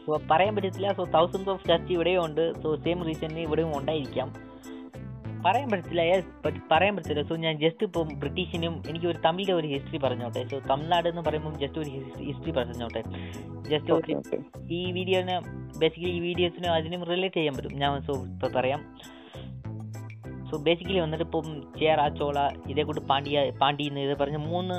സോ 0.06 0.20
പറയാൻ 0.32 0.56
പറ്റത്തില്ല. 0.56 0.94
സോ 0.94 1.04
തൗസൻഡ്സ് 1.04 1.50
ഓഫ് 1.50 1.68
ചർച്ച് 1.68 1.94
ഇവിടെയും 1.94 2.26
ഉണ്ട്. 2.26 2.54
സോ 2.64 2.76
സെയിം 2.76 3.04
റീസൺ 3.04 3.40
ഇവിടെയും 3.40 3.78
ഉണ്ടായിരിക്കാം. 3.78 4.30
പറയാൻ 5.46 5.70
പറ്റത്തില്ല. 5.72 6.02
പറയാൻ 6.72 6.96
പറ്റത്തില്ല. 6.96 7.24
സോ 7.24 7.36
ഞാൻ 7.36 7.58
ജസ്റ്റ് 7.58 7.84
ഇപ്പം 7.84 8.10
ബ്രിട്ടീഷിനും 8.20 8.84
എനിക്ക് 8.90 9.06
ഒരു 9.06 9.18
തമിഴിന്റെ 9.26 9.54
ഒരു 9.54 9.68
ഹിസ്റ്ററി 9.68 9.98
പറഞ്ഞോട്ടെ. 9.98 10.44
സോ 10.52 10.60
തമിഴ്നാട് 10.72 11.10
എന്ന് 11.10 11.22
പറയുമ്പോൾ 11.22 11.56
ജസ്റ്റ് 11.64 11.80
ഒരു 11.80 11.90
ഹിസ്റ്ററി 12.28 12.52
പറഞ്ഞോട്ടെ. 12.52 13.04
ജസ്റ്റ് 13.72 13.92
ഒരു 13.94 14.22
ഈ 14.70 14.92
വീഡിയോനെ 14.92 15.40
ബേസിക്കലി 15.80 16.12
ഈ 16.12 16.20
വീഡിയോസിനും 16.20 16.72
അതിനും 16.74 17.04
റിലേറ്റ് 17.04 17.36
ചെയ്യാൻ 17.36 17.56
പറ്റും. 17.58 17.78
ഞാൻ 17.78 18.02
സോ 18.02 18.14
ഇപ്പോൾ 18.24 18.52
പറയാം. 18.60 18.82
സോ 20.50 20.58
ബേസിക്കലി 20.58 21.00
വന്നിട്ട് 21.00 21.24
ഇപ്പം 21.24 21.48
ചേറ 21.80 22.08
ചോള 22.20 22.38
ഇതേ 22.70 22.84
കൂട്ട് 22.84 23.02
പാണ്ഡ്യ 23.02 23.52
പാണ്ഡ്യ 23.62 23.88
എന്ന് 23.88 24.02
ഇത് 24.02 24.18
പറഞ്ഞ 24.18 24.38
മൂന്ന് 24.48 24.78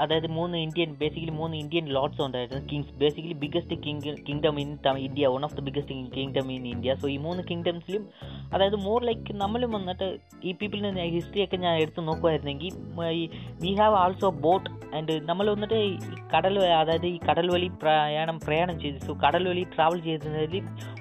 അതായത് 0.00 0.26
മൂന്ന് 0.26 0.56
ഇന്ത്യൻ 0.58 0.90
ബേസിക്കലി 1.00 1.30
മൂന്ന് 1.30 1.56
ഇന്ത്യൻ 1.56 1.86
ലോഡ്സ് 1.86 2.22
ഉണ്ടായിരുന്നു. 2.22 2.68
Kings 2.68 2.92
basically 2.92 3.34
biggest 3.34 3.76
king 3.84 4.14
kingdom 4.28 4.60
in 4.60 4.70
India 4.98 5.26
one 5.26 5.44
of 5.44 5.56
the 5.56 5.60
biggest 5.60 5.94
kingdom 6.16 6.52
in 6.52 6.66
India 6.66 6.94
so 6.94 7.08
ഈ 7.08 7.16
മൂന്ന് 7.16 7.42
കിങ്ഡംസിലും 7.50 8.04
അതായത് 8.52 8.76
മോർ 8.76 9.04
ലൈക്ക് 9.04 9.34
നമ്മളും 9.34 9.72
വന്നിട്ട് 9.72 10.08
ഈ 10.44 10.52
പീപ്പിളിൽ 10.52 10.84
നിന്ന് 10.84 11.04
ഹിസ്റ്ററിയൊക്കെ 11.16 11.56
ഞാൻ 11.56 11.76
എടുത്ത് 11.76 12.06
നോക്കുമായിരുന്നെങ്കിൽ 12.06 12.72
ഈ 13.14 13.28
we 13.62 13.72
have 13.74 13.94
also 13.94 14.30
bought 14.40 14.70
and 14.96 15.20
നമ്മൾ 15.28 15.46
വന്നിട്ട് 15.50 15.74
ഈ 15.74 15.92
കടൽ 16.36 16.58
അതായത് 16.74 17.06
ഈ 17.06 17.18
കടൽ 17.28 17.48
വഴി 17.50 17.68
പ്രയാണം 17.82 18.38
പ്രയാണം 18.38 18.80
ചെയ്തു 18.80 18.98
സോ 19.06 19.14
കടൽ 19.26 19.48
വഴി 19.48 19.64
ട്രാവൽ 19.76 20.00
ചെയ്തതിൽ 20.00 20.56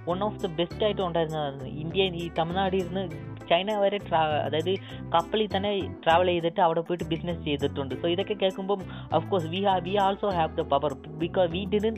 വൺ 0.08 0.23
ഓഫ് 0.23 0.39
ദ 0.39 0.52
ബെസ്റ്റ് 0.56 0.84
ആയിട്ട് 0.84 1.02
ഉണ്ടായിരുന്നതാണ് 1.02 1.67
ഇന്ത്യ 1.80 2.04
ഈ 2.15 2.30
തമിഴ്നാടിൽ 2.39 2.80
ഇരുന്ന് 2.80 3.06
ചൈന 3.49 3.77
വരെ 3.83 3.99
ട്രാ 4.07 4.21
അതായത് 4.45 4.71
കപ്പലിൽ 5.15 5.49
തന്നെ 5.55 5.71
ട്രാവൽ 6.03 6.29
ചെയ്തിട്ട് 6.33 6.62
അവിടെ 6.67 6.81
പോയിട്ട് 6.88 7.07
ബിസിനസ് 7.13 7.41
ചെയ്തിട്ടുണ്ട്. 7.47 7.95
സോ 8.01 8.07
ഇതൊക്കെ 8.15 8.38
കേൾക്കുമ്പം 8.43 8.81
of 9.13 9.25
course 9.31 9.49
we 9.55 9.62
ha 9.67 9.75
we 9.88 9.95
also 10.05 10.29
have 10.39 10.57
the 10.57 10.65
power 10.75 10.93
because 11.23 11.51
we 11.55 11.63
didn't 11.73 11.97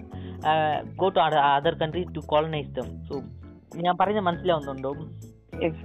go 1.01 1.09
to 1.17 1.21
other 1.53 1.75
countries 1.83 2.11
to 2.15 2.23
colonise 2.33 2.71
them 2.79 2.89
so 3.09 3.15
ഞാൻ 3.85 3.95
പറഞ്ഞ 4.01 4.19
മനസ്സിലാവുന്നുണ്ടോ? 4.29 4.91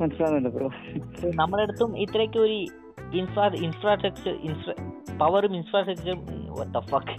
മനസ്സിലാവുന്നുണ്ട് 0.00 0.50
ബ്രോ 0.56 0.68
നമ്മുടെ 1.40 1.62
അടുത്തും 1.62 1.90
ഇത്രയ്ക്ക് 2.04 2.38
ഒരു 2.46 2.56
ഇൻഫ്രാ 3.20 3.44
ഇൻഫ്രാസ്ട്രക്ചർ 3.66 4.34
ഇൻഫ്രാ 4.48 4.74
പവറും 5.22 5.52
ഇൻഫ്രാസ്ട്രക്ചറും 5.56 6.20
ഫക്ക് 6.92 7.14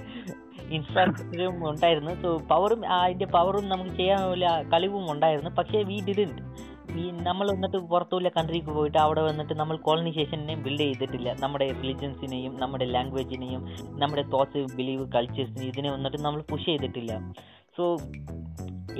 ഇൻഫ്രാസ്ട്രക്ചറും 0.77 1.57
ഉണ്ടായിരുന്നു. 1.69 2.13
സോ 2.23 2.29
പവറും 2.51 2.81
അതിന്റെ 2.95 3.27
പവറും 3.35 3.65
നമുക്ക് 3.69 3.93
ചെയ്യാനുള്ള 3.99 4.47
കഴിവും 4.73 5.05
ഉണ്ടായിരുന്നു. 5.13 5.51
പക്ഷേ 5.59 5.81
വി 5.89 5.97
ഡിഡന്റ് 6.07 6.41
ഈ 6.95 7.11
നമ്മൾ 7.11 7.51
വന്നിട്ട് 7.51 7.77
പുറത്തുള്ള 7.77 8.29
കൺട്രിക്ക് 8.29 8.67
പോയിട്ട് 8.67 8.97
അവിടെ 8.97 9.21
വന്നിട്ട് 9.21 9.53
നമ്മൾ 9.53 9.77
കോളനൈസേഷനെ 9.77 10.55
ബിൽഡ് 10.55 10.79
ചെയ്തിട്ടില്ല. 10.79 11.35
നമ്മുടെ 11.39 11.71
റിലിജൻസിനെയും 11.71 12.57
നമ്മുടെ 12.59 12.85
ലാംഗ്വേജിനെയും 12.85 13.63
നമ്മുടെ 13.99 14.21
തോട്ട്സ് 14.21 14.75
ബിലീവ് 14.75 15.11
കൾച്ചേഴ്സിനെയും 15.11 15.67
ഇതിനെ 15.67 15.91
വന്നിട്ട് 15.91 16.17
നമ്മൾ 16.17 16.41
പുഷ് 16.41 16.65
ചെയ്തിട്ടില്ല. 16.65 17.11
സോ 17.77 17.85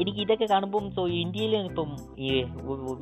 എനിക്ക് 0.01 0.19
ഇതൊക്കെ 0.23 0.45
കാണുമ്പം 0.51 0.83
സോ 0.95 1.03
ഇന്ത്യയിൽ 1.19 1.53
ഇപ്പം 1.59 1.91
ഈ 2.25 2.27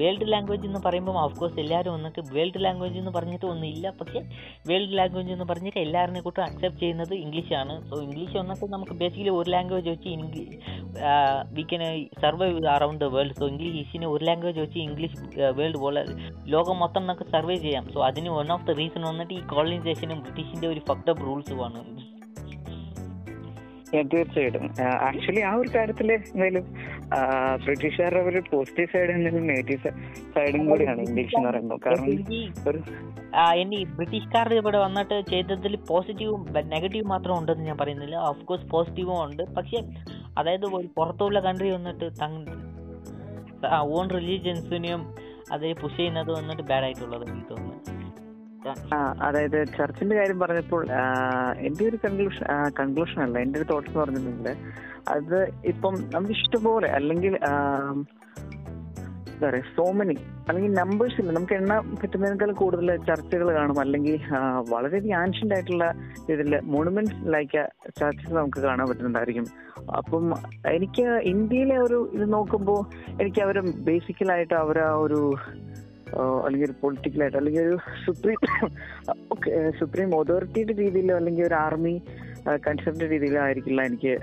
വേൾഡ് 0.02 0.28
ലാംഗ്വേജ് 0.34 0.66
എന്ന് 0.70 0.80
പറയുമ്പം 0.86 1.18
ഓഫ്കോഴ്സ് 1.24 1.58
എല്ലാവരും 1.64 1.94
വന്നിട്ട് 1.96 2.22
വേൾഡ് 2.36 2.62
ലാംഗ്വേജ് 2.66 2.98
എന്ന് 3.02 3.12
പറഞ്ഞിട്ട് 3.18 3.48
ഒന്നുമില്ല. 3.54 3.90
പക്ഷേ 4.00 4.20
വേൾഡ് 4.70 4.96
ലാംഗ്വേജ് 5.00 5.32
എന്ന് 5.36 5.48
പറഞ്ഞിട്ട് 5.50 5.80
എല്ലാവരുടെ 5.86 6.22
കൂട്ടും 6.28 6.44
അക്സെപ്റ്റ് 6.46 6.82
ചെയ്യുന്നത് 6.84 7.14
ഇംഗ്ലീഷാണ് 7.24 7.76
സോ 7.90 7.98
ഇംഗ്ലീഷ് 8.06 8.36
വന്നിട്ട് 8.42 8.72
നമുക്ക് 8.76 8.96
ബേസിക്കലി 9.02 9.34
ഒരു 9.40 9.52
ലാംഗ്വേജ് 9.56 9.90
വെച്ച് 9.94 10.10
English 10.18 10.56
we 11.58 11.66
can 11.74 11.84
survive 12.24 12.66
around 12.78 13.04
the 13.06 13.12
world 13.18 13.38
so 13.42 13.48
ഇംഗ്ലീഷിന് 13.54 14.08
ഒരു 14.16 14.24
ലാംഗ്വേജ് 14.32 14.60
വെച്ച് 14.66 14.80
ഇംഗ്ലീഷ് 14.88 15.18
വേൾഡ് 15.60 15.82
പോലെ 15.86 16.04
ലോകം 16.56 16.80
മൊത്തം 16.86 17.06
നമുക്ക് 17.12 17.28
സർവൈവ് 17.36 17.64
ചെയ്യാം. 17.68 17.88
സോ 17.96 18.02
അതിന് 18.10 18.32
വൺ 18.40 18.52
ഓഫ് 18.58 18.68
ദ 18.70 18.80
റീസൺ 18.82 19.04
വന്നിട്ട് 19.12 19.34
ഈ 19.40 19.44
കോളനൈസേഷനും 19.54 20.22
ബ്രിട്ടീഷിന്റെ 20.26 20.70
ഒരു 20.74 20.84
ഫക്ടപ്പ് 20.92 21.28
റൂൾസുമാണ് 21.30 21.82
തീർച്ചയായിട്ടും. 24.12 24.64
ആക്ച്വലി 25.08 25.42
ആ 25.50 25.52
ഒരു 25.62 25.70
കാര്യത്തിൽ 25.76 26.08
എന്തായാലും 26.14 26.66
ബ്രിട്ടീഷുകാരുടെ 27.66 28.22
ഒരു 28.30 28.42
പോസിറ്റീവ് 28.52 28.90
സൈഡ് 28.94 29.12
എന്തെങ്കിലും 29.16 29.48
നെഗറ്റീവ് 29.52 29.92
സൈഡും 30.36 30.64
കൂടിയാണ് 30.70 31.02
ഇംഗ്ലീഷ് 31.08 31.36
എന്ന് 31.38 31.50
പറയുമ്പോൾ. 31.50 31.80
കാരണം 31.86 32.10
ഒരു 32.70 32.80
ഇനി 33.62 33.80
ബ്രിട്ടീഷുകാർ 33.98 34.50
ഇവിടെ 34.60 34.80
വന്നിട്ട് 34.86 35.18
ചെയ്തതിൽ 35.32 35.76
പോസിറ്റീവും 35.92 36.42
നെഗറ്റീവ് 36.76 37.06
മാത്രം 37.14 37.34
ഉണ്ടെന്ന് 37.40 37.66
ഞാൻ 37.70 37.78
പറയുന്നില്ല. 37.82 38.16
ഓഫ് 38.30 38.46
കോഴ്സ് 38.52 38.68
പോസിറ്റീവും 38.74 39.18
ഉണ്ട്. 39.26 39.44
പക്ഷേ 39.58 39.82
അതായത് 40.40 40.68
ഒരു 40.80 40.90
പുറത്തുള്ള 40.98 41.40
കൺട്രി 41.48 41.72
വന്നിട്ട് 41.78 42.10
ഓൺ 43.98 44.08
റിലീജിയൻസിനെയും 44.18 45.04
അതിൽ 45.54 45.74
പുഷ് 45.82 45.98
ചെയ്യുന്നത് 45.98 46.32
വന്നിട്ട് 46.38 46.64
ബാഡ് 46.72 46.84
ആയിട്ടുള്ളത് 46.84 47.24
എനിക്ക് 47.32 47.50
തോന്നുന്നു. 47.52 48.05
അതായത് 49.22 49.68
ചർച്ചിന്റെ 49.78 50.16
കാര്യം 50.16 50.40
പറഞ്ഞപ്പോൾ 50.40 50.82
എന്റെ 51.60 51.84
ഒരു 51.90 51.98
കൺക്ലൂഷൻ 52.04 52.46
കൺക്ലൂഷൻ 52.80 53.20
അല്ല 53.24 53.38
എന്റെ 53.40 53.60
ഒരു 53.60 53.68
തോട്ട്സ് 53.72 53.98
പറഞ്ഞിട്ടുണ്ടെങ്കിൽ 53.98 54.58
അത് 55.10 55.38
ഇപ്പം 55.66 55.96
നമുക്ക് 56.14 56.36
ഇഷ്ടംപോലെ 56.38 56.88
അല്ലെങ്കിൽ 57.00 57.34
എന്താ 59.28 59.48
പറയുക 59.48 59.70
സോ 59.76 59.86
മെനി 59.92 60.14
അല്ലെങ്കിൽ 60.42 60.72
നമ്പേഴ്സ് 60.74 61.18
ഇല്ല. 61.22 61.32
നമുക്ക് 61.32 61.54
എണ്ണ 61.54 61.72
പറ്റുന്നതിനേക്കാൾ 61.94 62.52
കൂടുതൽ 62.54 62.90
ചർച്ചകൾ 63.08 63.48
കാണും. 63.54 63.80
അല്ലെങ്കിൽ 63.80 64.16
വളരെയധികം 64.70 65.18
ആൻഷ്യന്റ് 65.18 65.56
ആയിട്ടുള്ള 65.56 65.86
ഇതിൽ 66.30 66.52
മോണുമെന്റ്സ് 66.66 67.34
ലൈക്ക് 67.34 67.64
ചർച്ചകൾ 68.00 68.34
നമുക്ക് 68.34 68.60
കാണാൻ 68.60 68.86
പറ്റുന്നുണ്ടായിരിക്കും 68.90 69.48
അപ്പം 69.96 70.26
എനിക്ക് 70.74 71.06
ഇന്ത്യയിലെ 71.32 71.78
ഒരു 71.80 72.00
ഇത് 72.14 72.34
നോക്കുമ്പോൾ 72.34 72.80
എനിക്ക് 73.22 73.42
അവർ 73.42 73.58
ബേസിക്കലായിട്ട് 73.88 74.56
അവർ 74.56 74.80
ആ 74.82 74.94
ഒരു 75.04 75.20
അല്ലെങ്കിൽ 76.44 76.66
ഒരു 76.66 76.76
പൊളിറ്റിക്കലായിട്ട് 76.82 77.38
അല്ലെങ്കിൽ 77.38 77.62
ഒരു 77.62 77.78
സുപ്രീം 78.06 78.40
ഓക്കെ 79.32 79.50
സുപ്രീം 79.80 80.10
അതോറിറ്റിയുടെ 80.20 80.76
രീതിയിലോ 80.82 81.16
അല്ലെങ്കിൽ 81.16 81.46
ഒരു 81.46 81.56
ആർമി 81.56 81.96
കൺസെപ്റ്റ് 82.66 83.06
രീതിയിലോ 83.12 83.40
ആയിരിക്കില്ല 83.42 83.82
എനിക്ക് 83.82 84.14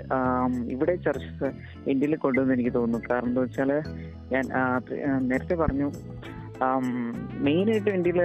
ഇവിടെ 0.67 0.95
ചർച്ച 1.05 1.41
ഇന്ത്യയിൽ 1.87 2.15
കൊണ്ടുവന്ന് 2.17 2.53
എനിക്ക് 2.53 2.73
തോന്നുന്നു. 2.73 3.07
കാരണം 3.09 3.29
എന്താ 3.29 3.41
വെച്ചാൽ 3.41 3.71
ഞാൻ 4.31 4.45
നേരത്തെ 5.27 5.55
പറഞ്ഞു 5.55 5.87
മെയിനായിട്ടും 7.43 7.93
ഇന്ത്യയിൽ 7.93 8.21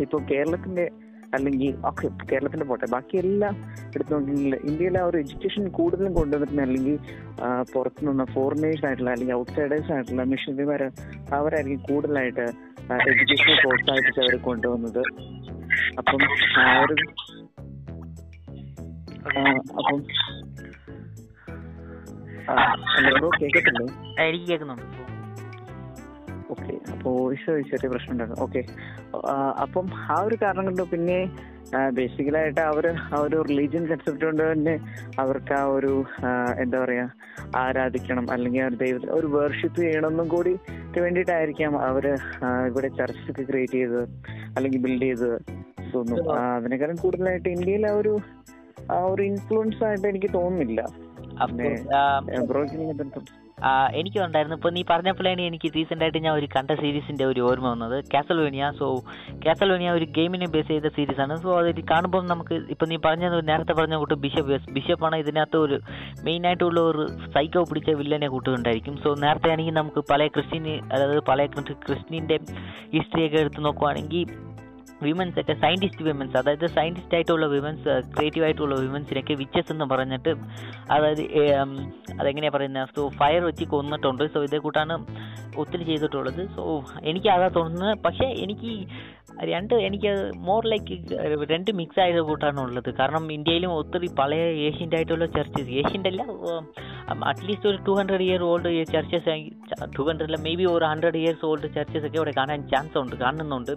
ഇപ്പോൾ 0.00 0.20
കേരളത്തിന്റെ 0.30 0.86
അല്ലെങ്കിൽ 1.34 1.70
ഓക്കെ 1.84 2.08
കേരളത്തിന്റെ 2.30 2.66
പോട്ടെ 2.66 2.86
ബാക്കി 2.86 3.16
എല്ലാം 3.16 3.54
എടുത്തു 3.94 4.12
നോക്കിയെങ്കിൽ 4.12 4.54
ഇന്ത്യയിലെ 4.68 4.98
ആ 5.00 5.06
ഒരു 5.06 5.16
എഡ്യൂക്കേഷൻ 5.18 5.64
കൂടുതലും 5.70 6.12
കൊണ്ടുവന്നിട്ടുണ്ട് 6.14 6.62
അല്ലെങ്കിൽ 6.62 6.94
പുറത്തുനിന്ന് 6.96 7.72
പുറത്തു 7.72 8.04
നിന്ന് 8.06 8.26
ഫോറിനേഴ്സ് 8.34 8.84
ആയിട്ടുള്ള 8.86 9.10
അല്ലെങ്കിൽ 9.10 9.34
ഔട്ട്സൈഡേഴ്സ് 9.34 9.92
ആയിട്ടുള്ള 9.92 10.24
മിഷനറിമാർ 10.24 10.82
അവരായിരിക്കും 11.32 11.82
കൂടുതലായിട്ട് 11.88 12.46
എഡ്യൂക്കേഷനെ 12.94 13.54
പ്രോത്സാഹിപ്പിച്ച് 13.54 14.20
അവർ 14.20 14.36
കൊണ്ടുവന്നത്. 14.36 15.02
അപ്പം 15.98 16.20
ആ 16.60 16.80
ഒരു 16.80 16.96
അപ്പം 19.78 20.02
എനിക്ക് 24.18 24.46
കേൾക്കുന്നുണ്ട് 24.48 25.15
ഓക്കെ. 26.50 26.74
അപ്പോൾ 26.92 27.14
ഈശോ 27.34 27.52
ചെറിയ 27.70 27.88
പ്രശ്നം 27.88 28.12
ഉണ്ടായിരുന്നു 28.12 28.42
ഓക്കെ. 28.42 28.60
അപ്പം 29.64 29.86
ആ 30.08 30.16
ഒരു 30.22 30.36
കാരണം 30.42 30.64
കൊണ്ട് 30.64 30.82
പിന്നെ 30.92 31.18
ബേസിക്കലായിട്ട് 31.92 32.60
അവർ 32.62 32.84
ആ 33.08 33.18
ഒരു 33.18 33.36
റിലീജിയൻ 33.42 33.84
കൺസെപ്റ്റ് 33.86 34.24
കൊണ്ട് 34.24 34.42
തന്നെ 34.42 34.74
അവർക്ക് 35.18 35.52
ആ 35.52 35.64
ഒരു 35.76 35.92
എന്താ 36.60 36.78
പറയാ 36.84 37.06
ആരാധിക്കണം. 37.56 38.26
അല്ലെങ്കിൽ 38.30 38.62
ആ 38.62 38.68
ഒരു 38.68 38.76
ദൈവത്തെ 38.76 39.08
ഒരു 39.12 39.26
വേർഷിപ്പ് 39.26 39.80
ചെയ്യണമെന്നും 39.80 40.28
കൂടി 40.28 40.52
വേണ്ടിയിട്ടായിരിക്കാം 40.98 41.72
അവർ 41.80 42.04
ആ, 42.42 42.66
ഇവിടെ 42.68 42.88
ചർച്ചൊക്കെ 42.98 43.42
ക്രിയേറ്റ് 43.42 43.72
ചെയ്തത്. 43.72 44.04
അല്ലെങ്കിൽ 44.56 44.80
ബിൽഡ് 44.80 45.02
ചെയ്തത്. 45.02 45.38
തോന്നുന്നു 45.94 46.30
ആ, 46.32 46.42
അതിനേക്കാളും 46.56 46.96
കൂടുതലായിട്ട് 46.96 47.48
ഇന്ത്യയിൽ 47.48 47.86
ആ 47.86 47.94
ഒരു 47.94 48.14
ആ 48.92 48.98
ഒരു 49.04 49.22
ഇൻഫ്ലുവൻസ് 49.22 49.84
ആയിട്ട് 49.84 50.06
എനിക്ക് 50.08 50.30
തോന്നുന്നില്ല. 50.34 50.80
ബ്രോയ്ക്ക് 52.50 52.76
എനിക്ക് 53.98 54.18
ഉണ്ടായിരുന്നു 54.24 54.56
ഇപ്പോൾ 54.58 54.72
നീ 54.76 54.82
പറഞ്ഞപ്പോഴാണ് 54.90 55.42
എനിക്ക് 55.48 55.68
റീസെന്റ് 55.76 56.04
ആയിട്ട് 56.04 56.20
ഞാൻ 56.24 56.34
ഒരു 56.38 56.48
കണ്ട 56.54 56.70
സീരീസിന്റെ 56.80 57.24
ഒരു 57.24 57.40
ഓർമ്മ 57.40 57.66
വന്നത്. 57.68 58.04
കാസൽവേനിയ 58.14 58.64
സോ 58.78 58.86
കാസൽവേനിയ 59.44 59.90
ഒരു 59.90 60.06
ഗെയിമിനെ 60.16 60.46
ബേസ് 60.54 60.68
ചെയ്ത 60.68 60.88
സീരീസ് 60.96 61.20
ആണ്. 61.20 61.36
സോ 61.44 61.50
അതിൽ 61.60 61.84
കാണുമ്പോൾ 61.92 62.22
നമുക്ക് 62.26 62.54
ഇപ്പോൾ 62.74 62.86
നീ 62.86 62.96
പറഞ്ഞത് 63.06 63.48
നേരത്തെ 63.48 63.72
പറഞ്ഞ 63.72 63.96
കൂട്ട് 63.96 64.14
ബിഷപ്പ് 64.14 64.58
ബിഷപ്പാണ് 64.76 65.16
ഇതിനകത്ത് 65.16 65.56
ഒരു 65.56 65.78
മെയിൻ 66.24 66.46
ആയിട്ടുള്ള 66.46 66.80
ഒരു 66.80 67.06
സൈക്കോ 67.36 67.62
പിടിച്ച 67.70 67.96
വില്ലനെ 68.02 68.28
കൂട്ടുണ്ടായിരിക്കും 68.28 68.96
സോ 68.96 69.12
നേരത്തെ 69.24 69.50
ആണെങ്കിൽ 69.50 69.74
നമുക്ക് 69.74 70.02
പല 70.12 70.26
ക്രിസ്ത്യൻ 70.26 70.66
അതായത് 70.92 71.22
പല 71.30 71.46
ക്രിസ്ത്യന്റെ 71.86 72.38
ഹിസ്റ്ററിയൊക്കെ 72.92 73.36
എടുത്ത് 73.36 73.64
നോക്കുവാണെങ്കിൽ 73.64 74.28
വിമൻസ് 75.04 75.38
ഒക്കെ 75.40 75.54
സയന്റിസ്റ്റ് 75.62 76.04
വിമൻസ് 76.08 76.36
അതായത് 76.40 76.66
സയന്റിസ്റ്റ് 76.76 77.14
ആയിട്ടുള്ള 77.16 77.46
വിമൻസ് 77.54 77.90
ക്രിയേറ്റീവ് 78.14 78.44
ആയിട്ടുള്ള 78.46 78.76
വിമൻസിനൊക്കെ 78.84 79.34
വിച്ചസ് 79.42 79.70
എന്ന് 79.74 79.86
പറഞ്ഞിട്ട് 79.92 80.32
അതായത് 80.94 81.24
അതെങ്ങനെയാണ് 81.24 82.16
അതെങ്ങനെയാ 82.20 82.52
പറയുന്നത് 82.56 82.94
സോ 82.96 83.02
ഫയർ 83.20 83.42
വെച്ച് 83.48 83.64
കൊന്നിട്ടുണ്ട്. 83.74 84.24
സോ 84.34 84.40
ഇതേ 84.46 84.58
കൂട്ടാണ് 84.64 84.94
ഒത്തിരി 85.62 85.84
ചെയ്തിട്ടുള്ളത്. 85.90 86.40
സോ 86.56 86.62
എനിക്ക് 87.10 87.28
അതാ 87.34 87.48
തോന്നുന്നത്. 87.58 87.94
പക്ഷേ 88.06 88.26
എനിക്ക് 88.44 88.72
രണ്ട് 89.50 89.74
എനിക്ക് 89.86 90.10
മോർ 90.48 90.62
ലൈക്ക് 90.72 90.94
രണ്ട് 91.52 91.70
മിക്സ് 91.80 92.00
ആയത് 92.04 92.20
കൂട്ടാണ് 92.28 92.58
ഉള്ളത്. 92.66 92.90
കാരണം 93.00 93.24
ഇന്ത്യയിലും 93.36 93.72
ഒത്തിരി 93.80 94.08
പഴയ 94.20 94.44
ഏഷ്യന്റ് 94.68 94.96
ആയിട്ടുള്ള 94.98 95.26
ചർച്ചസ് 95.36 95.70
ഏഷ്യന്റ് 95.80 96.10
അല്ല 96.12 96.22
അറ്റ്ലീസ്റ്റ് 97.30 97.68
ഒരു 97.70 97.78
two 97.88 97.94
hundred 97.98 98.26
year 98.28 98.42
old 98.50 98.72
churches 98.94 99.36
two 99.96 100.04
hundred 100.08 100.28
അല്ല 100.30 100.40
മേ 100.46 100.52
ബി 100.60 100.66
ഒരു 100.74 100.86
ഹൺഡ്രഡ് 100.92 101.20
ഇയേഴ്സ് 101.22 101.44
ഓൾഡ് 101.50 101.68
ചർച്ചസ് 101.76 102.04
ഒക്കെ 102.08 102.18
ഇവിടെ 102.20 102.34
കാണാൻ 102.40 102.60
ചാൻസ് 102.72 102.98
ഉണ്ട് 103.04 103.16
കാണുന്നുണ്ട്. 103.24 103.74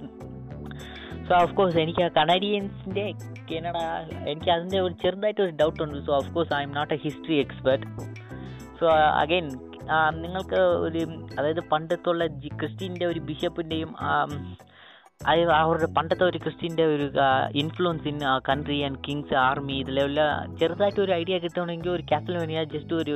സോ 1.30 1.42
ഓഫ് 1.42 1.54
കോഴ്സ് 1.54 1.78
എനിക്ക് 1.78 2.04
ആ 2.04 2.10
കനഡിയൻസിന്റെ 2.18 3.06
കനഡ 3.52 3.78
എനിക്ക് 4.30 4.52
അതിന്റെ 4.52 4.80
ഒരു 4.80 4.94
ചെറുതായിട്ട് 4.94 5.42
ഒരു 5.42 5.52
ഡൗട്ട് 5.62 5.84
ഉണ്ട്. 5.84 6.06
So 6.06 6.15
of 6.15 6.34
course 6.34 6.54
I 6.54 6.63
am 6.63 6.72
not 6.72 6.94
a 6.94 6.98
history 6.98 7.36
expert 7.36 7.86
so 8.80 8.88
again 9.24 9.46
നിങ്ങൾക്ക് 10.22 10.60
ഒരു 10.86 11.02
അതായത് 11.39 11.60
പണ്ടത്തുള്ള 11.70 12.28
ജി- 12.42 12.58
ക്രിസ്ത്യന്റെ 12.60 13.06
ഒരു 13.06 13.20
ബിഷപ്പിന്റെയും 13.20 13.92
അത് 15.28 15.42
അവരുടെ 15.52 15.88
പണ്ടത്തെ 15.98 16.24
ഒരു 16.24 16.38
ക്രിസ്ത്യന്റെ 16.38 16.86
ഒരു 16.86 17.06
influence 17.56 18.08
in 18.08 18.20
country 18.50 18.82
and 18.82 19.00
kings 19.08 19.34
army 19.38 19.74
ഇതിലെല്ലാം 19.74 20.30
ചെറുതായിട്ട് 20.58 21.02
ഒരു 21.02 21.12
ഐഡിയ 21.12 21.38
കിട്ടണമെങ്കിൽ 21.38 21.89
ഒരു 21.89 22.04
കാസലോനിയ 22.12 22.63
ജസ്റ്റ് 22.74 22.94
ഒരു 22.94 23.15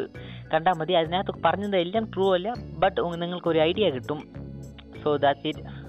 കണ്ടാൽ 0.53 0.73
മതി. 0.73 0.93
അതിനകത്ത് 0.93 1.43
പറഞ്ഞത് 1.45 1.77
എല്ലാം 1.77 2.11
ട്രൂ 2.13 2.33
അല്ല 2.33 2.49
ബട്ട് 2.79 3.21
നിങ്ങൾക്ക് 3.21 3.47
ഒരു 3.47 3.59
ഐഡിയ 3.59 3.89
കിട്ടും. 3.89 4.19
So 5.03 5.15
that's 5.15 5.47
it 5.47 5.82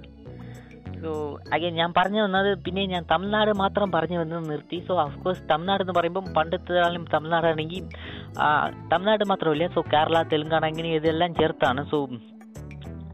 so 1.04 1.12
again 1.54 1.72
ഞാൻ 1.80 1.90
പറഞ്ഞു 1.96 2.20
വന്നത് 2.24 2.50
പിന്നെ 2.64 2.82
ഞാൻ 2.92 3.02
തമിഴ്നാട് 3.10 3.50
മാത്രം 3.62 3.88
പറഞ്ഞു 3.94 4.18
വന്നത് 4.20 4.44
നിർത്തി. 4.50 4.78
സോ 4.88 4.92
അഫ്കോഴ്സ് 5.04 5.42
തമിഴ്നാട് 5.50 5.82
എന്ന് 5.84 5.94
പറയുമ്പം 5.98 6.26
പണ്ടത്തെ 6.36 6.78
ആളും 6.84 7.02
തമിഴ്നാടാണെങ്കിൽ 7.14 7.82
തമിഴ്നാട് 8.92 9.24
മാത്രമല്ല 9.32 9.66
സോ 9.74 9.82
കേരള 9.94 10.22
തെലുങ്കാന 10.32 10.70
ഇങ്ങനെ 10.72 10.90
ഇതെല്ലാം 11.00 11.32
ചേർത്താണ്. 11.40 11.82
സോ 11.90 11.98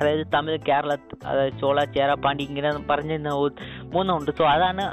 അതായത് 0.00 0.24
തമിഴ് 0.34 0.58
കേരള 0.68 0.92
അതായത് 1.30 1.56
ചോള 1.62 1.78
ചേര 1.96 2.10
പാണ്ടി 2.24 2.42
ഇങ്ങനെ 2.50 2.70
പറഞ്ഞ 2.90 3.16
മൂന്നുണ്ട്. 3.94 4.30
സോ 4.38 4.44
അതാണ് 4.54 4.84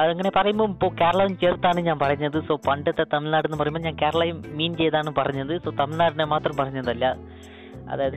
അതങ്ങനെ 0.00 0.30
പറയുമ്പോൾ 0.36 0.68
ഇപ്പോൾ 0.72 0.90
കേരളം 1.00 1.32
ചേർത്താണ് 1.42 1.80
ഞാൻ 1.88 1.98
പറഞ്ഞത്. 2.02 2.38
സോ 2.48 2.54
പണ്ടത്തെ 2.68 3.04
തമിഴ്നാട് 3.14 3.46
എന്ന് 3.48 3.58
പറയുമ്പോൾ 3.60 3.84
ഞാൻ 3.86 3.96
കേരളയും 4.02 4.38
മീൻ 4.58 4.72
ചെയ്താണ് 4.82 5.10
പറഞ്ഞത്. 5.20 5.54
സോ 5.64 5.70
തമിഴ്നാടിനെ 5.80 6.26
മാത്രം 6.34 6.56
പറഞ്ഞതല്ല. 6.60 7.06
അതായത് 7.92 8.16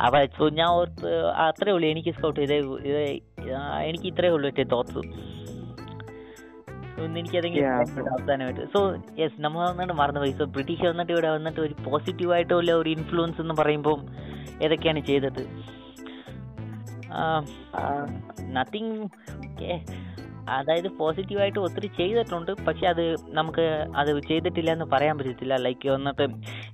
ഞാൻ 0.00 0.02
പണ്ടത്തെ- 0.02 0.02
തീർച്ചയായിട്ടും 0.02 0.02
ആ, 0.02 0.06
അപ്പൊ 0.06 0.18
സോ 0.38 0.48
ഞാൻ 0.48 0.68
ഓർത്ത് 0.68 1.26
അത്രേ 1.26 1.72
ഉള്ളൂ. 1.72 1.88
എനിക്ക് 1.88 2.14
സ്കൗട്ട് 2.14 2.40
ഇതേ 2.40 2.56
ഇത് 2.56 3.20
എനിക്ക് 3.84 4.06
ഇത്രേ 4.06 4.28
ഉള്ളൂ 4.28 4.48
എന്റെ 4.48 4.64
തോട്ട്സ് 4.64 4.98
എനിക്ക്. 4.98 5.12
ഏതെങ്കിലും 7.36 7.68
അവസാനമായിട്ട്. 8.12 8.72
സോ 8.72 8.96
യെസ് 9.18 9.40
നമ്മൾ 9.40 9.70
വന്നിട്ട് 9.70 9.92
മറന്നുപോയി. 9.92 10.30
സോ 10.30 10.44
ബ്രിട്ടീഷ് 10.44 10.86
വന്നിട്ട് 10.86 11.12
ഇവിടെ 11.12 11.30
വന്നിട്ട് 11.30 11.60
ഒരു 11.60 11.74
പോസിറ്റീവ് 11.84 12.32
ആയിട്ടുള്ള 12.32 12.72
ഒരു 12.72 12.90
ഇൻഫ്ലുവൻസ് 12.90 13.40
എന്ന് 13.40 13.54
പറയുമ്പോൾ 13.54 14.00
ഏതൊക്കെയാണ് 14.62 15.00
ചെയ്തത്? 15.00 15.48
നത്തിങ് 18.42 19.08
അതായത് 20.56 20.88
പോസിറ്റീവായിട്ട് 20.98 21.58
ഒത്തിരി 21.58 21.88
ചെയ്തിട്ടുണ്ട്. 21.98 22.52
പക്ഷെ 22.66 22.86
അത് 22.92 23.04
നമുക്ക് 23.38 23.64
അത് 24.00 24.10
ചെയ്തിട്ടില്ല 24.28 24.70
എന്ന് 24.76 24.86
പറയാൻ 24.94 25.14
പറ്റത്തില്ല. 25.18 25.54
ലൈക്ക് 25.66 25.88
വന്നിട്ട് 25.88 26.26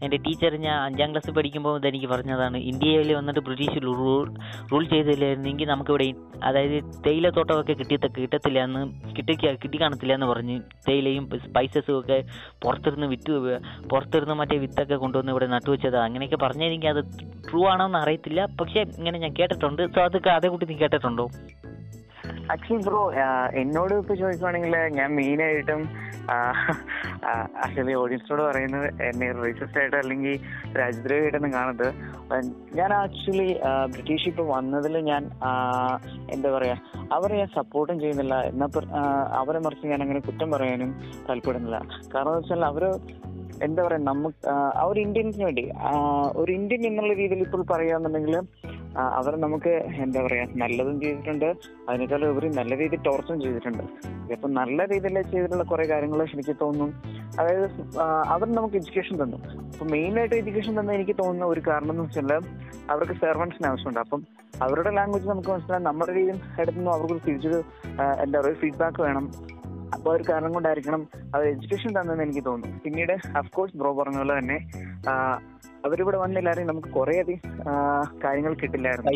എന്റെ 0.05 0.17
ടീച്ചർ 0.27 0.57
ഞാൻ 0.67 0.77
അഞ്ചാം 0.87 1.11
ക്ലാസ് 1.13 1.31
പഠിക്കുമ്പോൾ 1.39 1.77
ഇതെനിക്ക് 1.81 2.07
പറഞ്ഞതാണ് 2.07 2.57
ഇന്ത്യയിൽ 2.73 3.13
വന്നിട്ട് 3.21 3.41
ബ്രിട്ടീഷ് 3.41 3.83
റൂൾ 3.87 4.29
റൂൾ 4.73 4.85
ചെയ്തില്ലായിരുന്നെങ്കിൽ 4.95 5.69
നമുക്കിവിടെ 5.73 6.09
അതായത് 6.49 6.77
തേയിലത്തോട്ടമൊക്കെ 7.07 7.73
കിട്ടി 7.73 7.97
കിട്ടത്തില്ല 8.19 8.59
എന്ന് 8.69 8.83
കിട്ടി 9.19 9.35
കിട്ടി 9.65 9.77
കാണത്തില്ല 9.83 10.13
എന്ന് 10.19 10.27
പറഞ്ഞ് 10.27 10.57
തേയിലയും 10.89 11.25
സ്പൈസസും 11.47 11.99
ഒക്കെ 12.01 12.19
പുറത്തിരുന്ന് 12.65 13.07
വിറ്റ് 13.07 13.33
പുറത്തിരുന്ന് 13.91 14.35
മറ്റേ 14.35 14.59
വിത്തൊക്കെ 14.59 14.95
കൊണ്ടുവന്ന് 14.95 15.33
ഇവിടെ 15.33 15.47
നട്ടുവെച്ചത് 15.47 15.97
അങ്ങനെയൊക്കെ 15.97 16.37
പറഞ്ഞെനിക്ക് 16.37 16.87
അത് 16.87 17.01
ട്രൂ 17.49 17.67
ആണോ 17.73 17.87
എന്ന് 17.87 17.99
അറിയത്തില്ല. 17.99 18.47
പക്ഷേ 18.61 18.81
ഇങ്ങനെ 18.99 19.19
ഞാൻ 19.19 19.33
കേട്ടിട്ടുണ്ട്. 19.41 19.83
സോ 19.95 20.01
അതൊക്കെ 20.05 20.31
അതേക്കുട്ടി 20.31 20.67
നീ 20.67 20.75
കേട്ടിട്ടുണ്ടോ? 20.75 21.27
ആക്ച്വലി 22.53 22.83
ബ്രോ 22.87 23.03
എന്നോട് 23.63 23.95
ഇപ്പൊ 23.95 24.15
ചോദിക്കുവാണെങ്കിൽ 24.15 24.75
ഞാൻ 24.99 25.11
മെയിൻ 25.15 25.41
ആയിട്ടും 25.43 25.83
ആക്ച്വലി 27.65 27.95
ഓഡിയൻസിനോട് 27.95 28.43
പറയുന്നത് 28.43 28.87
എന്നെ 29.09 29.29
റേസിസ്റ്റ് 29.41 29.81
ആയിട്ട് 29.81 29.97
അല്ലെങ്കിൽ 29.97 30.35
രാജ്യദ്രോഹിയായിട്ടൊന്നും 30.81 31.53
കാണത് 31.53 31.87
ഞാൻ 32.75 32.91
ആക്ച്വലി 32.93 33.49
ബ്രിട്ടീഷ് 33.95 34.29
ഇപ്പൊ 34.29 34.45
വന്നതിൽ 34.55 34.97
ഞാൻ 35.11 35.25
എന്താ 36.31 36.51
പറയാ 36.51 36.77
അവരെ 37.17 37.35
ഞാൻ 37.41 37.51
സപ്പോർട്ടും 37.59 37.97
ചെയ്യുന്നില്ല. 38.01 38.35
എന്നാ 38.51 38.67
അവരെ 39.41 39.59
മറിച്ച് 39.59 39.87
ഞാൻ 39.87 40.03
അങ്ങനെ 40.03 40.21
കുറ്റം 40.21 40.49
പറയാനും 40.51 40.91
താല്പര്യമില്ല. 41.29 41.79
കാരണം 42.15 42.35
വെച്ചാൽ 42.39 42.65
അവർ 42.65 42.85
എന്താ 43.67 43.81
പറയാ 43.87 44.01
നമുക്ക് 44.11 44.49
ആ, 44.49 44.55
ഒരു 44.91 45.01
ഇന്ത്യൻസിന് 45.01 45.45
വേണ്ടി 45.45 45.65
ഒരു 46.43 46.53
ഇന്ത്യൻ 46.53 46.87
എന്നുള്ള 46.87 47.13
രീതിയിൽ 47.15 47.43
ഇപ്പോൾ 47.47 47.63
പറയുകയാണെന്നുണ്ടെങ്കിൽ 47.73 48.37
അവർ 49.19 49.33
നമുക്ക് 49.37 49.73
എന്താ 50.05 50.23
പറയാ 50.23 50.45
നല്ലതും 50.63 51.01
ചെയ്തിട്ടുണ്ട്. 51.01 51.47
അതിനേക്കാളും 51.89 52.31
ഉപരി 52.33 52.49
നല്ല 52.59 52.73
രീതിയിൽ 52.79 53.03
ടോർച്ചും 53.03 53.41
ചെയ്തിട്ടുണ്ട്. 53.41 53.85
ഇപ്പൊ 54.35 54.49
നല്ല 54.49 54.87
രീതിയിൽ 54.93 55.23
ചെയ്തിട്ടുള്ള 55.31 55.65
കുറെ 55.71 55.85
കാര്യങ്ങൾ 55.93 56.23
എനിക്ക് 56.35 56.57
തോന്നുന്നു. 56.61 56.97
അതായത് 57.41 57.67
അവർ 58.35 58.47
നമുക്ക് 58.59 58.77
എഡ്യൂക്കേഷൻ 58.81 59.17
തന്നു. 59.23 59.39
അപ്പൊ 59.73 59.87
മെയിൻ 59.95 60.19
ആയിട്ട് 60.21 60.37
എഡ്യൂക്കേഷൻ 60.41 60.81
തന്ന 60.81 60.93
എനിക്ക് 60.93 61.17
തോന്നുന്ന 61.23 61.47
ഒരു 61.55 61.63
കാരണം 61.69 61.95
എന്ന് 61.95 62.05
വെച്ചാൽ 62.05 62.33
അവർക്ക് 62.91 63.13
സെർവൻസിന് 63.13 63.69
ആവശ്യമുണ്ട്. 63.71 64.01
അപ്പം 64.01 64.23
അവരുടെ 64.63 64.91
ലാംഗ്വേജ് 64.91 65.29
നമുക്ക് 65.29 65.51
മനസ്സിലാക്കാം 65.51 65.89
നമ്മുടെ 65.89 66.13
രീതിയിൽ 66.19 66.39
എടുത്തുനിന്ന് 66.61 66.91
അവർക്ക് 66.91 67.27
തിരിച്ചൊരു 67.29 67.61
എന്താ 68.25 68.41
പറയുക 68.41 68.55
ഫീഡ്ബാക്ക് 68.55 69.03
വേണം. 69.03 69.27
അപ്പൊ 69.95 70.09
ഒരു 70.17 70.25
കാരണം 70.29 70.53
കൊണ്ടായിരിക്കണം 70.53 71.03
അവർ 71.35 71.45
എഡ്യൂക്കേഷൻ 71.47 71.91
തന്നെന്ന് 72.01 72.25
എനിക്ക് 72.25 72.45
തോന്നുന്നു. 72.47 72.79
പിന്നീട് 72.85 73.13
അഫ്കോഴ്സ് 73.13 73.77
ബ്രോ 73.77 73.93
പറഞ്ഞ 73.99 74.19
പോലെ 74.19 74.35
തന്നെ 74.39 74.59
അവരിവിടെ 75.87 76.17
വന്നില്ലായിരുന്നു 76.17 76.69
നമുക്ക് 76.73 76.89
കുറെ 76.89 77.15
അധികം 77.21 77.41
കാര്യങ്ങൾ 78.25 78.53
കിട്ടില്ലായിരുന്നു. 78.55 79.13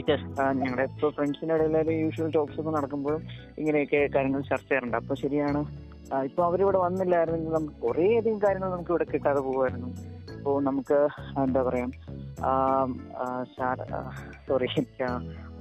ഞങ്ങളുടെ 0.61 0.87
ഇപ്പോൾ 0.93 1.11
ഫ്രണ്ട്സിന്റെ 1.17 1.55
ഇടയിൽ 1.55 1.91
യൂഷ്വൽ 2.05 2.31
ടോക്സ് 2.35 2.61
ഒക്കെ 2.61 2.71
നടക്കുമ്പോഴും 2.71 3.23
ഇങ്ങനെയൊക്കെ 3.59 4.01
കാര്യങ്ങൾ 4.15 4.41
ചർച്ച 4.41 4.69
ചെയ്യാറുണ്ട്. 4.69 4.97
അപ്പൊ 4.97 5.15
ശരിയാണ്. 5.23 5.61
ഇപ്പൊ 6.25 6.43
അവരിവിടെ 6.45 6.79
വന്നില്ലായിരുന്നെങ്കിൽ 6.79 7.53
നമുക്ക് 7.53 7.79
കുറേ 7.87 8.09
അധികം 8.19 8.39
കാര്യങ്ങൾ 8.43 8.69
നമുക്ക് 8.71 8.91
ഇവിടെ 8.91 9.07
കിട്ടാതെ 9.13 9.41
പോകുമായിരുന്നു. 9.41 9.89
ഇപ്പോൾ 10.37 10.63
നമുക്ക് 10.63 10.99
എന്താ 11.45 11.63
പറയാ 11.69 11.87
സോറി 14.49 14.69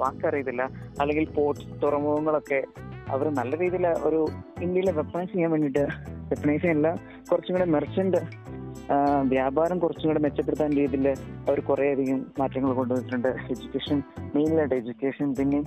വാക്കറിയത്തില്ല. 0.02 0.64
അല്ലെങ്കിൽ 1.02 1.26
പോർട്ട് 1.38 1.82
തുറമുഖങ്ങളൊക്കെ 1.84 2.60
അവർ 3.10 3.30
നല്ല 3.30 3.58
രീതിയിൽ 3.58 3.88
ഒരു 3.88 4.28
ഇന്ത്യയിലെ 4.62 4.92
വെപ്പണൈസ് 4.92 5.32
ചെയ്യാൻ 5.32 5.52
വേണ്ടിയിട്ട് 5.52 5.86
വെപ്പണൈസ് 6.32 6.62
ചെയ്യാനല്ല 6.62 6.96
കുറച്ചും 7.32 7.56
കൂടെ 7.56 7.66
മെർച്ചന്റ് 7.66 8.18
വ്യാപാരം 9.24 9.80
കുറച്ചും 9.80 10.08
കൂടെ 10.08 10.20
മെച്ചപ്പെടുത്താൻ 10.20 10.72
രീതിയിൽ 10.72 11.08
അവർ 11.48 11.60
കുറേയധികം 11.60 12.26
മാറ്റങ്ങൾ 12.40 12.74
കൊണ്ടുവന്നിട്ടുണ്ട്. 12.74 13.28
എഡ്യൂക്കേഷൻ 13.28 14.04
മെയിനായിട്ട് 14.36 14.76
എഡ്യൂക്കേഷൻ 14.76 15.36
പിന്നെ 15.36 15.60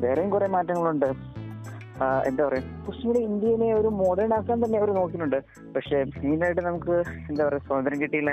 വേറെയും 0.00 0.30
കുറെ 0.30 0.46
മാറ്റങ്ങളുണ്ട്. 0.46 1.10
എന്താ 2.28 2.42
പറയാ 2.46 2.62
കുറച്ചും 2.84 3.06
കൂടി 3.08 3.20
ഇന്ത്യനെ 3.26 3.68
ഒരു 3.74 3.88
മോഡേൺ 3.98 4.30
ആക്കാൻ 4.36 4.56
തന്നെ 4.64 4.76
അവർ 4.80 4.90
നോക്കുന്നുണ്ട് 4.98 5.36
പക്ഷെ 5.74 5.98
മെയിനായിട്ട് 6.22 6.62
നമുക്ക് 6.68 6.94
എന്താ 7.30 7.42
പറയാ 7.46 7.60
സ്വാതന്ത്ര്യം 7.66 8.00
കിട്ടിയില്ല 8.02 8.30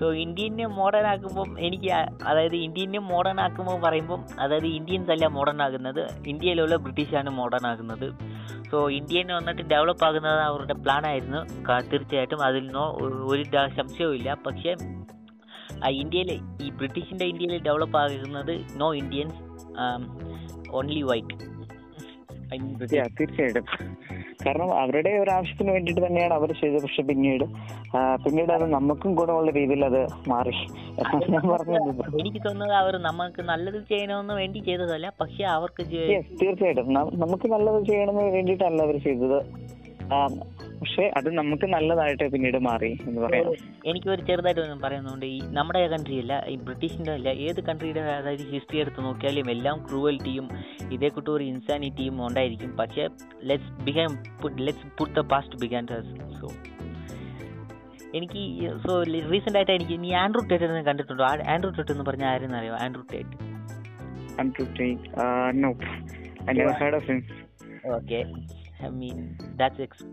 സോ 0.00 0.06
ഇന്ത്യനെ 0.24 0.66
മോഡേൺ 0.78 1.06
ആക്കുമ്പോൾ 1.12 1.48
എനിക്ക് 1.68 1.90
അതായത് 2.30 2.56
ഇന്ത്യനെ 2.66 3.00
മോഡേൺ 3.10 3.40
ആക്കുമ്പോൾ 3.46 3.78
പറയുമ്പോൾ 3.86 4.20
അതായത് 4.44 4.68
ഇന്ത്യൻസ് 4.78 5.12
അല്ല 5.14 5.26
മോഡേൺ 5.38 5.60
ആകുന്നത്. 5.66 6.02
ഇന്ത്യയിലുള്ള 6.32 6.76
ബ്രിട്ടീഷാണ് 6.84 7.30
മോഡേൺ 7.40 7.66
ആകുന്നത്. 7.72 8.06
സോ 8.70 8.78
ഇന്ത്യനെ 8.98 9.32
വന്നിട്ട് 9.38 9.62
ഡെവലപ്പ് 9.74 10.06
ആകുന്നത് 10.08 10.42
അവരുടെ 10.48 10.76
പ്ലാൻ 10.84 11.04
ആയിരുന്നു. 11.10 11.42
തീർച്ചയായിട്ടും 11.92 12.40
അതിൽ 12.48 12.64
നിന്നോ 12.66 12.86
ഒരു 13.32 13.44
സംശയവും 13.80 14.16
ഇല്ല. 14.20 14.28
പക്ഷേ 14.46 14.72
ആ 15.84 15.88
ഇന്ത്യയിൽ 16.02 16.30
ഈ 16.64 16.70
ബ്രിട്ടീഷിന്റെ 16.78 17.26
ഇന്ത്യയിൽ 17.32 17.62
ഡെവലപ്പ് 17.68 17.98
ആകുന്നത് 18.04 18.54
നോ 18.80 18.88
ഇന്ത്യൻസ് 19.02 19.40
ഓൺലി 20.78 21.02
വൈറ്റ് 21.10 21.36
തീർച്ചയായിട്ടും. 22.52 23.64
കാരണം 24.46 24.68
അവരുടെ 24.80 25.10
ഒരു 25.10 25.30
ആവശ്യത്തിന് 25.30 25.70
വേണ്ടിയിട്ട് 25.72 26.02
തന്നെയാണ് 26.06 26.34
അവർ 26.34 26.52
ചെയ്തത്. 26.52 26.82
പക്ഷെ 26.82 27.02
പിന്നീട് 27.02 27.44
പിന്നീട് 28.24 28.52
അത് 28.52 28.64
നമുക്കും 28.72 29.14
ഗുണമുള്ള 29.14 29.50
രീതിയിൽ 29.50 29.84
അത് 29.84 30.00
മാറി. 30.28 30.54
എനിക്ക് 32.20 32.40
തോന്നുന്നത് 32.44 32.72
അവർ 32.72 32.96
നമുക്ക് 33.08 33.42
നല്ലത് 33.42 33.80
ചെയ്യണമെന്ന് 33.88 34.34
വേണ്ടി 34.34 34.58
ചെയ്തതല്ല 34.58 35.12
പക്ഷെ 35.20 35.44
അവർക്ക് 35.44 35.84
തീർച്ചയായിട്ടും. 36.42 36.92
നമുക്ക് 36.94 37.48
നല്ലത് 37.48 37.84
ചെയ്യണമെന്ന് 37.84 38.32
വേണ്ടിയിട്ടല്ല 38.32 38.82
അവർ 38.82 38.98
ചെയ്തത്. 38.98 39.38
പക്ഷെ 40.80 41.04
അത് 41.18 41.28
നമുക്ക് 41.38 41.66
നല്ലതായിട്ട് 41.74 42.24
പിന്നീട് 42.32 42.58
മാറി 42.66 42.90
എന്ന് 43.08 43.20
പറയാം. 43.20 43.46
എനിക്ക് 43.90 44.08
ഒരു 44.14 44.22
ചെറുതായിട്ട് 44.28 44.76
പറയുന്നുണ്ട് 44.84 45.26
ഈ 45.26 45.38
നമ്മുടെ 45.58 45.80
കൺട്രി 45.94 46.16
അല്ല 46.22 46.34
ഈ 46.52 46.56
ബ്രിട്ടീഷിന്റെ 46.66 47.12
അല്ല 47.18 47.28
ഏത് 47.46 47.60
കൺട്രിയുടെ 47.68 48.02
അതായത് 48.18 48.44
ഹിസ്റ്ററി 48.52 48.80
എടുത്ത് 48.84 49.00
നോക്കിയാലും 49.06 49.50
എല്ലാം 49.54 49.78
ക്രൂവൽറ്റിയും 49.86 50.46
ഇതേ 50.96 51.08
കൂട്ട് 51.16 51.30
ഒരു 51.36 51.44
ഇൻസാനിറ്റിയും 51.52 52.16
ഉണ്ടായിരിക്കും. 52.26 52.70
പക്ഷേ 52.80 53.06
let's 53.50 53.72
begin 53.88 54.10
let's 54.66 54.86
put 55.00 55.14
the 55.20 55.24
past 55.32 55.58
begin 55.64 55.86
so 56.40 56.50
എനിക്ക് 58.18 58.42
സോ 58.84 58.92
റീസെന്റ് 59.32 59.58
ആയിട്ട് 59.58 59.72
എനിക്ക് 59.78 59.96
നീ 60.04 60.10
ആൻഡ്രൂ 60.22 60.42
ടേറ്റ് 60.50 60.84
കണ്ടിട്ടുണ്ടോ? 60.90 61.24
ആൻഡ്രൂ 61.54 61.70
ടേറ്റ് 61.78 61.92
എന്ന് 61.96 62.06
പറഞ്ഞാൽ 62.10 62.30
ആരെന്ന് 62.34 62.58
അറിയോ? 62.60 62.76
Andrew 62.84 63.02
Tate 63.12 63.34
Andrew 64.40 64.66
Tate 64.78 65.08
I 66.48 66.54
never 66.58 66.72
never 66.72 66.74
okay 66.78 66.96
of 66.98 67.08
okay 67.96 68.20
I 68.86 68.90
mean 69.00 69.18
that's 69.60 69.82
ex 69.82 70.04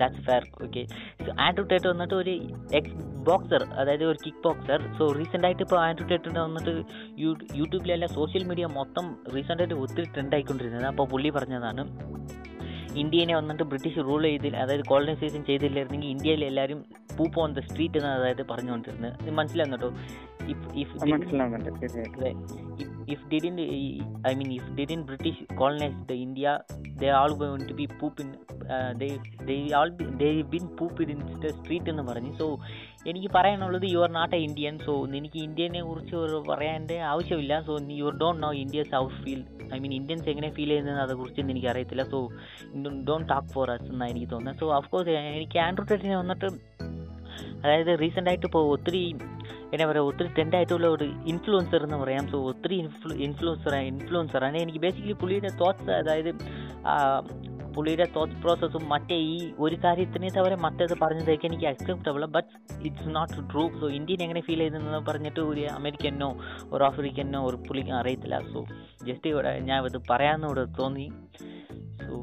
that's 0.00 0.22
fair 0.26 0.44
okay 0.66 0.82
so 1.26 1.30
Andrew 1.46 1.64
Tate 1.72 1.88
വന്നിട്ട് 1.88 2.14
ഒരു 2.14 2.34
എക്സ് 2.78 2.96
ബോക്സർ 3.28 3.62
അതായത് 3.80 4.04
ഒരു 4.04 4.18
കിക്ക് 4.24 4.42
ബോക്സർ 4.42 4.80
സോ 4.98 5.06
റീസെന്റ് 5.18 5.46
ആയിട്ട് 5.46 5.62
ഇപ്പോൾ 5.62 5.80
ആൻഡ്രൂ 5.86 6.06
ടേറ്റിന്റെ 6.08 6.40
വന്നിട്ട് 6.40 6.74
യൂ 7.22 7.30
യൂട്യൂബിലല്ല 7.54 8.06
സോഷ്യൽ 8.18 8.44
മീഡിയ 8.50 8.66
മൊത്തം 8.78 9.06
റീസെന്റായിട്ട് 9.34 9.76
ഒത്തിരി 9.84 10.06
ട്രെൻഡ് 10.14 10.34
ആയിക്കൊണ്ടിരുന്നത്. 10.34 10.86
അപ്പോൾ 10.92 11.08
പുള്ളി 11.08 11.32
പറഞ്ഞതാണ് 11.38 11.84
ഇന്ത്യനെ 13.02 13.34
വന്നിട്ട് 13.34 13.62
ബ്രിട്ടീഷ് 13.62 14.02
റൂൾ 14.08 14.22
ചെയ്തില്ല 14.22 14.56
അതായത് 14.56 14.84
കോളനൈസേഷൻ 14.92 15.42
ചെയ്തില്ലായിരുന്നെങ്കിൽ 15.48 16.08
ഇന്ത്യയിൽ 16.14 16.42
എല്ലാവരും 16.44 16.80
പൂപ്പ് 17.16 17.40
ഓൺ 17.42 17.52
ദ 17.52 17.60
സ്ട്രീറ്റ് 17.68 17.98
എന്ന് 18.00 18.10
അതായത് 18.10 18.42
പറഞ്ഞുകൊണ്ടിരുന്നത്. 18.52 19.30
മനസ്സിലാകുന്നുണ്ടോ 19.40 19.90
if 20.52 20.66
if 20.82 20.98
if 23.14 23.20
didn't 23.32 23.60
I 24.30 24.34
mean 24.38 24.50
if 24.58 24.66
didn't 24.78 25.04
British 25.10 25.38
colonize 25.60 25.98
the 26.10 26.16
India 26.26 26.52
are 27.08 27.16
all 27.20 27.34
going 27.42 27.64
to 27.70 27.74
be 27.80 27.86
poop 28.00 28.16
in 28.22 28.28
uh, 28.74 28.90
they 29.00 29.10
they 29.48 29.58
all 29.78 29.90
be, 29.98 30.04
they 30.20 30.32
been 30.54 30.68
pooped 30.78 31.00
in 31.14 31.20
എന്ന് 31.92 32.04
പറഞ്ഞു. 32.08 32.32
So 32.40 32.46
എനിക്ക് 33.10 33.28
പറയാനുള്ളത് 33.36 33.86
you 33.92 33.98
are 34.04 34.10
not 34.16 34.34
a 34.38 34.40
Indian 34.46 34.74
so 34.86 34.94
എനിക്ക് 35.18 35.38
ഇന്ത്യനെ 35.46 35.80
കുറിച്ച് 35.88 36.16
പറയാന്റെ 36.50 36.96
ആവശ്യമില്ല. 37.10 37.60
So 37.68 37.74
you 38.00 38.10
don't 38.22 38.42
know 38.46 38.50
India's 38.64 38.92
how 38.98 39.04
feel 39.22 39.42
I 39.74 39.78
mean 39.84 39.94
Indians 40.00 40.28
എങ്ങനെ 40.32 40.50
ഫീൽ 40.56 40.70
ചെയ്യുന്നത് 40.72 41.00
അതേക്കുറിച്ച് 41.04 41.40
എനിക്ക് 41.54 41.70
അറിയത്തില്ല. 41.72 42.04
So 42.14 42.20
don't 43.08 43.28
talk 43.32 43.48
for 43.54 43.70
us 43.76 43.88
എന്നാണ് 43.92 44.12
എനിക്ക് 44.14 44.30
തോന്നുന്നത്. 44.34 44.60
സോ 44.62 44.68
അഫ്കോഴ്സ് 44.78 45.16
എനിക്ക് 45.38 45.58
ആൻഡ്രോ 45.66 45.86
ടെറ്റിനെ 45.90 46.18
വന്നിട്ട് 46.22 46.50
അതായത് 47.62 47.92
റീസെന്റ് 48.00 48.30
ആയിട്ട് 48.30 48.46
ഇപ്പോൾ 48.46 48.64
ഒത്തിരി 48.74 49.02
എന്നാ 49.72 49.86
പറയുക 49.90 50.10
ഒത്തിരി 50.10 50.28
ട്രെൻഡ് 50.36 50.56
ആയിട്ടുള്ള 50.56 50.86
ഒരു 50.86 51.06
ഇൻഫ്ലുവൻസർ 51.32 51.82
എന്ന് 51.86 51.98
പറയാം. 52.04 52.24
സോ 52.32 52.38
ഒത്തിരി 52.52 52.76
ഇൻഫ്ലു 52.84 53.14
ഇൻഫ്ലുവൻസർ 53.26 53.74
ഇൻഫ്ലുവൻസറാണ് 53.92 54.58
എനിക്ക് 54.64 54.82
ബേസിക്കലി 54.86 55.16
പുള്ളിയുടെ 55.22 55.52
തോട്ട്സ് 55.62 55.94
അതായത് 56.00 56.30
പുള്ളിയുടെ 57.74 58.06
തോട്ട് 58.14 58.36
പ്രോസസ്സും 58.42 58.84
മറ്റേ 58.88 59.16
ഈ 59.32 59.34
ഒരു 59.58 59.76
കാര്യത്തിനെ 59.84 60.28
തവരെ 60.36 60.56
മറ്റേത് 60.64 60.94
പറഞ്ഞതൊക്കെ 61.02 61.46
എനിക്ക് 61.46 61.66
acceptable 61.66 62.22
but 62.36 62.48
it's 62.88 63.10
not 63.16 63.42
true 63.50 63.64
so 63.80 63.88
Indian 63.98 64.22
എങ്ങനെ 64.22 64.40
ഫീൽ 64.46 64.58
ചെയ്തെന്ന് 64.58 65.00
പറഞ്ഞിട്ട് 65.08 65.40
ഒരു 65.40 65.64
അമേരിക്കനോ 65.76 66.30
ഒരു 66.72 66.84
ആഫ്രിക്കനോ 66.84 67.42
ഒരു 67.50 67.58
പുള്ളിക്ക് 67.66 67.94
അറിയത്തില്ല. 68.00 68.38
സോ 68.52 68.60
ജസ്റ്റ് 69.08 69.30
ഇവിടെ 69.34 69.52
ഞാൻ 69.68 69.86
ഇത് 69.90 69.98
പറയാമെന്ന് 70.10 70.48
ഇവിടെ 70.48 70.64
തോന്നി. 70.80 71.06
സോ 72.04 72.14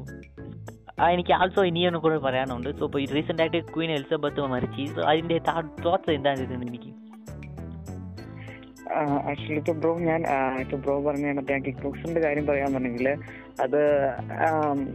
എനിക്ക് 1.14 1.32
ആൾസോ 1.38 1.62
ഇനിയൊന്നും 1.70 2.02
കൂടെ 2.04 2.18
പറയാനുണ്ട്. 2.26 2.68
സോ 2.78 2.84
ഇപ്പോൾ 2.88 3.00
റീസെന്റ് 3.16 3.42
ആയിട്ട് 3.42 3.58
ക്വീൻ 3.72 3.90
എലിസബത്ത് 3.96 4.46
മരിച്ചു 4.52 4.84
സോ 4.94 5.00
അതിന്റെ 5.10 5.36
തോട്ട്സ് 5.86 6.14
എന്തായിരുന്നു 6.18 6.66
എനിക്ക്? 6.68 6.92
ആക്ച്വലി 9.30 9.58
ഇപ്പോൾ 9.60 9.76
ബ്രോ 9.82 9.92
ഞാൻ 10.08 10.20
ഇപ്പോൾ 10.20 10.60
ഇപ്പൊ 10.62 10.76
ബ്രോ 10.84 10.94
പറഞ്ഞ 11.06 11.32
മറ്റേ 11.38 11.56
കിക്ക് 11.66 11.82
ബോക്സിന്റെ 11.84 12.20
കാര്യം 12.24 12.44
പറഞ്ഞെങ്കിൽ 12.48 13.08
അത് 13.64 13.80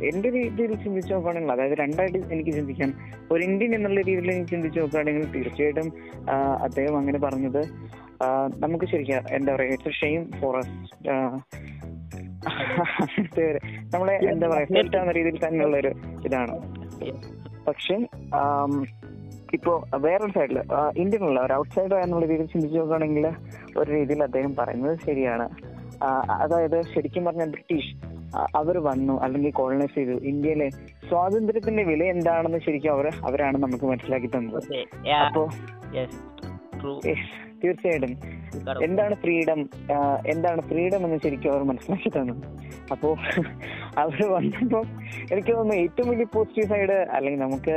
എന്റെ 0.09 0.29
രീതിയിൽ 0.37 0.71
ചിന്തിച്ച് 0.83 1.11
നോക്കുകയാണെങ്കിൽ 1.13 1.51
അതായത് 1.55 1.75
രണ്ടായിട്ട് 1.83 2.19
എനിക്ക് 2.33 2.51
ചിന്തിക്കാം. 2.57 2.91
ഒരു 3.31 3.41
ഇന്ത്യൻ 3.49 3.75
എന്നുള്ള 3.77 3.99
രീതിയിൽ 4.09 4.31
എനിക്ക് 4.35 4.51
ചിന്തിച്ച് 4.53 4.79
നോക്കുകയാണെങ്കിൽ 4.79 5.25
തീർച്ചയായിട്ടും 5.35 5.87
അദ്ദേഹം 6.67 6.95
അങ്ങനെ 7.01 7.21
പറഞ്ഞത്. 7.27 7.61
നമുക്ക് 8.63 8.85
ശരിക്കും 8.93 9.29
എന്താ 9.37 9.51
പറയുക 9.55 9.77
ഇറ്റ്സ് 9.77 9.99
ഷെയിം 10.01 10.23
ഫോർ 10.41 10.55
അസ് 10.61 10.73
നമ്മളെ 13.93 14.15
എന്താ 14.33 14.47
പറയാ 14.47 14.67
സെറ്റ് 14.75 14.97
ആവുന്ന 14.97 15.11
രീതിയിൽ 15.11 15.37
തന്നെയുള്ള 15.45 15.77
ഒരു 15.77 15.91
ഇതാണ്. 16.25 16.55
പക്ഷെ 17.67 17.95
ഇപ്പോ 19.53 19.73
വേറൊരു 20.05 20.31
സൈഡിൽ 20.31 20.57
ഇന്ത്യനുള്ള 20.97 21.39
ഒരു 21.45 21.53
ഔട്ട്സൈഡർ 21.53 21.97
എന്നുള്ള 22.03 22.25
രീതിയിൽ 22.25 22.47
ചിന്തിച്ചു 22.53 22.77
നോക്കുകയാണെങ്കിൽ 22.77 23.25
ഒരു 23.77 23.87
രീതിയിൽ 23.91 24.21
അദ്ദേഹം 24.23 24.55
പറയുന്നത് 24.55 24.95
ശരിയാണ്. 25.05 25.47
അതായത് 26.43 26.77
ശരിക്കും 26.93 27.25
പറഞ്ഞ 27.25 27.45
ബ്രിട്ടീഷ് 27.45 27.91
അവർ 28.55 28.75
വന്നു 28.87 29.15
അല്ലെങ്കിൽ 29.23 29.51
കോളനൈസ് 29.51 29.95
ചെയ്തു. 29.95 30.15
ഇന്ത്യയിലെ 30.31 30.67
സ്വാതന്ത്ര്യത്തിന്റെ 31.09 31.83
വില 31.83 32.03
എന്താണെന്ന് 32.03 32.59
ശരിക്കും 32.65 32.91
അവർ 32.93 33.07
അവരാണ് 33.29 33.57
നമുക്ക് 33.63 33.85
മനസ്സിലാക്കി 33.85 34.29
തന്നത്. 34.35 34.61
അപ്പോ 35.25 35.43
തീർച്ചയായിട്ടും. 37.63 38.13
എന്താണ് 38.83 39.15
ഫ്രീഡം? 39.15 39.59
എന്താണ് 40.27 40.61
ഫ്രീഡം 40.61 41.05
എന്ന് 41.05 41.17
ശരിക്കും 41.23 41.51
അവർ 41.53 41.63
മനസ്സിലാക്കി 41.63 42.09
തന്നു. 42.09 42.33
അപ്പോ 42.91 43.15
അവർ 43.97 44.19
വന്നപ്പോ 44.31 44.79
എനിക്ക് 45.31 45.51
തോന്നുന്നു 45.55 45.75
ഏറ്റവും 45.83 46.09
വലിയ 46.09 46.25
പോസിറ്റീവ് 46.33 46.67
സൈഡ് 46.67 46.97
അല്ലെങ്കിൽ 47.11 47.41
നമുക്ക് 47.41 47.75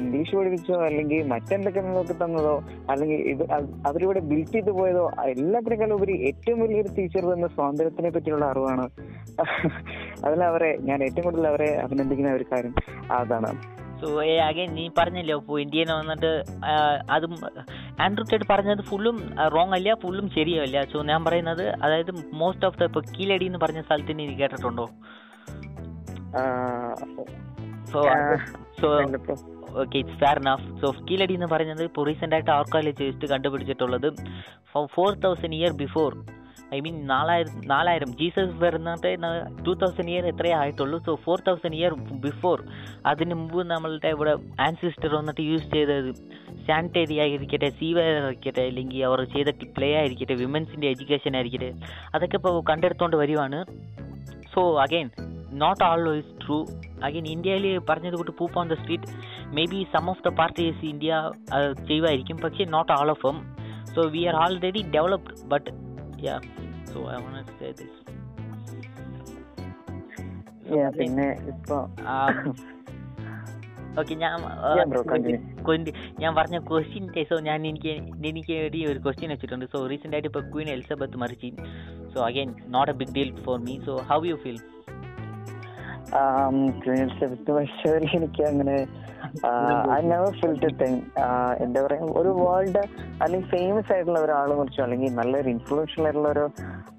ഇംഗ്ലീഷ് 0.00 0.36
പഠിപ്പിച്ചോ 0.36 0.80
അല്ലെങ്കിൽ 0.84 1.28
മറ്റെന്തൊക്കെ 1.28 1.80
നമുക്ക് 1.80 2.24
തന്നതോ 2.24 2.64
അല്ലെങ്കിൽ 2.90 3.16
ഇത് 3.16 3.42
അവരിവിടെ 3.86 4.20
ബിൽറ്റ് 4.20 4.52
ചെയ്ത് 4.52 4.70
പോയതോ 4.70 5.10
എല്ലാത്തിനേക്കാളും 5.24 5.94
ഉപരി 5.94 6.16
ഏറ്റവും 6.26 6.60
വലിയൊരു 6.60 6.88
ടീച്ചർ 6.98 7.24
തന്ന 7.24 7.46
സ്വാതന്ത്ര്യത്തിനെ 7.46 8.10
പറ്റിയുള്ള 8.10 8.44
അറിവാണ്. 8.44 8.86
അതിലവരെ 10.24 10.56
അവരെ 10.56 10.76
ഞാൻ 10.80 11.02
ഏറ്റവും 11.02 11.24
കൂടുതൽ 11.24 11.46
അവരെ 11.46 11.68
അഭിനന്ദിക്കുന്ന 11.76 12.32
ഒരു 12.32 12.44
കാര്യം 12.52 12.74
അതാണ്. 13.10 13.50
അഗൈൻ 14.48 14.74
നീ 14.74 14.88
പറഞ്ഞല്ലോ 14.98 15.36
ഇപ്പോൾ 15.38 15.60
ഇന്ത്യയിൽ 15.60 15.92
വന്നിട്ട് 15.92 16.44
അതും 17.10 17.34
ആൻഡ്രൂ 18.00 18.24
ടേഡ് 18.32 18.46
പറഞ്ഞത് 18.50 18.82
ഫുള്ളും 18.82 19.34
റോങ് 19.48 19.72
അല്ല 19.72 19.94
ഫുള്ളും 19.94 20.30
ശരിയല്ല 20.30 20.84
സോ 20.84 21.02
ഞാൻ 21.02 21.24
പറയുന്നത് 21.24 21.68
അതായത് 21.82 22.10
മോസ്റ്റ് 22.34 22.66
ഓഫ് 22.66 22.78
ദ 22.78 22.84
ഇപ്പോൾ 22.84 23.00
കീലടി 23.18 23.44
എന്ന് 23.44 23.58
പറഞ്ഞ 23.58 23.80
സ്ഥലത്തിന് 23.80 24.18
നീ 24.18 24.26
കേട്ടിട്ടുണ്ടോ? 24.26 24.86
So 27.92 28.02
so. 28.80 28.88
Okay 29.78 29.98
it's 29.98 30.18
fair 30.18 30.38
enough 30.44 30.80
so 30.80 30.94
Keeladi 31.10 31.34
എന്ന് 31.34 31.46
പറയുന്നത് 31.46 31.82
ഇപ്പോൾ 31.82 32.06
റീസെന്റ് 32.06 32.34
ആയിട്ട് 32.34 32.50
archaeologist 32.50 33.28
കണ്ടുപിടിച്ചിട്ടുള്ളത്? 33.28 34.08
Four 34.86 35.14
thousand 35.14 35.54
year 35.54 35.72
before 35.72 36.24
I 36.74 36.78
mean 36.84 36.96
നാലായിരം 37.10 37.52
നാലായിരം. 37.72 38.10
ജീസസ് 38.20 38.54
വരുന്നിട്ട് 38.62 39.10
ടു 39.66 39.72
തൗസൻഡ് 39.82 40.10
ഇയർ 40.12 40.24
എത്രയേ 40.30 40.54
ആയിട്ടുള്ളൂ. 40.60 40.98
So 41.06 41.12
four 41.24 41.38
thousand 41.48 41.76
year 41.80 41.92
before 42.24 42.56
അതിന് 43.10 43.34
മുമ്പ് 43.40 43.60
നമ്മളുടെ 43.72 44.10
ഇവിടെ 44.16 44.32
ആൻസിസ്റ്റർ 44.66 45.10
വന്നിട്ട് 45.18 45.42
യൂസ് 45.50 45.68
ചെയ്തത് 45.74 46.10
സാനിറ്ററി 46.68 47.18
ആയിരിക്കട്ടെ 47.24 47.70
സീവയർ 47.80 48.16
ആയിരിക്കട്ടെ 48.22 48.64
അല്ലെങ്കിൽ 48.70 49.04
അവർ 49.08 49.20
ചെയ്ത 49.34 49.50
പ്ലേ 49.76 49.90
ആയിരിക്കട്ടെ 50.00 50.36
വിമൻസിന്റെ 50.42 50.88
എഡ്യൂക്കേഷൻ 50.94 51.34
ആയിരിക്കട്ടെ 51.40 51.70
അതൊക്കെ 52.16 52.38
ഇപ്പോൾ 52.40 52.58
കണ്ടെടുത്തോണ്ട് 52.72 53.16
വരുവാണ്. 53.22 53.60
So 54.54 54.62
again 54.86 55.08
not 55.62 55.82
always 55.90 56.30
true 56.42 56.56
again 57.06 57.26
ഇന്ത്യയിൽ 57.34 57.66
പറഞ്ഞത് 57.90 58.16
could 58.20 58.34
poop 58.40 58.58
on 58.60 58.66
the 58.72 58.76
street 58.82 59.12
may 59.56 59.64
be 59.72 59.80
some 59.94 60.04
of 60.12 60.22
the 60.26 60.32
parties 60.40 60.84
India 60.92 61.20
ചെയ്യുമായിരിക്കും 61.88 62.38
പക്ഷേ 62.44 62.64
not 62.76 62.92
all 62.98 63.10
of 63.16 63.26
them 63.30 63.38
so 63.94 64.02
we 64.14 64.22
are 64.30 64.36
already 64.44 64.82
developed 64.96 65.34
but 65.52 65.68
yeah 66.20 66.36
so 66.84 66.98
i 67.06 67.16
want 67.16 67.46
to 67.46 67.54
say 67.60 67.70
Yeah, 70.76 70.88
പിന്നെ 70.90 71.26
ഇപ്പൊ 71.50 71.76
okay 74.00 74.14
ഞാൻ 74.22 74.32
ക്വന്റി 74.38 74.86
bro, 74.86 75.02
continue. 75.04 75.62
കൊണ്ട് 75.62 75.90
ഞാൻ 76.18 76.34
പറഞ്ഞ 76.34 76.58
question 76.58 77.04
so 77.30 77.36
ഞാൻ 77.38 77.66
എനിക്ക് 77.66 77.92
എനിക്ക് 78.26 78.52
വേണ്ടി 78.52 78.86
ഒരു 78.86 78.98
ക്വസ്റ്റ്യൻ 78.98 79.30
വെച്ചിട്ടുണ്ട്. 79.30 79.66
സോ 79.66 79.86
റീസെന്റ് 79.86 80.16
ആയിട്ട് 80.16 80.28
ഇപ്പോൾ 80.28 80.44
ക്വീൻ 80.52 80.70
എലിസബത്ത് 80.70 81.16
മറിച്ച് 81.16 81.50
so 82.14 82.20
again 82.20 82.54
not 82.68 82.92
a 82.92 82.96
big 82.96 83.14
deal 83.14 83.32
for 83.36 83.58
me 83.58 83.80
so 83.86 83.96
how 84.10 84.24
you 84.24 84.36
feel 84.36 84.58
Elizabeth 86.14 87.52
വയസ്സുവരെ 87.52 88.08
എനിക്ക് 88.16 88.42
അങ്ങനെ 88.44 88.86
ഐ 89.92 90.00
നെവർ 90.02 90.32
ഫിൽറ്റ് 90.40 90.84
തിങ് 90.84 91.00
എന്താ 91.58 91.82
പറയാ 91.82 92.00
ഒരു 92.00 92.28
വേൾഡ് 92.28 92.82
അല്ലെങ്കിൽ 93.22 93.48
ഫേമസ് 93.48 93.92
ആയിട്ടുള്ള 93.92 94.20
ഒരാൾ 94.20 94.54
മരിച്ചു 94.54 94.82
അല്ലെങ്കിൽ 94.82 95.14
നല്ലൊരു 95.14 95.48
ഇൻഫ്ലുവൻഷ്യൽ 95.48 96.04
ആയിട്ടുള്ള 96.04 96.28
ഒരു 96.28 96.50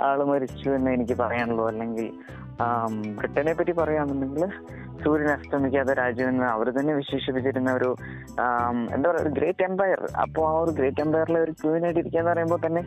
ആൾ 0.02 0.24
മരിച്ചു 0.24 0.70
എന്ന് 0.70 0.92
എനിക്ക് 0.92 1.14
പറയാനുള്ളൂ. 1.14 1.68
അല്ലെങ്കിൽ 1.68 2.12
ബ്രിട്ടനെ 3.18 3.54
പറ്റി 3.54 3.72
പറയുകയാണെന്നുണ്ടെങ്കിൽ 3.72 4.46
സൂര്യൻ 5.04 5.30
അസ്തമിക്കാത്ത 5.30 5.92
രാജ്യം 5.94 6.30
എന്ന് 6.30 6.46
അവർ 6.46 6.70
തന്നെ 6.70 6.94
വിശേഷിപ്പിച്ചിരുന്ന 6.94 7.74
ഒരു 7.74 7.90
എന്താ 8.94 9.12
പറയുക 9.12 9.28
ഗ്രേറ്റ് 9.28 9.64
എംപയർ 9.64 10.00
അപ്പോൾ 10.22 10.46
ആ 10.50 10.54
ഒരു 10.60 10.72
ഗ്രേറ്റ് 10.72 11.02
എംപയറിലെ 11.02 11.40
ഒരു 11.40 11.52
ക്വീൻ 11.52 11.84
ആയിട്ട് 11.84 12.00
ഇരിക്കുക 12.00 12.20
എന്ന് 12.20 12.32
പറയുമ്പോൾ 12.32 12.60
തന്നെ 12.66 12.82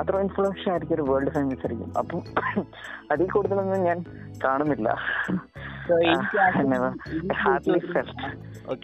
അത്ര 0.00 0.16
ഇൻഫ്ലുവൻഷ്യൽ 0.16 0.70
ആയിരിക്കും 0.70 0.94
ഒരു 0.94 1.04
വേൾഡ് 1.10 1.30
ഫേമസ് 1.30 1.58
ആയിരിക്കും. 1.58 1.92
അപ്പം 1.98 2.22
അതിൽ 3.10 3.30
കൂടുതലൊന്നും 3.30 3.84
ഞാൻ 3.84 4.00
കാണുന്നില്ല. 4.44 4.88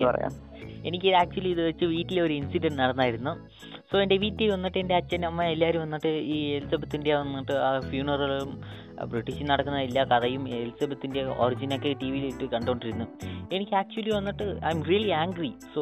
പറയാം. 0.02 0.30
എനിക്ക് 0.84 1.08
ആക്ച്വലി 1.14 1.48
ഇത് 1.48 1.62
വെച്ച് 1.66 1.84
വീട്ടിൽ 1.84 2.20
ഒരു 2.20 2.32
ഇൻസിഡന്റ് 2.32 2.78
നടന്നായിരുന്നു. 2.82 3.32
സോ 3.90 3.98
എന്റെ 4.02 4.16
വീട്ടിൽ 4.16 4.50
വന്നിട്ട് 4.52 4.78
എന്റെ 4.78 4.94
അച്ഛൻ 4.94 5.26
അമ്മ 5.26 5.42
എല്ലാവരും 5.42 5.82
വന്നിട്ട് 5.82 6.08
ഈ 6.08 6.36
എലിസബത്തിന്റെ 6.56 7.14
വന്നിട്ട് 7.14 7.52
ആ 7.52 7.80
ഫ്യൂണറലും 7.80 8.50
ബ്രിട്ടീഷിൽ 9.12 9.46
നടക്കുന്ന 9.50 9.78
എല്ലാ 9.88 10.02
കഥയും 10.12 10.42
എലിസബത്തിന്റെ 10.58 11.22
ഒറിജിനൊക്കെ 11.44 11.92
ടി 12.00 12.08
വിയിലിട്ട് 12.12 12.46
കണ്ടുകൊണ്ടിരുന്നു 12.54 13.06
എനിക്ക് 13.56 13.74
ആക്ച്വലി 13.80 14.12
വന്നിട്ട് 14.16 14.46
I 14.66 14.70
M 14.76 14.82
really 14.90 15.10
angry. 15.20 15.50
So 15.74 15.80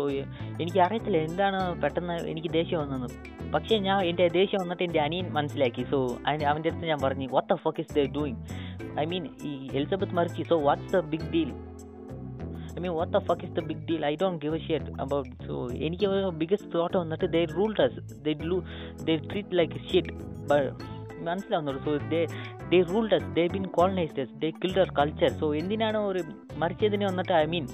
എനിക്ക് 0.63 0.81
അറിയത്തില്ല 0.87 1.19
എന്താണ് 1.29 1.61
പെട്ടെന്ന് 1.83 2.17
എനിക്ക് 2.33 2.51
ദേഷ്യം 2.59 2.81
വന്നത്. 2.81 3.17
പക്ഷേ 3.55 3.79
ഞാൻ 3.79 3.99
എന്റെ 4.11 4.29
ദേഷ്യം 4.39 4.61
വന്നിട്ട് 4.63 4.85
എന്റെ 4.89 5.01
അനിയൻ 5.07 5.29
മനസ്സിലാക്കി. 5.39 5.85
സോ 5.93 5.99
അവന്റെ 6.51 6.71
അടുത്ത് 6.71 6.87
ഞാൻ 6.93 7.01
പറഞ്ഞു 7.07 7.29
what 7.37 7.51
the 7.53 7.57
fuck 7.65 7.81
is 7.85 7.95
the 7.99 8.05
doing 8.19 8.41
I 9.03 9.07
mean 9.13 9.25
ഈ 9.51 9.53
എലിസബത്ത് 9.79 10.17
മറിച്ച് 10.21 10.49
so 10.53 10.59
what's 10.69 10.93
the 10.97 11.01
big 11.15 11.31
deal 11.35 11.51
I 12.77 12.81
mean 12.83 12.93
what 12.99 13.13
the 13.17 13.21
fuck 13.29 13.45
is 13.47 13.55
the 13.59 13.65
big 13.71 13.85
deal 13.89 14.05
I 14.07 14.15
don't 14.23 14.39
give 14.45 14.61
a 14.77 14.79
about 15.07 15.31
so 15.49 15.55
എനിക്ക് 15.87 16.09
ബിഗസ്റ്റ് 16.43 16.71
തോട്ട് 16.77 16.97
വന്നിട്ട് 17.03 17.27
they 17.37 17.43
ruled 17.57 17.83
us 17.87 18.01
they 18.27 18.35
loo 18.53 18.59
they 19.09 19.17
treat 19.33 19.59
like 19.61 19.83
shit 19.91 20.15
മനസ്സിലാവുന്നുള്ളൂ. 21.25 21.83
So 21.85 22.09
they 22.09 22.27
they 22.69 22.81
ruled 22.93 23.15
us 23.15 23.29
they 23.35 23.47
been 23.47 23.65
colonised 23.65 24.27
they 24.41 24.51
killed 24.51 24.79
our 24.79 24.91
culture 24.99 25.29
so 25.29 25.55
എന്തിനാണ് 25.55 25.97
ഒരു 25.97 26.23
മറിച്ചതിനെ 26.57 27.07
വന്നിട്ട് 27.07 27.33
I 27.33 27.45
mean 27.45 27.67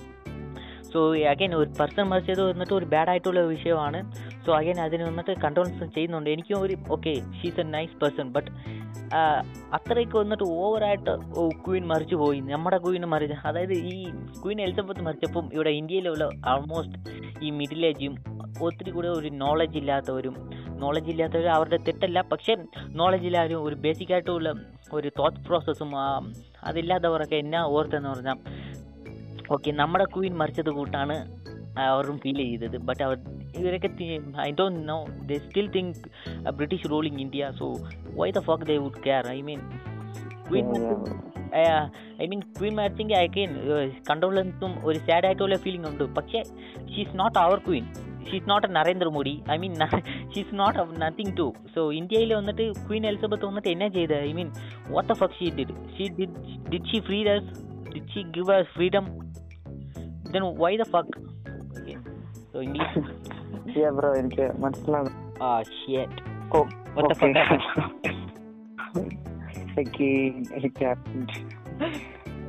so 0.93 1.01
again 1.17 1.55
ഒരു 1.55 1.71
person 1.79 2.03
മരിച്ചത് 2.03 2.43
വന്നിട്ട് 2.51 2.75
ഒരു 2.75 2.85
ബാഡ് 2.85 3.09
ആയിട്ടുള്ള 3.09 3.41
വിഷയമാണ്. 3.41 4.01
സോ 4.47 4.51
അഗൈൻ 4.57 4.79
അതിന് 4.81 5.03
വന്നിട്ട് 5.03 5.33
കൺട്രോൾസ് 5.41 5.85
ചെയ്യുന്നുണ്ട്. 5.95 6.31
എനിക്കും 6.31 6.61
ഒരു 6.61 6.75
okay 6.91 7.15
she's 7.15 7.61
a 7.61 7.63
nice 7.63 7.97
person 8.03 8.29
but 8.33 8.51
അത്രയ്ക്ക് 9.77 10.17
വന്നിട്ട് 10.21 10.47
ഓവറായിട്ട് 10.63 11.15
ക്വീൻ 11.65 11.85
മറിച്ചു 11.93 12.17
പോയി. 12.23 12.41
നമ്മുടെ 12.53 12.79
ക്വീൻ 12.85 13.05
മറിച്ച് 13.15 13.37
അതായത് 13.49 13.75
ഈ 13.93 13.97
ക്വീൻ 14.43 14.61
എലിസബത്ത് 14.67 15.03
മറിച്ചപ്പം 15.09 15.47
ഇവിടെ 15.55 15.73
ഇന്ത്യയിലുള്ള 15.81 16.25
ആൾമോസ്റ്റ് 16.53 16.99
ഈ 17.47 17.51
മിഡിൽ 17.61 17.83
ഏജും 17.91 18.15
ഒത്തിരി 18.67 18.91
കൂടെ 18.91 19.09
ഒരു 19.19 19.31
നോളജ് 19.43 19.79
ഇല്ലാത്തവരും 19.81 20.35
നോളജ് 20.83 21.11
ഇല്ലാത്തവർ 21.13 21.47
അവരുടെ 21.57 21.79
തെറ്റല്ല. 21.87 22.19
പക്ഷേ 22.33 22.55
നോളജ് 23.01 23.27
ഇല്ലാതെ 23.29 23.57
ഒരു 23.67 23.77
ബേസിക്കായിട്ടുള്ള 23.85 24.51
ഒരു 24.93 25.09
തോട്ട് 25.19 25.41
പ്രോസസ്സും 25.47 25.91
അതില്ലാത്തവരൊക്കെ 26.71 27.37
എന്നാ 27.45 27.61
ഓർത്തെന്ന് 27.77 28.11
പറഞ്ഞാൽ 28.15 28.39
ഓക്കെ 29.55 29.71
നമ്മുടെ 29.81 30.05
ക്വീൻ 30.15 30.35
മറിച്ചത് 30.41 30.71
കൂട്ടാണ് 30.71 31.17
അവരും 31.79 32.19
ഫീൽ 32.19 32.37
ചെയ്തത്. 32.37 32.77
ബട്ട് 32.77 33.03
അവർ 33.03 33.19
ഇവരൊക്കെ 33.57 33.89
I 34.41 34.51
don't 34.51 34.89
know 34.89 35.07
they 35.27 35.39
still 35.39 35.71
think 35.71 35.97
British 36.51 36.91
ruling 36.91 37.19
India 37.19 37.51
so 37.59 37.73
why 38.15 38.31
the 38.31 38.39
fuck 38.39 38.65
they 38.65 38.77
would 38.77 39.03
care 39.07 39.29
I 39.29 39.43
mean 39.43 39.61
I 42.23 42.27
mean 42.27 42.41
queen 42.41 42.75
matching 42.77 43.13
again 43.13 43.51
കണ്ടോളൻസും 44.11 44.87
ഒരു 44.87 44.99
സാഡ് 44.99 45.27
ആയിട്ടുള്ള 45.27 45.57
ഫീലിംഗ് 45.57 45.89
ഉണ്ട്. 45.89 46.05
പക്ഷേ 46.05 46.43
she's 46.95 47.19
not 47.19 47.39
our 47.39 47.59
queen 47.59 47.93
she's 48.31 48.49
not 48.49 48.77
Narendra Modi 48.77 49.43
I 49.53 49.57
mean 49.57 49.75
she's 50.35 50.55
not 50.55 51.01
nothing 51.03 51.37
to 51.37 51.53
so 51.75 51.93
ഇന്ത്യയിൽ 51.93 52.35
വന്നിട്ട് 52.35 52.73
queen 52.73 53.07
Elizabeth 53.07 53.47
വന്നിട്ട് 53.47 53.69
എന്നാ 53.69 53.87
ചെയ്തത് 53.87 54.19
I 54.19 54.33
mean 54.33 54.53
what 54.89 55.13
the 55.13 55.13
fuck 55.13 55.35
she 55.35 55.51
did 55.51 55.75
she 55.97 56.09
did 56.09 56.37
did 56.73 56.85
she 56.85 57.01
free 57.01 57.25
thus 57.25 57.65
did 57.95 58.09
she 58.09 58.23
give 58.23 58.51
us 58.51 58.67
freedom 58.67 59.25
why 60.59 60.77
the 60.77 60.85
fuck 60.85 61.07
okay. 61.07 61.25
so 62.55 62.61
english 62.61 62.95
bro 63.91 64.15
എനിക്ക് 64.15 64.45
ah 65.41 65.61
shit. 65.77 66.13
Oh 66.55 66.59
What 66.97 67.05
the 67.05 67.15
okay. 67.15 67.31
fuck 67.33 67.55
എനിക്ക് 70.53 70.85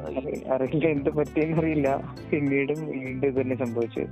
അറി- 0.08 0.44
അറിയില്ല 0.54 0.88
എന്ത് 0.88 1.10
പറ്റിയെന്ന് 1.10 1.58
അറിയില്ല. 1.58 1.90
പിന്നീടും 2.30 2.80
വീണ്ടും 2.90 3.28
ഇത് 3.28 3.42
തന്നെ 3.42 3.56
സംഭവിച്ചു 3.56 4.04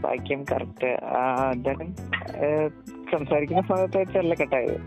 വാക്യം 0.00 0.44
കറക്റ്റ് 0.44 0.90
ഏഹ്, 2.46 2.68
സംസാരിക്കുന്ന 3.12 3.62
സമയത്ത് 3.62 3.98
വെച്ചല്ല 3.98 4.34
കട്ടായത്. 4.34 4.78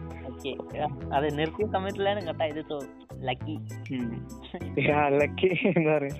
അത് 1.14 1.28
നിർത്തിയ 1.40 1.66
സമയത്തിലാണ് 1.68 2.22
കട്ടായത് 2.28 2.62
സോ 2.62 2.78
ലക്കി 3.22 3.56
ലക്കി 5.22 5.50
എന്താ 5.72 5.92
പറയും. 5.98 6.18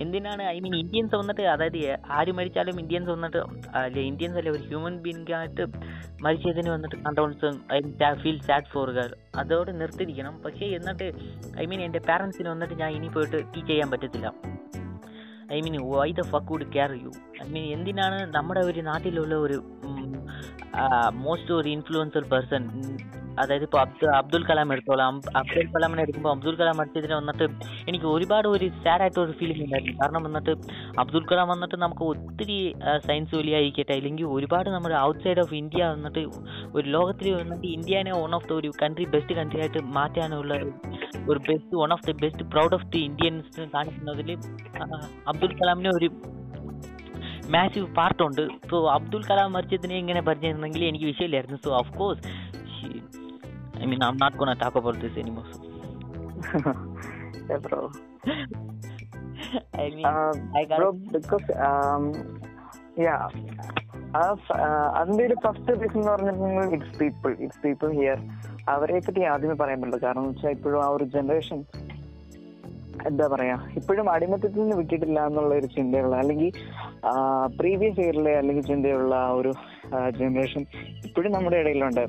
എന്തിനാണ് 0.00 0.42
ഐ 0.42 0.60
മീൻ 0.60 0.76
ഇന്ത്യൻസ് 0.76 1.14
വന്നിട്ട് 1.16 1.42
അതായത് 1.42 1.96
ആര് 2.10 2.32
മരിച്ചാലും 2.32 2.80
ഇന്ത്യൻസ് 2.80 3.10
വന്നിട്ട് 3.10 3.38
അല്ല 3.74 3.98
ഇന്ത്യൻസ് 3.98 4.38
അല്ലെ 4.38 4.52
ഒരു 4.52 4.62
ഹ്യൂമൻ 4.62 4.98
ബീങ് 4.98 5.32
ആയിട്ട് 5.32 5.66
മരിച്ചതിന് 6.22 6.70
വന്നിട്ട് 6.70 6.96
condolence 6.96 7.46
I 7.72 8.14
feel 8.14 8.40
sad 8.40 8.64
for 8.64 8.90
her 8.90 9.16
അതോടെ 9.34 9.72
നിർത്തിയിരിക്കണം. 9.72 10.42
പക്ഷേ 10.42 10.66
എന്നിട്ട് 10.66 11.12
ഐ 11.60 11.66
മീൻ 11.66 11.82
എന്റെ 11.82 11.98
പാരൻസിന് 11.98 12.48
വന്നിട്ട് 12.48 12.74
ഞാൻ 12.74 12.92
ഇനി 12.92 13.06
പോയിട്ട് 13.06 13.36
ടീച്ച് 13.36 13.66
ചെയ്യാൻ 13.66 13.90
പറ്റത്തില്ല. 13.90 14.51
I 15.52 15.60
mean 15.60 15.76
why 15.88 16.08
the 16.12 16.24
fuck 16.28 16.50
would 16.52 16.68
care 16.74 16.92
you 17.02 17.10
I 17.42 17.46
mean 17.48 17.66
എന്തിനാണ് 17.72 18.18
നമ്മുടെ 18.34 18.60
ഒരു 18.60 18.82
നാട്ടിലുള്ള 18.82 19.34
ഒരു 19.36 19.58
മോസ്റ്റ് 21.18 21.54
ഒരു 21.54 21.68
ഇൻഫ്ലുവൻസർ 21.68 22.24
പേഴ്സൺ 22.24 22.64
അതായത് 23.40 23.64
ഇപ്പോൾ 23.66 23.80
അബ്ദുൽ 24.20 24.42
കലാം 24.48 24.68
എടുത്തോളാം. 24.74 25.14
അബ്ദുൽ 25.40 25.66
കലാമിനെ 25.74 26.02
എടുക്കുമ്പോൾ 26.04 26.32
അബ്ദുൽ 26.36 26.56
കലാം 26.60 26.78
എടുത്തതിന് 26.82 27.14
വന്നിട്ട് 27.20 27.46
എനിക്ക് 27.90 28.06
ഒരുപാട് 28.14 28.46
ഒരു 28.54 28.66
സാഡ് 28.84 29.02
ആയിട്ട് 29.04 29.20
ഒരു 29.24 29.34
ഫീലിംഗ് 29.40 29.62
ഉണ്ടായിരുന്നു. 29.66 29.94
കാരണം 30.02 30.22
വന്നിട്ട് 30.28 30.52
അബ്ദുൽ 31.02 31.24
കലാം 31.30 31.48
വന്നിട്ട് 31.54 31.76
നമുക്ക് 31.84 32.04
ഒത്തിരി 32.12 32.58
സയൻസ് 33.06 33.34
വലിയായിരിക്കട്ടെ 33.40 33.94
അല്ലെങ്കിൽ 34.00 34.26
ഒരുപാട് 34.36 34.70
നമ്മുടെ 34.76 34.96
ഔട്ട്സൈഡ് 35.08 35.42
ഓഫ് 35.44 35.56
ഇന്ത്യ 35.62 35.88
വന്നിട്ട് 35.94 36.24
ഒരു 36.76 36.86
ലോകത്തിൽ 36.96 37.28
വന്നിട്ട് 37.40 37.66
ഇന്ത്യനെ 37.76 38.14
വൺ 38.22 38.34
ഓഫ് 38.38 38.48
ദ 38.50 38.54
ഒരു 38.60 38.70
കൺട്രി 38.82 39.06
ബെസ്റ്റ് 39.14 39.36
കൺട്രി 39.40 39.60
ആയിട്ട് 39.64 39.82
മാറ്റാനുള്ള 39.98 40.52
ഒരു 41.30 41.38
best 41.48 41.74
one 41.82 41.92
of 41.96 42.06
the 42.08 42.14
best 42.22 42.44
proud 42.52 42.76
of 42.78 42.88
the 42.94 43.02
Indians 43.10 43.66
കാണിക്കുന്നതിൽ 43.74 44.30
Abdul 45.32 45.52
കലാമിന് 45.60 45.92
ഒരു 45.98 46.10
മാസീവ് 47.54 47.88
പാർട്ടുണ്ട് 47.98 48.42
സോ 48.70 48.76
അബ്ദുൽ 48.96 49.22
കലാം 49.28 49.50
മരിച്ചതിനെ 49.56 49.96
ഇങ്ങനെ 50.02 50.20
പറഞ്ഞിരുന്നെങ്കിൽ 50.28 50.82
എനിക്ക് 50.88 51.06
വിഷയമില്ലായിരുന്നു. 51.10 51.58
So 51.64 51.70
of 51.80 51.92
course 52.00 52.22
I 53.82 53.86
mean, 53.86 54.02
I'm 54.02 54.16
not 54.16 54.34
gonna 54.38 54.54
talk 54.56 54.74
about 54.76 55.00
this 55.00 55.14
anymore. 55.16 55.48
So. 55.52 55.60
Yeah, 57.50 57.58
bro. 57.58 57.80
I 59.74 59.90
mean, 59.90 60.04
Uh, 60.04 60.32
I 60.54 60.64
got 60.64 60.78
bro, 60.78 60.90
because 61.14 61.46
um, 61.68 62.04
yeah, 62.96 63.22
uh, 64.14 64.34
അതിന്റെ 64.98 65.22
ഒരു 65.28 65.36
first 65.44 65.76
reason 65.82 65.98
എന്ന് 66.00 66.10
പറഞ്ഞിട്ടുണ്ടെങ്കിൽ 66.12 66.74
it's 66.76 66.96
people 67.00 67.32
it's 67.44 67.60
people 67.64 67.90
here 67.98 68.18
അവരെ 68.74 68.98
പറ്റി 69.06 69.22
ആദ്യമേ 69.32 69.56
പറയാൻ 69.62 69.78
പറ്റില്ല 69.80 70.00
കാരണം 70.06 70.22
എന്ന് 70.22 70.34
വെച്ചാൽ 70.34 70.54
ഇപ്പോഴും 70.58 70.80
ആ 70.84 70.88
ഒരു 70.96 71.06
ജനറേഷൻ 71.16 71.60
എന്താ 73.10 73.26
പറയാ 73.34 73.56
ഇപ്പോഴും 73.78 74.08
അടിമത്തത്തിൽ 74.14 74.60
നിന്ന് 74.62 74.76
വിട്ടിട്ടില്ല 74.80 75.20
എന്നുള്ള 75.30 75.52
ഒരു 75.60 75.68
ചിന്തയുള്ള 75.76 76.16
അല്ലെങ്കിൽ 76.22 76.50
പ്രീവിയസ് 77.60 78.00
ഇയറിലെ 78.04 78.34
അല്ലെങ്കിൽ 78.40 78.66
ചിന്തയുള്ള 78.72 79.14
ആ 79.26 79.32
ഒരു 79.40 79.52
ജനറേഷൻ 80.20 80.62
ഇപ്പോഴും 81.08 81.32
നമ്മുടെ 81.36 81.58
ഇടയിലുണ്ട് 81.62 82.04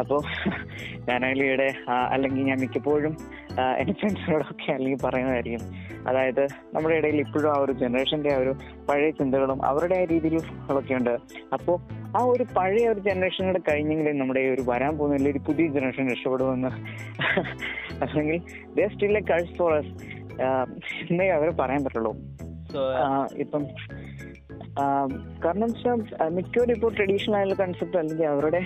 അപ്പോൾ 0.00 0.20
ഞാനായാലും 1.08 1.90
അല്ലെങ്കിൽ 2.12 2.42
ഞാൻ 2.42 2.58
മിക്കപ്പോഴും 2.60 3.16
എന്റെ 3.78 3.92
ഫ്രണ്ട്സിനോടൊക്കെ 3.92 4.72
അല്ലെങ്കിൽ 4.72 4.98
പറയുന്നതായിരിക്കും. 5.04 5.62
അതായത് 6.08 6.44
നമ്മുടെ 6.74 6.94
ഇടയിൽ 6.94 7.20
ഇപ്പോഴും 7.20 7.50
ആ 7.50 7.58
ഒരു 7.60 7.72
ജനറേഷന്റെ 7.72 8.32
ആ 8.34 8.36
ഒരു 8.36 8.52
പഴയ 8.88 9.10
ചിന്തകളും 9.10 9.66
അവരുടെ 9.66 9.96
ആ 10.00 10.04
രീതികളൊക്കെ 10.04 10.94
ഉണ്ട്. 10.94 11.14
അപ്പോ 11.52 11.74
ആ 12.18 12.22
ഒരു 12.24 12.44
പഴയ 12.56 12.88
ഒരു 12.88 13.00
ജനറേഷനോട് 13.00 13.58
കഴിഞ്ഞെങ്കിലും 13.72 14.18
നമ്മുടെ 14.18 14.40
ഈ 14.40 14.48
ഒരു 14.48 14.64
വരാൻ 14.68 14.98
പോകുന്ന 14.98 15.28
ഒരു 15.30 15.38
പുതിയ 15.38 15.66
ജനറേഷൻ 15.66 16.10
രക്ഷപ്പെടുമെന്ന്. 16.10 16.70
അല്ലെങ്കിൽ 18.02 18.38
they 18.74 18.88
still 18.88 19.16
a 19.18 19.20
curse 19.20 19.58
for 19.58 19.72
us 19.80 19.88
എന്നേ 21.10 21.28
അവർ 21.28 21.48
പറയാൻ 21.50 21.84
പറ്റുള്ളൂ. 21.84 22.12
ഇപ്പം 23.36 23.62
കാരണം 25.44 25.68
വെച്ചാൽ 25.70 26.28
മിക്കവരും 26.28 26.72
ഇപ്പോൾ 26.74 26.90
ട്രഡീഷണൽ 26.94 27.36
ആയിട്ടുള്ള 27.36 27.64
കൺസെപ്റ്റ് 27.64 27.98
അല്ലെങ്കിൽ 27.98 28.26
അവരുടെ 28.26 28.60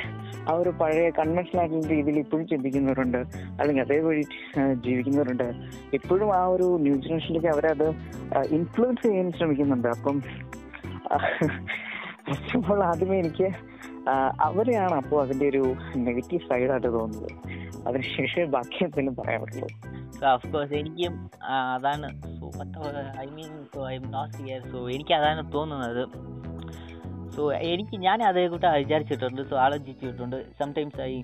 ആ 0.49 0.55
ഒരു 0.55 0.71
പഴയ 0.81 1.11
കൺവെൻഷണൽ 1.11 1.61
ആയിട്ടുള്ള 1.61 1.87
രീതിയിൽ 1.89 2.19
ഇപ്പോഴും 2.19 2.47
ചിന്തിക്കുന്നവരുണ്ട്. 2.47 3.21
അല്ലെങ്കിൽ 3.61 3.83
അതേപോലെ 3.83 4.23
ജീവിക്കുന്നവരുണ്ട്. 4.87 5.49
ഇപ്പോഴും 5.95 6.37
ആ 6.37 6.43
ഒരു 6.47 6.69
ന്യൂ 6.81 6.95
ജനറേഷനിലേക്ക് 6.95 7.49
അവരത് 7.49 7.89
ഇൻഫ്ലുവൻസ് 8.59 9.07
ചെയ്യാൻ 9.07 9.33
ശ്രമിക്കുന്നുണ്ട്. 9.33 9.89
അപ്പം 9.89 10.21
ഫസ്റ്റ് 12.27 12.57
ഓഫ് 12.57 12.73
ഓൾ 12.73 12.83
ആദ്യമേ 12.85 13.19
എനിക്ക് 13.19 13.49
അവരെയാണ് 14.41 14.93
അപ്പോൾ 14.93 15.23
അതിന്റെ 15.23 15.49
ഒരു 15.49 15.75
നെഗറ്റീവ് 15.97 16.49
സൈഡായിട്ട് 16.51 16.93
തോന്നുന്നത്. 16.93 17.31
അതിനുശേഷം 17.89 18.51
ബാക്കി 18.51 18.85
എന്തെങ്കിലും 18.85 19.17
പറയാൻ 19.17 19.41
പറ്റുള്ളൂ 19.41 19.69
എനിക്കും 20.75 21.31
അതാണ്. 21.75 22.07
I 23.21 23.27
mean 23.27 23.87
I 23.87 23.99
not 23.99 24.37
here 24.37 24.71
so 24.71 24.91
എനിക്ക് 24.91 25.15
അതാണ് 25.15 25.53
തോന്നുന്നത്. 25.53 26.09
സോ 27.35 27.43
എനിക്ക് 27.73 27.97
ഞാൻ 28.07 28.19
അതേ 28.29 28.45
കൂട്ട 28.53 28.65
വിചാരിച്ചിട്ടുണ്ട് 28.77 29.43
സോ 29.51 29.57
ആലോചിച്ചിട്ടുണ്ട്. 29.57 30.39
സംടൈംസ് 30.61 31.01
ഐ 31.03 31.15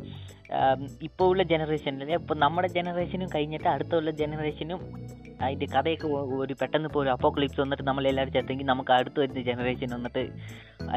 ഇപ്പോൾ 1.03 1.27
ഉള്ള 1.31 1.43
ജനറേഷനിൽ 1.53 2.11
ഇപ്പോൾ 2.19 2.37
നമ്മുടെ 2.39 2.69
ജനറേഷനും 2.77 3.29
കഴിഞ്ഞിട്ട് 3.35 3.69
അടുത്തുള്ള 3.75 4.13
ജനറേഷനും 4.21 4.81
അതിന്റെ 5.43 5.67
കഥയൊക്കെ 5.75 6.09
ഒരു 6.39 6.55
പെട്ടെന്ന് 6.61 6.89
ഇപ്പോൾ 6.91 7.03
ഒരു 7.05 7.11
അപ്പോക്ലിപ്സ് 7.17 7.61
വന്നിട്ട് 7.61 7.85
നമ്മളെല്ലാവരും 7.91 8.35
ചേർത്തെങ്കിൽ 8.37 8.69
നമുക്ക് 8.73 8.93
അടുത്ത് 8.93 9.21
വരുന്ന 9.21 9.43
ജനറേഷൻ 9.51 9.91
വന്നിട്ട് 9.97 10.25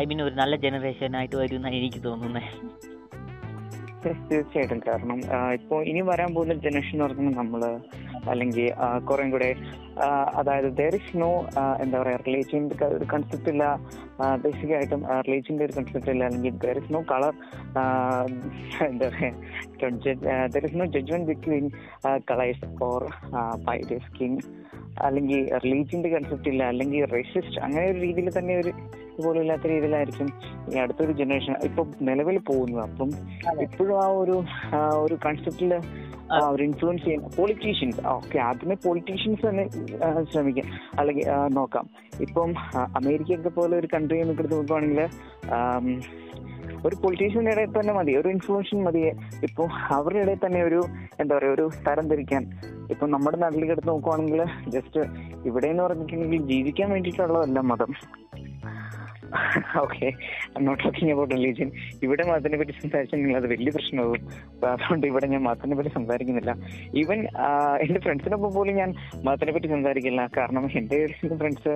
ഐ 0.01 0.05
മീൻ 0.05 0.21
ഒരു 0.27 0.35
നല്ല 0.41 0.55
ജനറേഷനായിട്ട് 0.65 1.35
വരും 1.35 1.59
എന്നാണ് 1.59 1.79
എനിക്ക് 1.81 2.01
തോന്നുന്നത് 2.07 2.49
തീർച്ചയായിട്ടും. 4.03 4.79
കാരണം 4.87 5.19
ഇപ്പോൾ 5.57 5.79
ഇനി 5.91 6.01
വരാൻ 6.09 6.29
പോകുന്ന 6.35 6.53
ജനറേഷൻ 6.65 6.95
എന്ന് 6.95 7.05
പറഞ്ഞാൽ 7.05 7.35
നമ്മൾ 7.41 7.61
അല്ലെങ്കിൽ 8.31 8.65
കുറേ 9.09 9.23
കൂടെ 9.33 9.49
അതായത് 10.39 10.67
ദർ 10.79 10.95
ഇസ് 10.99 11.17
നോ 11.21 11.29
എന്താ 11.83 11.95
പറയാ 12.01 12.17
റിലേഷന്റെ 12.27 12.75
ഒരു 12.97 13.05
കൺസെപ്റ്റ് 13.13 13.51
ഇല്ല. 13.53 13.63
ബേസിക് 14.43 14.73
ആയിട്ടും 14.77 15.01
റിലേഷന്റെ 15.27 15.63
ഒരു 15.67 15.73
കൺസെപ്റ്റ് 15.77 16.11
ഇല്ല. 16.13 16.23
അല്ലെങ്കിൽ 16.29 16.53
ദർ 16.65 16.77
ഇസ് 16.81 16.93
നോ 16.95 17.01
കളർ 17.13 17.33
എന്താ 18.89 19.07
പറയാ 19.13 19.31
there 20.55 20.65
is 20.69 20.79
no 20.81 20.87
judgement 20.95 21.27
between 21.31 21.67
colours 22.31 22.69
or 22.89 23.03
by 23.69 23.77
the 23.91 23.99
skin 24.09 24.35
അല്ലെങ്കിൽ 24.99 25.57
റിലീജിയന്റെ 25.65 26.09
കൺസെപ്റ്റ് 26.09 26.49
ഇല്ല 26.49 26.63
അല്ലെങ്കിൽ 26.63 27.05
റെസിസ്റ്റ് 27.05 27.59
അങ്ങനെ 27.59 27.85
ഒരു 27.91 27.99
രീതിയിൽ 27.99 28.29
തന്നെ 28.37 28.55
ഒരു 28.57 28.71
ഇതുപോലില്ലാത്ത 29.13 29.67
രീതിയിലായിരിക്കും 29.67 30.27
ഈ 30.73 30.77
അടുത്തൊരു 30.77 31.11
ജനറേഷൻ 31.11 31.55
ഇപ്പൊ 31.63 31.85
നിലവിൽ 32.01 32.37
പോകുന്നത്. 32.39 32.89
അപ്പം 32.89 33.09
ഇപ്പോഴും 33.61 34.03
ആ 34.03 34.07
ഒരു 34.07 34.43
ഒരു 35.03 35.17
കൺസെപ്റ്റിൽ 35.25 35.73
ഒരു 36.51 36.63
ഇൻഫ്ലുവൻസ് 36.63 37.03
ചെയ്യുന്ന 37.03 37.27
പൊളിറ്റീഷ്യൻസ് 37.37 38.07
ഓക്കെ 38.07 38.37
ആദ്യമേ 38.39 38.75
പൊളിറ്റീഷ്യൻസ് 38.83 39.49
തന്നെ 39.49 39.65
ശ്രമിക്കാം. 40.23 40.67
അല്ലെങ്കിൽ 40.99 41.25
നോക്കാം. 41.53 41.89
ഇപ്പം 42.21 42.51
അമേരിക്കയൊക്കെ 42.99 43.49
പോലെ 43.49 43.77
ഒരു 43.77 43.87
കൺട്രി 43.93 44.19
എന്നൊക്കെ 44.19 44.43
എടുത്ത് 44.43 44.57
നോക്കുവാണെങ്കിൽ 44.57 45.01
ഒരു 46.85 46.95
പൊളിറ്റീഷ്യന്റെ 46.95 47.51
ഇടയിൽ 47.51 47.71
തന്നെ 47.71 47.93
മതി 47.93 48.13
ഒരു 48.15 48.29
ഇൻഫ്ലുവൻഷൻ 48.29 48.79
മതി 48.83 49.01
ഇപ്പോൾ 49.43 49.67
അവരുടെ 49.89 50.21
ഇടയിൽ 50.23 50.39
തന്നെ 50.45 50.61
ഒരു 50.63 50.79
എന്താ 51.19 51.33
പറയുക 51.35 51.53
ഒരു 51.53 51.65
തരം 51.87 52.07
തിരിക്കാൻ 52.09 52.43
ഇപ്പൊ 52.91 53.05
നമ്മുടെ 53.07 53.37
നാട്ടിലേക്ക് 53.37 53.73
എടുത്ത് 53.73 53.89
നോക്കുവാണെങ്കിൽ 53.89 54.41
ജസ്റ്റ് 54.69 55.01
ഇവിടെ 55.45 55.67
എന്ന് 55.67 55.83
പറഞ്ഞിട്ടുണ്ടെങ്കിൽ 55.83 56.43
ജീവിക്കാൻ 56.47 56.89
വേണ്ടിയിട്ടുള്ളതല്ല 56.91 57.59
മതം. 57.71 57.91
Okay 59.81 60.07
not 60.59 60.83
talking 60.83 61.11
about 61.13 61.33
religion 61.35 61.71
ഇവിടെ 62.03 62.23
മതത്തിനെ 62.29 62.57
പറ്റി 62.57 62.73
സംസാരിച്ചിട്ടുണ്ടെങ്കിൽ 62.81 63.39
അത് 63.41 63.47
വലിയ 63.53 63.71
പ്രശ്നമാകും. 63.75 64.21
അതുകൊണ്ട് 64.71 65.07
ഇവിടെ 65.07 65.27
ഞാൻ 65.33 65.43
മതത്തിനെ 65.47 65.75
പറ്റി 65.75 65.91
സംസാരിക്കുന്നില്ല. 65.97 66.53
ഈവൻ 67.01 67.19
എന്റെ 67.85 67.99
ഫ്രണ്ട്സിനൊപ്പം 67.99 68.51
പോലും 68.55 68.75
ഞാൻ 68.81 68.91
മതത്തിനെ 69.27 69.53
പറ്റി 69.57 69.67
സംസാരിക്കില്ല. 69.67 70.21
കാരണം 70.37 70.65
എന്റെ 70.81 70.99
ഫ്രണ്ട്സ് 71.41 71.73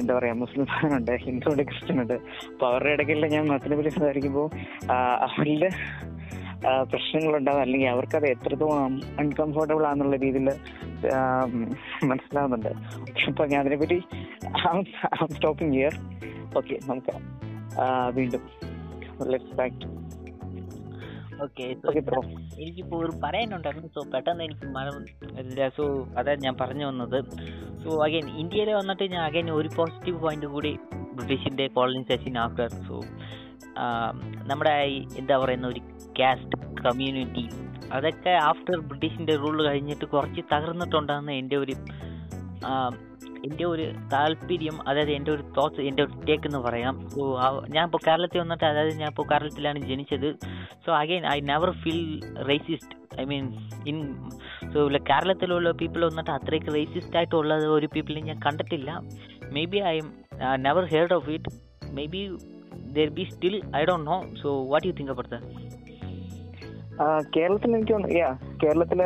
എന്താ 0.00 0.12
പറയാ 0.18 0.34
മുസ്ലിം 0.42 0.66
ഉണ്ട് 0.98 1.12
ഹിന്ദു 1.26 1.50
ഉണ്ട് 1.50 1.62
ക്രിസ്ത്യൻ 1.70 2.00
ഉണ്ട് 2.02 2.16
അപ്പൊ 2.52 2.66
അവരുടെ 2.70 2.92
ഇടയ്ക്കെല്ലാം 2.96 3.32
ഞാൻ 3.36 3.44
മതത്തിനെ 3.50 3.76
പറ്റി 3.76 3.88
സംസാരിക്കുമ്പോൾ 3.88 4.48
അവരുടെ 5.28 5.70
ആ, 6.68 6.70
പ്രശ്നങ്ങളുണ്ടാവും. 6.82 7.60
അല്ലെങ്കിൽ 7.60 7.88
അവർക്കത് 7.88 8.26
എത്രത്തോളം 8.26 8.94
അൺകംഫർട്ടബിൾ 9.18 9.84
ആണെന്നുള്ള 9.86 10.16
രീതിയിൽ 10.16 10.48
മനസ്സിലാവുന്നുണ്ട്. 12.04 12.72
അപ്പൊ 13.28 13.46
ഞാൻ 13.46 13.60
അതിനെപ്പറ്റി 13.60 13.98
സ്റ്റോപ്പിംഗ് 15.32 15.76
ഇയർ 15.78 15.94
ഓക്കെ 16.58 16.78
നമുക്ക് 16.88 17.14
വീണ്ടും 18.16 18.44
let's 19.30 19.56
back 19.56 19.88
okay 21.44 21.66
okay 21.88 22.00
bro 22.00 22.20
എനിക്കിപ്പോൾ 22.60 22.98
ഒരു 23.04 23.12
പറയാനുണ്ടായിരുന്നു. 23.24 23.88
സോ 23.88 24.00
പെട്ടെന്ന് 24.14 24.44
എനിക്ക് 24.44 25.70
സോ 25.76 25.84
അതായത് 26.18 26.42
ഞാൻ 26.44 26.54
പറഞ്ഞു 26.60 26.86
വന്നത്. 26.86 27.18
സോ 27.84 27.90
അഗൈൻ 28.06 28.26
ഇന്ത്യയിൽ 28.42 28.70
വന്നിട്ട് 28.72 29.04
ഞാൻ 29.12 29.22
അഗൈൻ 29.24 29.50
ഒരു 29.50 29.68
പോസിറ്റീവ് 29.76 30.18
പോയിന്റ് 30.20 30.46
കൂടി 30.46 30.72
ബ്രിട്ടീഷിന്റെ 31.14 31.66
കോളനൈസേഷൻ 31.76 32.38
ആഫ്റ്റർ 32.38 32.68
സോ 32.88 32.96
നമ്മുടെ 34.50 34.74
എന്താ 35.16 35.38
പറയുന്ന 35.38 35.66
ഒരു 35.66 35.82
കാസ്റ്റ് 36.18 36.58
കമ്മ്യൂണിറ്റി 36.84 37.44
അതൊക്കെ 37.92 38.32
ആഫ്റ്റർ 38.48 38.76
ബ്രിട്ടീഷിന്റെ 38.80 39.34
റൂൾ 39.36 39.56
കഴിഞ്ഞിട്ട് 39.68 40.04
കുറച്ച് 40.04 40.42
തകർന്നിട്ടുണ്ടെന്ന് 40.52 41.32
എന്റെ 41.32 41.56
ഒരു 41.56 41.76
എന്റെ 43.46 43.64
ഒരു 43.64 43.84
താല്പര്യം 44.12 44.76
അതായത് 44.88 45.10
എന്റെ 45.10 45.30
ഒരു 45.34 45.44
തോട്ട്സ് 45.56 45.80
എന്റെ 45.80 46.02
ഒരു 46.02 46.14
ടേക്ക് 46.26 46.46
എന്ന് 46.46 46.58
പറയാം. 46.58 46.94
സോ 47.08 47.20
ഞാൻ 47.74 47.84
ഇപ്പോൾ 47.88 48.00
കേരളത്തിൽ 48.06 48.38
വന്നിട്ട് 48.40 48.64
അതായത് 48.64 48.94
ഞാൻ 48.94 49.08
ഇപ്പോൾ 49.08 49.26
കേരളത്തിലാണ് 49.32 49.78
ജനിച്ചത്. 49.90 50.28
So 50.84 50.90
again 50.92 51.24
I 51.26 51.38
never 51.40 51.70
feel 51.82 52.02
racist 52.48 52.96
I 53.20 53.24
mean 53.24 53.46
in 53.92 53.98
so 54.74 54.80
കേരളത്തിലുള്ള 55.10 55.70
പീപ്പിൾ 55.80 56.04
വന്നിട്ട് 56.10 56.30
അത്രയ്ക്ക് 56.30 56.74
റേസിസ്റ്റ് 56.74 57.16
ആയിട്ടുള്ളത് 57.16 57.66
ഒരു 57.76 57.88
പീപ്പിളിനെ 57.94 58.26
ഞാൻ 58.26 58.40
കണ്ടിട്ടില്ല. 58.46 58.90
May 59.56 59.64
be 59.64 59.80
I'm 60.02 60.10
never 60.66 60.84
heard 60.94 61.16
of 61.18 61.30
it 61.30 61.50
may 61.98 62.06
be 62.06 62.22
there 62.96 63.08
be 63.18 63.24
still 63.32 63.56
I 63.76 63.82
know. 63.88 63.98
No 64.10 64.16
so 64.42 64.48
what 64.72 64.86
you 64.86 64.92
think 64.98 65.12
about 65.14 65.30
that? 65.34 65.44
കേരളത്തിൽ 67.36 67.70
എനിക്ക് 67.76 67.94
യാ 68.14 68.26
കേരളത്തിൽ 68.62 69.02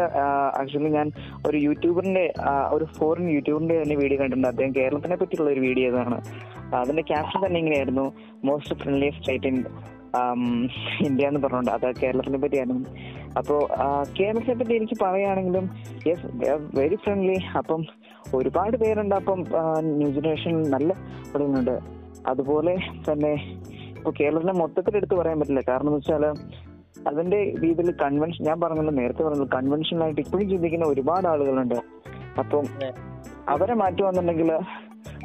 ആക്ച്വലി 0.60 0.88
ഞാൻ 0.94 1.08
ഒരു 1.48 1.56
യൂട്യൂബറിന്റെ 1.56 2.32
ഒരു 2.72 2.84
ഫോറിൻ 2.84 3.26
യൂട്യൂബറിന്റെ 3.30 3.82
തന്നെ 3.82 3.96
വീഡിയോ 3.96 4.18
കണ്ടിട്ടുണ്ട്. 4.20 4.48
അദ്ദേഹം 4.48 4.72
കേരളത്തിനെ 4.74 5.16
പറ്റിയുള്ള 5.16 5.50
ഒരു 5.50 5.60
വീഡിയോ 5.60 5.88
ഇതാണ്. 5.90 6.18
അതിന്റെ 6.80 7.02
ക്യാപ്ഷൻ 7.02 7.46
തന്നെ 7.46 7.58
ഇങ്ങനെയായിരുന്നു 7.60 8.12
most 8.44 8.74
friendly 8.80 9.10
state 9.18 9.46
in 9.46 9.58
India 11.06 11.28
എന്ന് 11.28 11.40
പറഞ്ഞുകൊണ്ട്. 11.40 11.70
അത് 11.70 11.86
കേരളത്തിനെ 12.02 12.38
പറ്റിയായിരുന്നു. 12.38 12.82
അപ്പോൾ 13.38 13.60
കേരളത്തിനെ 14.20 14.54
പറ്റി 14.54 14.74
എനിക്ക് 14.74 14.96
പറയുകയാണെങ്കിലും 15.04 15.70
യെസ് 16.06 16.26
വെരി 16.78 16.98
ഫ്രണ്ട്ലി 17.04 17.38
അപ്പം 17.58 17.84
ഒരുപാട് 18.34 18.76
പേരുണ്ട്. 18.76 19.14
അപ്പം 19.14 19.40
ന്യൂ 19.80 20.10
ജനറേഷൻ 20.10 20.62
നല്ല 20.76 20.92
തുടങ്ങുന്നുണ്ട് 21.34 21.76
അതുപോലെ 22.26 22.74
തന്നെ 23.12 23.32
ഇപ്പോൾ 24.04 24.14
കേരളത്തിനെ 24.20 24.52
മൊത്തത്തിൽ 24.52 24.96
എടുത്ത് 24.96 25.14
പറയാൻ 25.14 25.40
പറ്റില്ല 25.40 25.60
കാരണം 25.68 25.86
എന്ന് 25.86 25.98
വെച്ചാൽ 25.98 26.24
അതിന്റെ 27.08 27.38
രീതിയിൽ 27.60 27.92
കൺവെൻഷൻ 28.02 28.44
ഞാൻ 28.44 28.60
പറഞ്ഞല്ലോ 28.60 28.92
നേരത്തെ 28.92 29.22
പറഞ്ഞല്ലോ 29.22 29.48
കൺവെൻഷനായിട്ട് 29.54 30.20
ഇപ്പോഴും 30.20 30.50
ചിന്തിക്കുന്ന 30.50 30.86
ഒരുപാട് 30.86 31.28
ആളുകളുണ്ട് 31.28 31.78
അപ്പം. 32.38 32.64
അവരെ 33.48 33.74
മാറ്റുവാന്നുണ്ടെങ്കിൽ 33.74 34.50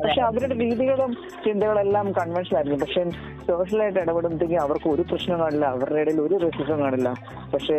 പക്ഷെ 0.02 0.22
അവരുടെ 0.22 0.56
രീതികളും 0.64 1.12
ചിന്തകളെല്ലാം 1.46 2.06
കൺവെൻഷൻ 2.20 2.56
ആയിരുന്നു. 2.58 2.78
പക്ഷെ 2.86 3.02
സോഷ്യലായിട്ട് 3.48 4.00
ഇടപെടുമ്പോഴത്തേക്കും 4.00 4.62
അവർക്ക് 4.62 4.88
ഒരു 4.90 5.04
പ്രശ്നം 5.10 5.38
കാണില്ല. 5.40 5.66
അവരുടെ 5.76 6.00
ഇടയിൽ 6.02 6.22
ഒരു 6.22 6.36
റെസിസം 6.46 6.80
കാണില്ല. 6.84 7.10
പക്ഷെ 7.54 7.78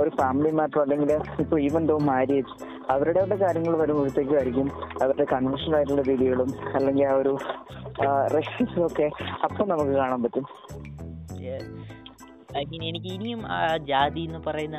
ഒരു 0.00 0.10
ഫാമിലി 0.20 0.50
മാറ്റർ 0.50 0.80
അല്ലെങ്കിൽ 0.80 1.12
ഇപ്പൊ 1.44 1.58
ഈവൻ 1.66 1.84
ദോ 1.86 1.96
മാരേജ് 2.10 2.52
അവരുടെ 2.90 3.36
കാര്യങ്ങൾ 3.36 3.76
വരുമ്പോഴത്തേക്കും 3.76 4.36
ആയിരിക്കും 4.36 4.68
അവരുടെ 5.02 5.26
കൺവെൻഷൻ 5.32 5.74
ആയിട്ടുള്ള 5.76 6.02
രീതികളും 6.02 6.50
അല്ലെങ്കിൽ 6.74 7.06
ആ 7.06 7.14
ഒരു 7.14 7.32
റെസിസും 8.36 8.86
ഒക്കെ 8.86 9.06
അപ്പൊ 9.44 9.62
നമുക്ക് 9.64 9.90
കാണാൻ 9.90 10.22
പറ്റും. 10.22 10.44
ഐ 12.58 12.62
മീൻ 12.70 12.82
എനിക്ക് 12.84 13.08
ഇനിയും 13.16 13.40
ആ 13.46 13.58
ജാതി 13.90 14.20
എന്ന് 14.20 14.38
പറയുന്ന 14.46 14.78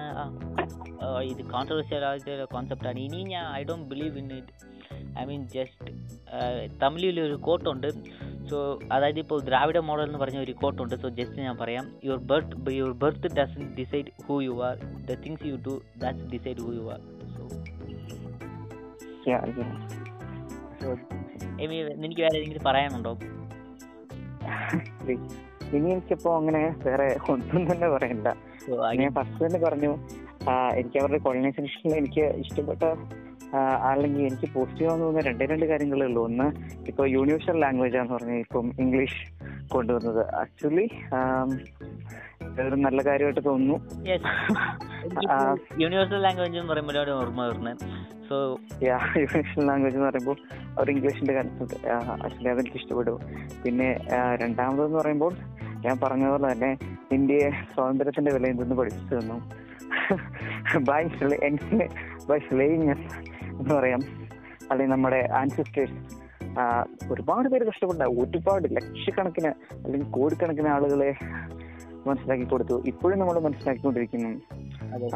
ഇത് 1.24 1.42
കോൺട്രവേഴ്സ്യൽ 1.52 2.04
ആയിട്ടുള്ള 2.06 2.46
കോൺസെപ്റ്റാണ് 2.46 3.00
ഇനിയും 3.00 3.28
ഞാൻ 3.30 3.46
I 3.60 3.64
don't 3.64 3.88
believe 3.90 4.18
in 4.18 4.30
it 4.38 4.54
I 5.20 5.24
mean 5.30 5.42
just 5.56 5.92
തമിഴിൽ 6.84 7.18
ഒരു 7.28 7.36
കോട്ടുണ്ട് 7.48 7.88
സോ 8.50 8.58
അതായത് 8.92 9.20
ഇപ്പോൾ 9.24 9.40
ദ്രാവിഡ 9.50 9.78
മോഡൽ 9.90 10.06
എന്ന് 10.10 10.20
പറഞ്ഞ 10.24 10.40
ഒരു 10.46 10.54
കോട്ടുണ്ട് 10.62 10.96
സോ 11.02 11.10
ജസ്റ്റ് 11.20 11.40
ഞാൻ 11.48 11.56
പറയാം. 11.62 11.86
Your 12.06 12.22
birth 12.32 12.76
your 12.80 12.94
birth 13.04 13.30
doesn't 13.40 13.64
decide 13.80 14.12
who 14.28 14.38
you 14.48 14.56
are 14.70 14.78
the 15.10 15.18
things 15.26 15.46
you 15.52 15.58
do 15.68 15.76
that's 16.04 16.28
decide 16.34 16.62
who 16.66 16.72
you 16.80 16.86
are 16.96 17.02
so. 17.36 17.44
So 20.82 20.90
എനിക്ക് 21.64 22.22
വേറെ 22.26 22.36
എന്തെങ്കിലും 22.40 22.66
പറയാനുണ്ടോ? 22.70 23.14
ഇനി 25.78 25.88
എനിക്കിപ്പോ 25.96 26.30
അങ്ങനെ 26.38 26.62
വേറെ 26.86 27.08
ഒന്നും 27.32 27.64
തന്നെ 27.72 27.88
പറയണ്ട. 27.96 28.28
ഞാൻ 29.02 29.12
ഫസ്റ്റ് 29.18 29.42
തന്നെ 29.46 29.60
പറഞ്ഞു 29.66 29.92
എനിക്ക് 30.80 30.98
അവരുടെ 31.02 31.20
കോളനൈസേഷനിൽ 31.26 31.94
എനിക്ക് 32.02 32.24
ഇഷ്ടപ്പെട്ട 32.44 32.84
അല്ലെങ്കിൽ 33.58 34.22
എനിക്ക് 34.22 34.54
പോസിറ്റീവ് 34.54 34.90
ആണെന്ന് 34.90 35.06
തോന്നുന്ന. 35.06 35.28
രണ്ടേ 35.30 35.46
രണ്ട് 35.46 35.66
കാര്യങ്ങളേ 35.66 36.06
ഉള്ളൂ. 36.06 36.24
ഒന്ന് 36.26 36.48
ഇപ്പൊ 36.88 37.06
യൂണിവേഴ്സൽ 37.06 37.60
ലാംഗ്വേജ് 37.60 37.98
ആണെന്ന് 37.98 38.16
പറഞ്ഞാൽ 38.16 38.36
ഇപ്പം 38.36 38.72
ഇംഗ്ലീഷ് 38.80 39.22
കൊണ്ടുവന്നത്. 39.68 40.34
ആക്ച്വലി 40.36 40.90
ഒരു 42.62 42.76
നല്ല 42.76 43.02
കാര്യമായിട്ട് 43.06 43.46
തോന്നുന്നു. 43.46 43.78
യൂണിവേഴ്സൽ 45.80 46.22
ലാംഗ്വേജ് 46.22 46.58
എന്ന് 46.58 46.74
പറയുമ്പോൾ 46.74 47.12
ഓർമ്മ 47.12 47.46
വരുന്നത് 47.46 47.78
സോ 48.30 48.58
യാ 48.84 48.98
യൂണിവേഴ്സൽ 49.18 49.66
ലാംഗ്വേജ് 49.66 49.96
എന്ന് 49.96 50.08
പറയുമ്പോൾ 50.08 50.38
ഒരു 50.80 50.92
ഇംഗ്ലീഷിന്റെ 50.92 51.34
കൺസെപ്റ്റ് 51.34 51.88
ആക്ച്വലി 52.26 52.48
അതെനിക്ക് 52.48 52.78
ഇഷ്ടപ്പെടും 52.78 53.20
പിന്നെ 53.66 53.98
രണ്ടാമതെന്ന് 54.42 55.00
പറയുമ്പോൾ 55.00 55.34
ഞാൻ 55.86 56.00
പറഞ്ഞ 56.04 56.30
പോലെ 56.30 56.52
തന്നെ 56.52 56.78
ഇന്ത്യയെ 57.12 57.50
സ്വാതന്ത്ര്യത്തിന്റെ 57.50 58.32
വില 58.34 58.46
എന്തെന്ന് 58.48 58.76
പഠിപ്പിച്ചു 58.76 59.16
തന്നു. 59.16 59.38
ബൈ 60.80 61.04
ബൈ 62.30 62.40
സ്ലേയിങ് 62.40 62.96
എന്ന് 63.60 63.76
പറയാം. 63.76 64.00
അല്ലെങ്കിൽ 64.72 64.96
നമ്മുടെ 64.96 65.30
ആൻസിസ്റ്റേഴ്സ് 65.36 66.30
ഒരുപാട് 67.12 67.50
പേര് 67.50 67.68
കഷ്ടപ്പെട്ട 67.68 68.02
ഒരുപാട് 68.02 68.76
ലക്ഷക്കണക്കിന് 68.76 69.48
അല്ലെങ്കിൽ 69.48 70.12
കോടിക്കണക്കിന് 70.12 70.68
ആളുകളെ 70.68 71.14
മനസ്സിലാക്കി 72.08 72.44
കൊടുത്തു. 72.44 72.84
ഇപ്പോഴും 72.88 73.20
നമ്മൾ 73.20 73.40
മനസ്സിലാക്കിക്കൊണ്ടിരിക്കുന്നു. 73.40 74.30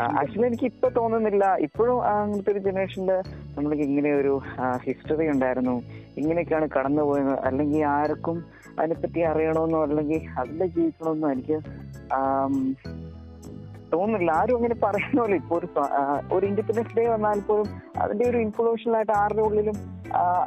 ആക്ച്വലി 0.01 0.47
എനിക്ക് 0.47 0.63
ഇപ്പൊ 0.63 0.89
തോന്നുന്നില്ല. 0.89 1.55
ഇപ്പോഴും 1.59 2.03
അങ്ങനത്തെ 2.03 2.51
ഒരു 2.51 2.59
ജനറേഷനിൽ 2.59 3.11
നമ്മൾക്ക് 3.57 3.83
ഇങ്ങനെ 3.83 4.11
ഒരു 4.13 4.41
ഹിസ്റ്ററി 4.85 5.27
ഉണ്ടായിരുന്നു. 5.27 5.83
ഇങ്ങനെയൊക്കെയാണ് 6.17 6.67
കടന്നുപോയത്. 6.77 7.39
അല്ലെങ്കിൽ 7.39 7.85
ആർക്കും 7.85 8.45
അതിനെപ്പറ്റി 8.79 9.19
അറിയണമെന്നോ 9.19 9.83
അല്ലെങ്കിൽ 9.83 10.21
അതിലെ 10.39 10.67
ജീവിക്കണമെന്നോ 10.67 11.31
എനിക്ക് 11.31 11.59
തോന്നുന്നില്ല. 13.93 14.31
ആരും 14.41 14.57
അങ്ങനെ 14.59 14.75
പറയുന്നല്ലോ 14.85 15.37
ഇപ്പൊ 15.41 15.55
ഒരു 15.59 15.67
ഒരു 16.35 16.43
ഇൻഡിപെൻഡൻസ് 16.49 16.95
ഡേ 16.99 17.05
വന്നാൽ 17.15 17.41
പോലും 17.49 17.67
അതിന്റെ 18.03 18.25
ഒരു 18.31 18.37
ഇൻഫ്ലുവേഷൻ 18.45 18.95
ആയിട്ട് 18.99 19.13
ആരുടെ 19.21 19.43
ഉള്ളിലും 19.47 19.77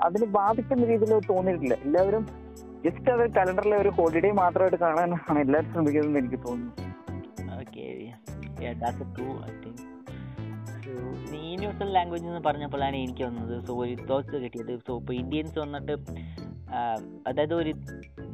അതിന് 0.07 0.27
ബാധിക്കുന്ന 0.39 0.87
രീതിയിൽ 0.93 1.15
തോന്നിയിട്ടില്ല. 1.33 1.77
എല്ലാവരും 1.87 2.25
ജസ്റ്റ് 2.87 3.11
അത് 3.15 3.25
കലണ്ടറിലെ 3.37 3.77
ഒരു 3.85 3.91
ഹോളിഡേ 3.99 4.31
മാത്രമായിട്ട് 4.43 4.81
കാണാനാണ് 4.85 5.39
എല്ലാവരും 5.45 5.71
ശ്രമിക്കുന്നതെന്ന് 5.73 6.21
എനിക്ക് 6.23 6.41
തോന്നുന്നു. 6.49 6.73
യൂണിവേഴ്സൽ 11.51 11.91
ലാംഗ്വേജ് 11.97 12.26
എന്ന് 12.30 12.43
പറഞ്ഞപ്പോഴാണ് 12.49 12.97
എനിക്ക് 13.05 13.24
വന്നത്. 13.28 13.55
സോ 13.66 13.74
ഒരു 13.84 13.95
തോട്ട്സ് 14.11 14.37
കിട്ടിയത്. 14.45 14.72
സോ 14.87 14.93
ഇപ്പോൾ 15.01 15.14
ഇന്ത്യൻസ് 15.22 15.59
വന്നിട്ട് 15.64 15.97
അതായത് 17.28 17.55
ഒരു 17.61 17.72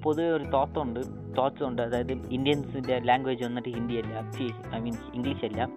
പൊതുവെ 0.05 0.28
ഒരു 0.36 0.46
തോട്ടുണ്ട് 0.55 1.00
തോട്ട്സ് 1.38 1.64
ഉണ്ട്. 1.68 1.82
അതായത് 1.82 2.12
ഇന്ത്യൻസിന്റെ 2.36 2.96
ലാംഗ്വേജ് 3.09 3.42
വന്നിട്ട് 3.48 3.70
ഹിന്ദി 3.76 3.96
അല്ല 4.03 4.14
ഐ 4.76 4.80
മീൻ 4.86 4.96
ഇംഗ്ലീഷ് 5.18 5.44
അല്ല. 5.48 5.68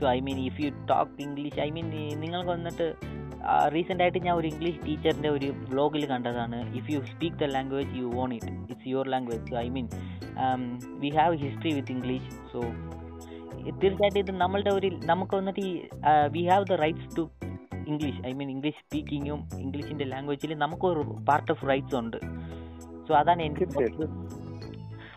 So 0.00 0.04
I 0.16 0.18
mean 0.26 0.38
if 0.48 0.60
you 0.64 0.68
talk 0.92 1.16
English 1.26 1.60
I 1.66 1.68
mean 1.76 1.88
നിങ്ങൾക്ക് 2.24 2.50
വന്നിട്ട് 2.56 2.86
റീസെന്റ് 3.74 4.02
ആയിട്ട് 4.04 4.20
ഞാൻ 4.24 4.34
ഒരു 4.40 4.48
ഇംഗ്ലീഷ് 4.52 4.78
ടീച്ചറിന്റെ 4.86 5.30
ഒരു 5.36 5.48
വ്ലോഗിൽ 5.70 6.02
കണ്ടതാണ്. 6.12 6.58
If 6.78 6.88
you 6.92 6.98
speak 7.12 7.38
the 7.42 7.48
language 7.56 7.92
you 8.00 8.06
own 8.16 8.32
it 8.38 8.52
it's 8.70 8.88
your 8.92 9.08
language 9.14 9.44
so 9.50 9.56
I 9.66 9.68
mean 9.76 9.88
we 11.04 11.10
have 11.20 11.36
history 11.44 11.72
with 11.78 11.92
English 11.96 12.30
so 12.52 12.60
തീർച്ചയായിട്ടും 13.80 14.20
ഇത് 14.20 14.32
നമ്മളുടെ 14.40 14.70
ഒരു 14.70 14.88
നമുക്ക് 15.04 15.34
വന്നിട്ട് 15.36 15.60
ഈ 15.60 15.72
we 16.32 16.42
have 16.50 16.64
the 16.64 16.76
rights 16.84 17.16
to 17.16 17.24
English 17.90 18.20
I 18.26 18.32
mean 18.32 18.50
English 18.50 18.80
സ്പീക്കിങ്ങും 18.84 19.40
ഇംഗ്ലീഷിന്റെ 19.58 20.04
ലാംഗ്വേജിൽ 20.04 20.54
നമുക്കൊരു 20.64 21.02
പാർട്ട് 21.28 21.50
ഓഫ് 21.52 21.68
റൈറ്റ്സ് 21.68 21.96
ഉണ്ട്. 21.96 22.18
സോ 23.08 23.12
അതാണ് 23.14 23.42
എനിക്ക്. 23.42 23.66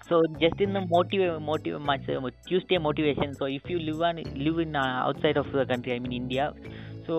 സോ 0.10 0.16
ജസ്റ്റ് 0.42 0.64
ഇന്ന് 0.66 0.80
motive 0.94 1.28
motive 1.50 1.78
much 1.90 2.14
Tuesday 2.48 2.78
motivation 2.78 3.30
so 3.34 3.46
if 3.58 3.72
you 3.72 3.78
live 3.90 4.04
an 4.08 4.18
live 4.46 4.62
in 4.62 4.72
outside 5.10 5.40
of 5.44 5.52
the 5.60 5.64
country 5.72 5.92
I 5.96 6.00
mean 6.06 6.14
India 6.22 6.48
so 7.08 7.16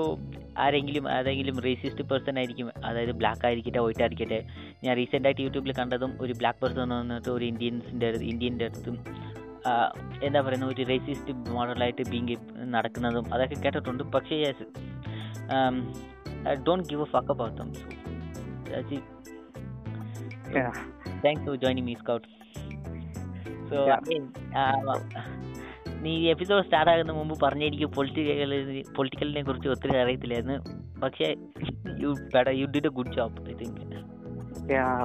ആരെങ്കിലും 0.65 1.09
ആരെങ്കിലും 1.09 1.57
racist 1.67 2.05
person 2.11 2.37
ആയിരിക്കും 2.41 2.69
അതായത് 2.89 3.13
ബ്ലാക്ക് 3.13 3.45
ആയിരിക്കട്ടെ 3.47 3.81
വൈറ്റ് 3.87 4.03
ആയിരിക്കട്ടെ 4.03 4.39
ഞാൻ 4.85 4.93
റീസെന്റായിട്ട് 4.97 5.43
യൂട്യൂബിൽ 5.43 5.73
കണ്ടതും 5.81 6.13
ഒരു 6.21 6.35
ബ്ലാക്ക് 6.41 6.61
പേഴ്സൺ 6.63 6.93
വന്നിട്ട് 6.99 7.31
ഒരു 7.31 7.45
ഇന്ത്യൻസിന്റെ 7.45 8.09
അടുത്ത് 8.11 8.25
ഇന്ത്യന്റെ 8.25 8.65
അടുത്തും 8.65 8.97
എന്താ 10.27 10.41
പറയുന്ന 10.47 10.67
ഒരു 10.67 10.83
റേസിസ്റ്റ് 10.91 11.33
മോഡലായിട്ട് 11.55 12.03
ബീങ് 12.13 12.37
നടക്കുന്നതും 12.75 13.27
അതൊക്കെ 13.35 13.57
കേട്ടിട്ടുണ്ട്. 13.65 14.03
പക്ഷേ 14.15 14.37
yes 14.45 14.67
don't 16.67 16.87
give 16.91 17.07
a 17.09 17.11
fuck 17.15 17.33
about 17.37 17.57
them 17.61 17.73
so 17.75 19.01
Yeah. 20.57 20.75
Thanks 21.23 21.45
for 21.47 21.55
joining 21.63 21.87
me 21.87 21.95
Scout 22.01 22.27
so. 23.71 23.77
നീ 26.05 26.13
എപ്പിസോഡ് 26.33 26.65
സ്റ്റാർട്ട് 26.67 26.91
ആകുന്ന 26.93 27.13
മുമ്പ് 27.19 27.35
പറഞ്ഞ 27.45 27.63
എനിക്ക് 27.71 27.87
പൊളിറ്റിക്കൽ 27.97 28.53
പൊളിറ്റിക്കലിനെ 28.97 29.43
കുറിച്ച് 29.49 29.69
ഒത്തിരി 29.75 29.97
അറിയത്തില്ലായിരുന്നു. 30.03 30.59
പക്ഷേ 31.03 31.29
you 32.03 32.11
better 32.35 32.53
you 32.61 32.67
did 32.75 32.91
a 32.91 32.95
good 32.99 33.15
job 33.19 33.49
I 33.53 33.55
think 33.63 33.81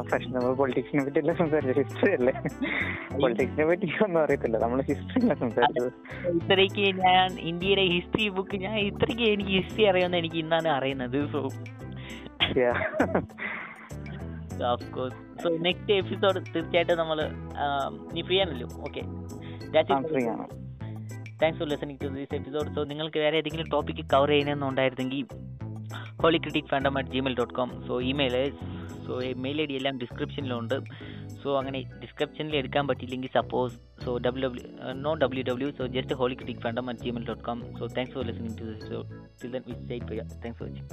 പക്ഷെ 0.09 0.27
നമ്മൾ 0.33 0.51
പൊളിറ്റിക്സിനെ 0.59 1.01
പറ്റി 1.05 1.19
അല്ല 1.21 1.33
സംസാരിച്ചത് 1.39 1.79
ഹിസ്റ്ററി 1.81 2.11
അല്ലേ? 2.17 2.33
പൊളിറ്റിക്സിനെ 3.15 3.65
പറ്റി 3.69 3.87
ഒന്നും 4.05 4.19
അറിയത്തില്ല. 4.21 4.57
നമ്മൾ 4.63 4.79
ഹിസ്റ്ററി 4.89 5.19
അല്ല 5.23 5.35
സംസാരിച്ചത്. 5.41 5.89
ഇത്രയ്ക്ക് 6.33 6.85
ഞാൻ 7.01 7.27
ഇന്ത്യയുടെ 7.49 7.85
ഹിസ്റ്ററി 7.93 8.27
ബുക്ക് 8.37 8.57
ഞാൻ 8.65 8.75
ഇത്രയ്ക്ക് 8.87 9.25
എനിക്ക് 9.33 9.53
ഹിസ്റ്ററി 9.57 9.85
അറിയാമെന്ന് 9.91 10.19
എനിക്ക് 10.23 10.39
ഇന്നാണ് 10.45 10.71
അറിയുന്നത് 10.77 11.19
so 11.35 11.41
Yeah. 12.57 12.77
Of 14.67 14.85
course 14.93 15.17
so 15.41 15.49
next 15.65 15.93
episode 15.99 16.39
തീർച്ചയായിട്ടും 16.47 16.97
നമ്മൾ 17.01 17.17
നീ 18.13 18.21
ഫ്രീ 18.27 18.37
ആണല്ലോ 18.43 18.67
okay. 18.87 19.01
Thanks 21.35 21.59
for 21.59 21.67
listening 21.69 21.99
to 22.01 22.09
this 22.15 22.35
episode 22.39 22.69
so 22.75 22.83
നിങ്ങൾക്ക് 22.91 23.19
വേറെ 23.23 23.37
ഏതെങ്കിലും 23.41 23.67
topic 23.73 24.03
cover 24.13 24.31
ചെയ്യണമെന്നുണ്ടായിരുന്നെങ്കിൽ 24.33 25.21
holy 26.21 26.39
critic 26.43 26.69
fandom 26.71 26.97
at 26.99 27.13
Gmail 27.13 27.35
dot 27.39 27.55
com 27.55 27.71
so 27.87 27.95
email 28.09 28.35
so 29.09 29.15
mail 29.37 29.59
ID 29.65 29.75
എല്ലാം 29.75 29.95
ഡിസ്ക്രിപ്ഷനിലുണ്ട് 29.97 30.75
സോ 31.41 31.49
അങ്ങനെ 31.57 31.79
ഡിസ്ക്രിപ്ഷനിൽ 32.01 32.55
എടുക്കാൻ 32.55 32.85
പറ്റിയില്ലെങ്കിൽ 32.87 33.31
suppose 33.33 33.75
so 34.05 34.11
W 34.17 34.49
W 34.49 34.65
no 35.01 35.13
W 35.15 35.43
W 35.43 35.69
so 35.79 35.85
just 35.87 36.15
holy 36.15 36.35
critic 36.35 36.61
fandom 36.61 36.89
at 36.89 37.05
Gmail 37.07 37.25
dot 37.25 37.43
com 37.43 37.61
so 37.79 37.87
thanks 37.97 38.15
for 38.15 38.25
listening 38.25 38.57
to 38.59 38.67
this 38.71 38.85
so 38.89 38.99
till 39.41 39.51
then 39.51 39.63
with 39.69 39.81
site 39.89 40.19
thanks 40.35 40.59
for 40.59 40.69
watching 40.69 40.87